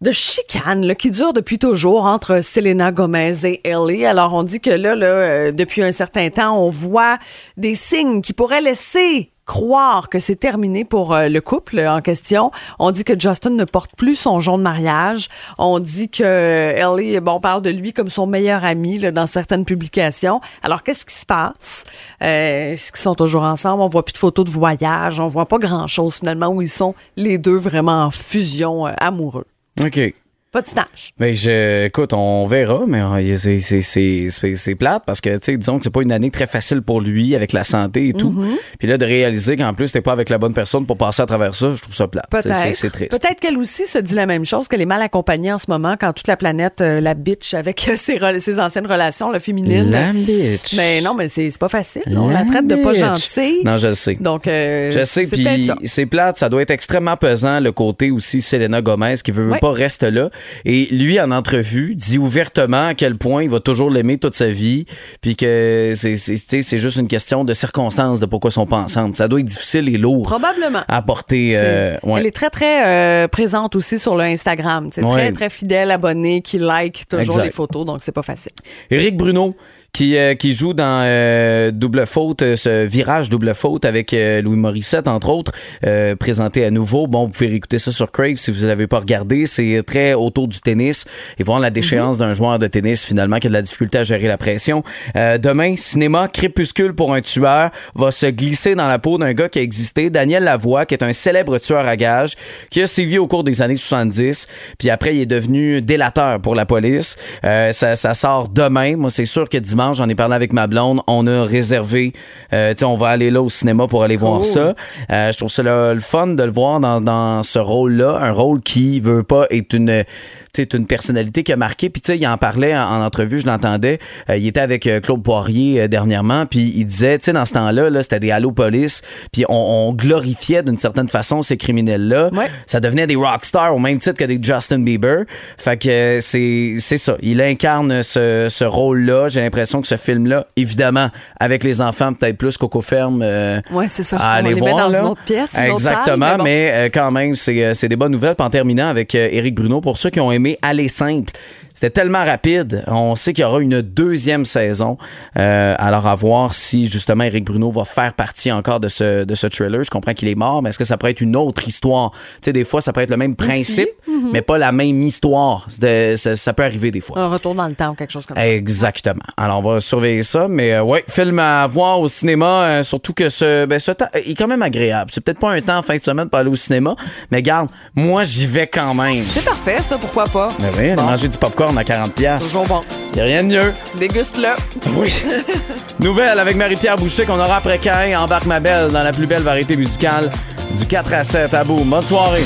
de 0.00 0.10
chicane 0.12 0.86
là, 0.86 0.94
qui 0.94 1.10
dure 1.10 1.34
depuis 1.34 1.58
toujours 1.58 2.06
entre 2.06 2.42
Selena 2.42 2.90
Gomez 2.90 3.44
et 3.44 3.60
Ellie. 3.68 4.06
Alors 4.06 4.32
on 4.32 4.42
dit 4.42 4.60
que 4.60 4.70
là, 4.70 4.94
là 4.94 5.06
euh, 5.06 5.52
depuis 5.52 5.82
un 5.82 5.92
certain 5.92 6.30
temps, 6.30 6.58
on 6.58 6.70
voit 6.70 7.18
des 7.56 7.74
signes 7.74 8.22
qui 8.22 8.32
pourraient 8.32 8.62
laisser 8.62 9.30
croire 9.50 10.08
que 10.08 10.20
c'est 10.20 10.36
terminé 10.36 10.84
pour 10.84 11.12
euh, 11.12 11.28
le 11.28 11.40
couple 11.40 11.80
en 11.80 12.00
question. 12.00 12.52
On 12.78 12.92
dit 12.92 13.02
que 13.02 13.18
Justin 13.18 13.50
ne 13.50 13.64
porte 13.64 13.90
plus 13.96 14.14
son 14.14 14.38
jonc 14.38 14.58
de 14.58 14.62
mariage. 14.62 15.28
On 15.58 15.80
dit 15.80 16.08
que 16.08 16.22
Ellie, 16.22 17.18
bon, 17.18 17.32
on 17.32 17.40
parle 17.40 17.60
de 17.60 17.70
lui 17.70 17.92
comme 17.92 18.10
son 18.10 18.28
meilleur 18.28 18.64
ami 18.64 19.00
dans 19.10 19.26
certaines 19.26 19.64
publications. 19.64 20.40
Alors 20.62 20.84
qu'est-ce 20.84 21.04
qui 21.04 21.16
se 21.16 21.26
passe? 21.26 21.84
Euh, 22.22 22.74
Est-ce 22.74 22.92
qu'ils 22.92 23.00
sont 23.00 23.16
toujours 23.16 23.42
ensemble? 23.42 23.82
On 23.82 23.88
voit 23.88 24.04
plus 24.04 24.12
de 24.12 24.18
photos 24.18 24.44
de 24.44 24.52
voyage. 24.52 25.18
On 25.18 25.26
voit 25.26 25.46
pas 25.46 25.58
grand-chose 25.58 26.18
finalement 26.20 26.50
où 26.50 26.62
ils 26.62 26.68
sont 26.68 26.94
les 27.16 27.36
deux 27.36 27.56
vraiment 27.56 28.04
en 28.04 28.12
fusion 28.12 28.86
euh, 28.86 28.92
amoureux. 29.00 29.46
OK. 29.84 30.14
Pas 30.52 30.62
de 30.62 30.66
stage. 30.66 31.12
Ben, 31.16 31.32
je, 31.32 31.86
écoute, 31.86 32.12
on 32.12 32.44
verra, 32.44 32.80
mais 32.88 33.02
c'est- 33.38 33.60
c'est- 33.60 33.82
c'est 33.82 34.26
c'est- 34.30 34.56
c'est 34.56 34.74
plate 34.74 35.04
parce 35.06 35.20
que, 35.20 35.30
tu 35.34 35.38
sais, 35.42 35.56
disons 35.56 35.78
que 35.78 35.84
c'est 35.84 35.90
pas 35.92 36.02
une 36.02 36.10
année 36.10 36.32
très 36.32 36.48
facile 36.48 36.82
pour 36.82 37.00
lui 37.00 37.36
avec 37.36 37.52
la 37.52 37.62
santé 37.62 38.08
et 38.08 38.12
tout. 38.12 38.30
Mhm. 38.30 38.48
Puis 38.80 38.88
là, 38.88 38.98
de 38.98 39.04
réaliser 39.04 39.56
qu'en 39.56 39.74
plus, 39.74 39.92
t'es 39.92 40.00
pas 40.00 40.10
avec 40.10 40.28
la 40.28 40.38
bonne 40.38 40.52
personne 40.52 40.86
pour 40.86 40.96
passer 40.98 41.22
à 41.22 41.26
travers 41.26 41.54
ça, 41.54 41.72
je 41.76 41.80
trouve 41.80 41.94
ça 41.94 42.08
plate. 42.08 42.26
C'est- 42.32 42.40
C'est 42.72 42.88
Peut-être. 42.88 42.92
triste. 42.92 43.20
Peut-être 43.22 43.38
qu'elle 43.38 43.56
aussi 43.58 43.86
se 43.86 43.98
dit 43.98 44.14
la 44.14 44.26
même 44.26 44.44
chose, 44.44 44.66
qu'elle 44.66 44.80
est 44.80 44.86
mal 44.86 45.00
accompagnée 45.02 45.52
en 45.52 45.58
ce 45.58 45.66
moment 45.68 45.94
quand 46.00 46.12
toute 46.12 46.26
la 46.26 46.36
planète 46.36 46.80
euh, 46.80 47.00
la 47.00 47.14
bitch 47.14 47.54
avec 47.54 47.86
euh, 47.88 47.94
ses, 47.96 48.18
ses 48.40 48.58
anciennes 48.58 48.86
relations 48.88 49.30
là, 49.30 49.38
féminines. 49.38 49.88
La 49.92 50.12
bitch. 50.12 50.74
Mais 50.76 51.00
non, 51.00 51.14
mais 51.14 51.28
c'est 51.28 51.48
c'est 51.50 51.60
pas 51.60 51.68
facile. 51.68 52.02
On 52.08 52.28
la 52.28 52.44
traite 52.44 52.66
de 52.66 52.74
pas 52.74 52.90
bitch. 52.90 52.98
gentille. 53.00 53.62
Non, 53.64 53.76
je 53.76 53.86
le 53.88 53.94
sais. 53.94 54.16
Donc, 54.20 54.48
euh, 54.48 54.90
Je 54.90 55.04
sais, 55.04 55.26
c'est 55.26 55.36
peut-être 55.36 55.54
puis 55.54 55.62
ça. 55.64 55.76
c'est 55.84 56.06
plate, 56.06 56.38
ça 56.38 56.48
doit 56.48 56.62
être 56.62 56.70
extrêmement 56.70 57.16
pesant 57.16 57.60
le 57.60 57.70
côté 57.70 58.10
aussi 58.10 58.42
Selena 58.42 58.82
Gomez 58.82 59.14
qui 59.22 59.30
veut, 59.30 59.44
veut 59.44 59.58
pas 59.60 59.70
reste 59.70 60.02
là. 60.02 60.28
Et 60.64 60.86
lui, 60.90 61.20
en 61.20 61.30
entrevue, 61.30 61.94
dit 61.94 62.18
ouvertement 62.18 62.86
à 62.88 62.94
quel 62.94 63.16
point 63.16 63.42
il 63.42 63.50
va 63.50 63.60
toujours 63.60 63.90
l'aimer 63.90 64.18
toute 64.18 64.34
sa 64.34 64.48
vie, 64.48 64.84
puis 65.20 65.36
que 65.36 65.92
c'est 65.94 66.78
juste 66.78 66.96
une 66.96 67.08
question 67.08 67.44
de 67.44 67.52
circonstances 67.54 68.20
de 68.20 68.26
pourquoi 68.26 68.50
ils 68.50 68.54
sont 68.54 68.66
pas 68.66 68.78
ensemble. 68.78 69.16
Ça 69.16 69.28
doit 69.28 69.40
être 69.40 69.46
difficile 69.46 69.88
et 69.88 69.98
lourd 69.98 70.24
Probablement. 70.26 70.82
à 70.88 71.02
porter. 71.02 71.52
Euh, 71.54 71.96
ouais. 72.02 72.20
Elle 72.20 72.26
est 72.26 72.30
très, 72.30 72.50
très 72.50 72.86
euh, 73.24 73.28
présente 73.28 73.76
aussi 73.76 73.98
sur 73.98 74.16
le 74.16 74.24
Instagram. 74.24 74.88
C'est 74.92 75.04
Ouais. 75.04 75.12
très, 75.12 75.32
très 75.32 75.50
fidèle, 75.50 75.90
abonné, 75.90 76.42
qui 76.42 76.58
like 76.58 77.06
toujours 77.08 77.22
Exact. 77.24 77.44
les 77.44 77.50
photos, 77.50 77.84
donc 77.86 77.98
c'est 78.02 78.12
pas 78.12 78.22
facile. 78.22 78.52
Éric 78.90 79.16
Bruno. 79.16 79.54
Qui, 79.92 80.16
euh, 80.16 80.34
qui 80.34 80.54
joue 80.54 80.72
dans 80.72 81.02
euh, 81.04 81.70
Double 81.72 82.06
Faute, 82.06 82.42
euh, 82.42 82.56
ce 82.56 82.86
virage 82.86 83.28
Double 83.28 83.54
Faute 83.54 83.84
avec 83.84 84.14
euh, 84.14 84.40
Louis 84.40 84.56
Morissette, 84.56 85.08
entre 85.08 85.28
autres, 85.30 85.52
euh, 85.84 86.14
présenté 86.16 86.64
à 86.64 86.70
nouveau. 86.70 87.06
Bon, 87.06 87.24
vous 87.24 87.32
pouvez 87.32 87.48
réécouter 87.48 87.78
ça 87.78 87.90
sur 87.90 88.12
Crave 88.12 88.36
si 88.36 88.50
vous 88.50 88.62
ne 88.62 88.68
l'avez 88.68 88.86
pas 88.86 89.00
regardé. 89.00 89.46
C'est 89.46 89.82
très 89.86 90.14
autour 90.14 90.48
du 90.48 90.60
tennis 90.60 91.04
et 91.38 91.42
voir 91.42 91.58
la 91.58 91.70
déchéance 91.70 92.18
d'un 92.18 92.34
joueur 92.34 92.58
de 92.58 92.66
tennis 92.66 93.04
finalement 93.04 93.38
qui 93.38 93.48
a 93.48 93.50
de 93.50 93.54
la 93.54 93.62
difficulté 93.62 93.98
à 93.98 94.04
gérer 94.04 94.28
la 94.28 94.38
pression. 94.38 94.84
Euh, 95.16 95.38
demain, 95.38 95.74
cinéma 95.76 96.28
Crépuscule 96.28 96.94
pour 96.94 97.12
un 97.12 97.20
tueur 97.20 97.70
va 97.94 98.10
se 98.10 98.26
glisser 98.26 98.74
dans 98.74 98.88
la 98.88 98.98
peau 98.98 99.18
d'un 99.18 99.32
gars 99.32 99.48
qui 99.48 99.58
a 99.58 99.62
existé, 99.62 100.08
Daniel 100.08 100.44
Lavoie, 100.44 100.86
qui 100.86 100.94
est 100.94 101.02
un 101.02 101.12
célèbre 101.12 101.58
tueur 101.58 101.86
à 101.86 101.96
gages, 101.96 102.34
qui 102.70 102.80
a 102.80 102.86
sévi 102.86 103.18
au 103.18 103.26
cours 103.26 103.44
des 103.44 103.60
années 103.62 103.76
70, 103.76 104.46
puis 104.78 104.90
après 104.90 105.16
il 105.16 105.22
est 105.22 105.26
devenu 105.26 105.82
délateur 105.82 106.40
pour 106.40 106.54
la 106.54 106.66
police. 106.66 107.16
Euh, 107.44 107.72
ça, 107.72 107.96
ça 107.96 108.14
sort 108.14 108.48
demain. 108.48 108.96
Moi, 108.96 109.10
c'est 109.10 109.24
sûr 109.24 109.48
que 109.48 109.58
dimanche, 109.58 109.79
j'en 109.92 110.08
ai 110.08 110.14
parlé 110.14 110.34
avec 110.34 110.52
ma 110.52 110.66
blonde, 110.66 111.00
on 111.06 111.26
a 111.26 111.44
réservé, 111.44 112.12
euh, 112.52 112.72
tu 112.72 112.78
sais, 112.78 112.84
on 112.84 112.96
va 112.96 113.08
aller 113.08 113.30
là 113.30 113.42
au 113.42 113.50
cinéma 113.50 113.86
pour 113.86 114.02
aller 114.02 114.16
voir 114.16 114.44
ça. 114.44 114.74
Euh, 115.10 115.32
je 115.32 115.36
trouve 115.36 115.50
ça 115.50 115.62
le, 115.62 115.94
le 115.94 116.00
fun 116.00 116.28
de 116.28 116.42
le 116.42 116.50
voir 116.50 116.80
dans, 116.80 117.00
dans 117.00 117.42
ce 117.42 117.58
rôle-là, 117.58 118.18
un 118.20 118.32
rôle 118.32 118.60
qui 118.60 119.00
veut 119.00 119.22
pas 119.22 119.46
être 119.50 119.74
une 119.74 120.04
tu 120.52 120.62
sais, 120.62 120.76
une 120.76 120.86
personnalité 120.86 121.42
qui 121.42 121.52
a 121.52 121.56
marqué. 121.56 121.90
Puis, 121.90 122.00
tu 122.02 122.12
sais, 122.12 122.18
il 122.18 122.26
en 122.26 122.36
parlait 122.38 122.76
en, 122.76 122.82
en 122.82 123.04
entrevue, 123.04 123.40
je 123.40 123.46
l'entendais. 123.46 123.98
Euh, 124.28 124.36
il 124.36 124.46
était 124.46 124.60
avec 124.60 124.86
euh, 124.86 125.00
Claude 125.00 125.22
Poirier 125.22 125.82
euh, 125.82 125.88
dernièrement, 125.88 126.46
puis 126.46 126.72
il 126.76 126.84
disait, 126.84 127.18
tu 127.18 127.26
sais, 127.26 127.32
dans 127.32 127.46
ce 127.46 127.52
temps-là, 127.54 127.90
là, 127.90 128.02
c'était 128.02 128.20
des 128.20 128.30
Allo 128.30 128.50
Police, 128.52 129.02
puis 129.32 129.44
on, 129.48 129.54
on 129.88 129.92
glorifiait 129.92 130.62
d'une 130.62 130.76
certaine 130.78 131.08
façon 131.08 131.42
ces 131.42 131.56
criminels-là. 131.56 132.30
Ça 132.66 132.80
devenait 132.80 133.06
des 133.06 133.16
rockstars 133.16 133.74
au 133.74 133.78
même 133.78 133.98
titre 133.98 134.16
que 134.18 134.24
des 134.24 134.38
Justin 134.42 134.80
Bieber. 134.80 135.24
Fait 135.56 135.76
que 135.76 136.18
c'est 136.20 136.76
c'est 136.78 136.98
ça. 136.98 137.16
Il 137.22 137.40
incarne 137.40 138.02
ce, 138.02 138.48
ce 138.50 138.64
rôle-là. 138.64 139.28
J'ai 139.28 139.40
l'impression 139.40 139.80
que 139.80 139.86
ce 139.86 139.96
film-là, 139.96 140.46
évidemment, 140.56 141.10
avec 141.38 141.62
les 141.64 141.80
enfants, 141.80 142.12
peut-être 142.12 142.36
plus 142.38 142.56
Coco 142.56 142.80
Ferme. 142.80 143.20
euh, 143.22 143.60
Ouais, 143.70 143.86
c'est 143.88 144.02
ça. 144.02 144.16
à 144.18 144.20
On 144.20 144.38
aller 144.38 144.48
les 144.50 144.54
met 144.54 144.60
voir, 144.60 144.76
dans 144.76 144.88
là. 144.88 144.98
une 144.98 145.04
autre 145.06 145.22
pièce, 145.24 145.54
une 145.56 145.70
autre 145.70 145.80
salle, 145.80 145.92
Exactement, 146.00 146.26
mais 146.32 146.36
bon. 146.38 146.44
mais 146.44 146.90
quand 146.92 147.10
même, 147.10 147.34
c'est 147.34 147.74
c'est 147.74 147.88
des 147.88 147.96
bonnes 147.96 148.12
nouvelles. 148.12 148.34
Puis 148.34 148.46
en 148.46 148.50
terminant 148.50 148.88
avec 148.88 149.14
Éric 149.14 149.54
Bruno, 149.54 149.80
pour 149.80 149.96
ceux 149.98 150.10
qui 150.10 150.18
ont 150.20 150.32
aimé 150.32 150.39
Aller 150.62 150.88
simple, 150.88 151.32
c'était 151.80 152.02
tellement 152.02 152.26
rapide. 152.26 152.84
On 152.88 153.14
sait 153.14 153.32
qu'il 153.32 153.40
y 153.40 153.46
aura 153.46 153.58
une 153.60 153.80
deuxième 153.80 154.44
saison. 154.44 154.98
Euh, 155.38 155.74
alors 155.78 156.06
à 156.06 156.14
voir 156.14 156.52
si 156.52 156.88
justement 156.88 157.24
Éric 157.24 157.46
Bruno 157.46 157.70
va 157.70 157.86
faire 157.86 158.12
partie 158.12 158.52
encore 158.52 158.80
de 158.80 158.88
ce, 158.88 159.24
de 159.24 159.34
ce 159.34 159.46
thriller. 159.46 159.82
Je 159.82 159.88
comprends 159.88 160.12
qu'il 160.12 160.28
est 160.28 160.34
mort, 160.34 160.60
mais 160.60 160.68
est-ce 160.68 160.78
que 160.78 160.84
ça 160.84 160.98
pourrait 160.98 161.12
être 161.12 161.22
une 161.22 161.36
autre 161.36 161.66
histoire? 161.66 162.10
Tu 162.12 162.18
sais, 162.44 162.52
des 162.52 162.64
fois, 162.64 162.82
ça 162.82 162.92
peut 162.92 163.00
être 163.00 163.10
le 163.10 163.16
même 163.16 163.34
principe, 163.34 163.88
Mhm. 164.06 164.28
mais 164.30 164.42
pas 164.42 164.58
la 164.58 164.72
même 164.72 165.02
histoire. 165.02 165.68
De- 165.80 166.16
ça, 166.16 166.36
ça 166.36 166.52
peut 166.52 166.64
arriver 166.64 166.90
des 166.90 167.00
fois. 167.00 167.18
Un 167.18 167.28
retour 167.28 167.54
dans 167.54 167.66
le 167.66 167.74
temps 167.74 167.92
ou 167.92 167.94
quelque 167.94 168.12
chose 168.12 168.26
comme 168.26 168.36
ça. 168.36 168.46
Exactement. 168.46 169.22
Alors, 169.38 169.60
on 169.64 169.72
va 169.72 169.80
surveiller 169.80 170.22
ça. 170.22 170.48
Mais 170.48 170.72
euh, 170.74 170.82
ouais, 170.82 171.02
film 171.08 171.38
à 171.38 171.66
voir 171.66 171.98
au 172.00 172.08
cinéma, 172.08 172.64
euh, 172.64 172.82
surtout 172.82 173.14
que 173.14 173.30
ce, 173.30 173.64
ben, 173.64 173.78
ce 173.78 173.92
temps 173.92 174.08
est 174.12 174.34
quand 174.36 174.48
même 174.48 174.60
agréable. 174.62 175.10
C'est 175.14 175.22
peut-être 175.22 175.38
pas 175.40 175.50
un 175.52 175.60
temps 175.62 175.78
en 175.78 175.82
fin 175.82 175.96
de 175.96 176.02
semaine 176.02 176.28
pour 176.28 176.38
aller 176.38 176.50
au 176.50 176.56
cinéma, 176.56 176.94
mais 177.30 177.40
garde, 177.40 177.68
moi, 177.94 178.24
j'y 178.24 178.46
vais 178.46 178.66
quand 178.66 178.92
même. 178.92 179.24
C'est 179.26 179.44
parfait, 179.46 179.80
ça, 179.80 179.96
pourquoi 179.98 180.24
pas? 180.24 180.50
Mais 180.58 180.68
oui, 180.76 180.84
aller 180.88 180.96
Bon. 180.96 181.04
manger 181.04 181.28
du 181.28 181.38
popcorn 181.38 181.69
à 181.78 181.82
40$. 181.82 182.10
piastres. 182.10 182.46
Toujours 182.48 182.66
bon. 182.66 182.82
Y 183.14 183.20
a 183.20 183.24
rien 183.24 183.42
de 183.42 183.48
mieux. 183.48 183.74
Déguste-le. 183.98 184.48
Oui. 184.96 185.12
Nouvelle 186.00 186.38
avec 186.38 186.56
Marie-Pierre 186.56 186.96
Boucher 186.96 187.24
qu'on 187.24 187.38
aura 187.38 187.56
après 187.56 187.78
Cain. 187.78 188.18
Embarque 188.18 188.46
ma 188.46 188.60
belle 188.60 188.88
dans 188.88 189.02
la 189.02 189.12
plus 189.12 189.26
belle 189.26 189.42
variété 189.42 189.76
musicale 189.76 190.30
du 190.78 190.86
4 190.86 191.12
à 191.12 191.24
7 191.24 191.54
à 191.54 191.64
bout. 191.64 191.82
Bonne 191.84 192.04
soirée. 192.04 192.42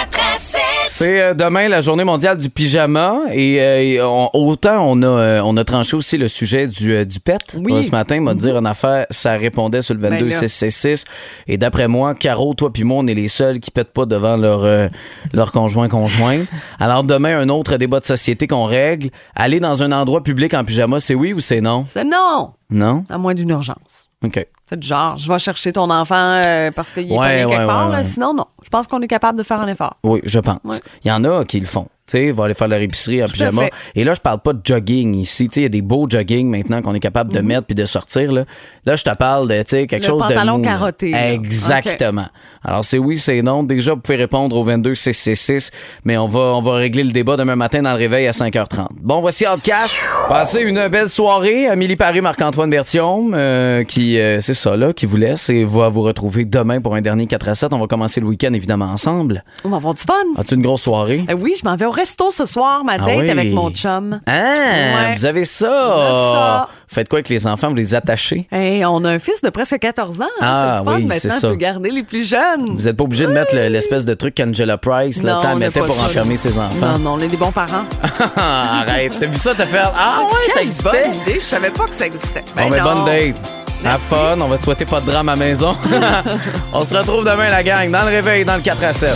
C'est 0.84 1.20
euh, 1.20 1.34
demain 1.34 1.68
la 1.68 1.80
journée 1.80 2.04
mondiale 2.04 2.36
du 2.36 2.50
pyjama 2.50 3.20
et, 3.32 3.60
euh, 3.60 3.80
et 3.82 4.02
on- 4.02 4.28
autant 4.34 4.84
on 4.86 5.02
a 5.02 5.06
euh, 5.06 5.42
on 5.44 5.56
a 5.56 5.64
tranché 5.64 5.96
aussi 5.96 6.18
le 6.18 6.26
sujet 6.28 6.66
du, 6.66 6.92
euh, 6.92 7.04
du 7.04 7.20
pet 7.20 7.40
Oui. 7.54 7.84
Ce 7.84 7.90
matin, 7.90 8.20
m'a 8.20 8.34
dire 8.34 8.56
une 8.58 8.66
affaire, 8.66 9.06
ça 9.10 9.32
répondait 9.32 9.82
sur 9.82 9.94
le 9.94 10.00
Ben 10.00 10.10
22 10.10 10.26
là. 10.30 10.36
666 10.36 11.04
et 11.46 11.56
d'après 11.58 11.86
moi, 11.88 12.14
Caro, 12.14 12.54
toi 12.54 12.72
puis 12.72 12.84
moi, 12.84 12.98
on 13.02 13.06
est 13.06 13.14
les 13.14 13.28
seuls 13.28 13.60
qui 13.60 13.70
pètent 13.70 13.92
pas 13.92 14.04
devant 14.06 14.36
leur 14.36 14.88
leur 15.32 15.52
conjoint 15.52 15.88
conjoint. 15.88 16.38
Alors 16.80 17.04
demain 17.04 17.38
un 17.38 17.48
autre 17.48 17.76
débat 17.76 18.00
de 18.00 18.04
société 18.04 18.46
qu'on 18.46 18.64
règle, 18.64 19.10
aller 19.34 19.60
dans 19.60 19.82
un 19.82 19.92
endroit 19.92 20.22
public 20.22 20.54
en 20.54 20.64
pyjama, 20.64 21.00
c'est 21.00 21.14
oui 21.14 21.32
ou 21.32 21.40
c'est 21.40 21.60
non? 21.60 21.84
C'est 21.86 22.04
non, 22.04 22.52
Non? 22.70 23.04
À 23.08 23.18
moins 23.18 23.34
d'une 23.34 23.50
urgence. 23.50 24.08
OK. 24.24 24.44
C'est 24.70 24.78
du 24.78 24.86
genre, 24.86 25.16
je 25.16 25.30
vais 25.32 25.38
chercher 25.40 25.72
ton 25.72 25.90
enfant 25.90 26.14
euh, 26.14 26.70
parce 26.70 26.92
qu'il 26.92 27.10
est 27.10 27.16
pas 27.16 27.20
Ouais, 27.22 27.44
quelque 27.44 27.66
part. 27.66 27.88
là. 27.88 28.04
Sinon, 28.04 28.32
non. 28.34 28.44
Je 28.62 28.68
pense 28.68 28.86
qu'on 28.86 29.00
est 29.02 29.08
capable 29.08 29.36
de 29.36 29.42
faire 29.42 29.58
un 29.58 29.66
effort. 29.66 29.96
Oui, 30.04 30.20
je 30.22 30.38
pense. 30.38 30.80
Il 31.04 31.08
y 31.08 31.10
en 31.12 31.24
a 31.24 31.44
qui 31.44 31.58
le 31.58 31.66
font. 31.66 31.88
Sais, 32.10 32.32
vont 32.32 32.42
aller 32.42 32.54
faire 32.54 32.66
leur 32.68 32.80
épicerie 32.80 33.22
en 33.22 33.26
Tout 33.26 33.30
à 33.32 33.34
pyjama. 33.34 33.62
fait. 33.62 33.72
Et 33.94 34.02
là, 34.04 34.14
je 34.14 34.20
parle 34.20 34.40
pas 34.40 34.52
de 34.52 34.60
jogging 34.64 35.14
ici. 35.14 35.44
Il 35.54 35.62
y 35.62 35.66
a 35.66 35.68
des 35.68 35.80
beaux 35.82 36.06
jogging 36.08 36.48
maintenant 36.48 36.82
qu'on 36.82 36.94
est 36.94 36.98
capable 37.00 37.32
de 37.32 37.38
mettre 37.40 37.66
puis 37.66 37.74
de 37.76 37.84
sortir. 37.84 38.32
Là, 38.32 38.44
là 38.84 38.96
je 38.96 39.04
te 39.04 39.14
parle 39.14 39.46
de 39.46 39.62
quelque 39.62 39.94
Mhm. 39.94 40.00
Le 40.00 40.06
chose 40.06 40.22
de. 40.28 40.34
pantalon 40.34 40.60
carotté, 40.62 41.10
là. 41.12 41.32
Exactement. 41.32 42.26
Alors, 42.64 42.84
c'est 42.84 42.98
oui, 42.98 43.16
c'est 43.16 43.42
non. 43.42 43.62
Déjà, 43.62 43.94
vous 43.94 44.00
pouvez 44.00 44.16
répondre 44.16 44.56
au 44.56 44.64
22 44.64 44.94
666 44.94 45.70
mais 46.04 46.16
on 46.16 46.26
va, 46.26 46.40
on 46.40 46.60
va 46.62 46.74
régler 46.74 47.04
le 47.04 47.12
débat 47.12 47.36
demain 47.36 47.56
matin 47.56 47.82
dans 47.82 47.92
le 47.92 47.98
réveil 47.98 48.26
à 48.26 48.32
5h30. 48.32 48.88
Bon, 49.00 49.20
voici 49.20 49.46
Outcast. 49.46 49.98
Passez 50.28 50.60
une 50.62 50.88
belle 50.88 51.08
soirée. 51.08 51.68
Amélie 51.68 51.96
Paris, 51.96 52.20
Marc-Antoine 52.20 52.70
Bertium, 52.70 53.34
euh, 53.34 53.84
qui, 53.84 54.18
euh, 54.18 54.40
c'est 54.40 54.54
ça, 54.54 54.76
là, 54.76 54.92
qui 54.92 55.06
vous 55.06 55.16
laisse 55.16 55.48
et 55.50 55.64
va 55.64 55.88
vous 55.88 56.02
retrouver 56.02 56.44
demain 56.44 56.80
pour 56.80 56.94
un 56.94 57.00
dernier 57.00 57.26
4 57.26 57.48
à 57.48 57.54
7. 57.54 57.72
On 57.72 57.78
va 57.78 57.86
commencer 57.86 58.20
le 58.20 58.26
week-end, 58.26 58.52
évidemment, 58.52 58.86
ensemble. 58.86 59.44
On 59.64 59.68
va 59.68 59.76
avoir 59.76 59.94
du 59.94 60.02
fun. 60.02 60.14
As-tu 60.36 60.54
une 60.54 60.62
grosse 60.62 60.82
soirée? 60.82 61.24
Euh, 61.30 61.34
oui, 61.38 61.54
je 61.60 61.66
m'en 61.68 61.76
vais 61.76 61.86
au 61.86 61.90
resto 62.00 62.30
ce 62.30 62.46
soir, 62.46 62.82
ma 62.84 62.94
Ah 62.94 62.98
date 62.98 63.16
oui. 63.18 63.30
avec 63.30 63.52
mon 63.52 63.70
chum. 63.70 64.20
Ah, 64.26 64.30
Ouais. 64.32 65.14
vous 65.16 65.24
avez 65.24 65.44
ça. 65.44 65.68
On 65.96 66.00
a 66.00 66.12
ça. 66.12 66.68
Vous 66.88 66.94
faites 66.94 67.08
quoi 67.08 67.18
avec 67.18 67.28
les 67.28 67.46
enfants? 67.46 67.68
Vous 67.68 67.74
les 67.76 67.94
attachez? 67.94 68.48
Hey, 68.50 68.84
on 68.84 69.04
a 69.04 69.10
un 69.10 69.18
fils 69.18 69.40
de 69.42 69.50
presque 69.50 69.78
14 69.78 70.20
ans. 70.22 70.24
hein. 70.40 70.42
Ah, 70.42 70.82
c'est 70.84 70.92
oui, 70.94 71.04
Maintenant, 71.04 71.30
on 71.36 71.40
ça. 71.40 71.48
peut 71.48 71.54
garder 71.56 71.90
les 71.90 72.02
plus 72.02 72.28
jeunes. 72.28 72.66
Vous 72.76 72.82
n'êtes 72.84 72.96
pas 72.96 73.04
obligé 73.04 73.26
de 73.26 73.32
mettre 73.32 73.54
le- 73.54 73.68
l'espèce 73.68 74.04
de 74.04 74.14
truc 74.14 74.34
qu'Angela 74.34 74.76
Price, 74.78 75.22
là, 75.22 75.34
Non, 75.34 75.38
tu 75.40 75.46
sais, 75.46 75.52
elle 75.52 75.58
mettait 75.58 75.80
pour 75.80 75.94
ça, 75.94 76.02
enfermer 76.02 76.34
non. 76.34 76.40
ses 76.40 76.58
enfants. 76.58 76.86
Non, 76.94 76.98
non, 76.98 77.12
on 77.14 77.18
est 77.20 77.28
des 77.28 77.36
bons 77.36 77.52
parents. 77.52 77.84
Arrête. 78.36 79.14
T'as 79.20 79.26
vu 79.26 79.36
ça? 79.36 79.52
T'as 79.56 79.66
fait. 79.66 79.78
Ah 79.82 80.20
ouais, 80.24 80.30
ça 80.46 80.52
Quelle 80.54 80.62
existait? 80.64 80.90
bonne 80.90 81.14
idée. 81.22 81.34
Je 81.34 81.44
savais 81.44 81.70
pas 81.70 81.84
que 81.86 81.94
ça 81.94 82.06
existait. 82.06 82.44
Bon, 82.56 82.62
Ben 82.64 82.70
mais 82.72 82.78
non. 82.80 82.84
bonne 82.94 83.04
date. 83.04 83.36
Have 83.84 83.98
fun. 84.00 84.38
On 84.40 84.48
va 84.48 84.56
te 84.58 84.62
souhaiter 84.64 84.84
pas 84.84 85.00
de 85.00 85.06
drame 85.06 85.28
à 85.28 85.36
la 85.36 85.38
maison. 85.38 85.76
on 86.72 86.84
se 86.84 86.94
retrouve 86.94 87.24
demain, 87.24 87.48
la 87.50 87.62
gang, 87.62 87.90
dans 87.90 88.02
le 88.02 88.08
réveil, 88.10 88.44
dans 88.44 88.56
le 88.56 88.62
4 88.62 88.82
à 88.84 88.92
7. 88.92 89.10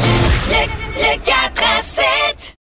Le, 0.49 1.03
le 1.03 1.19
4 1.23 1.35
à 1.79 1.81
7. 1.83 2.55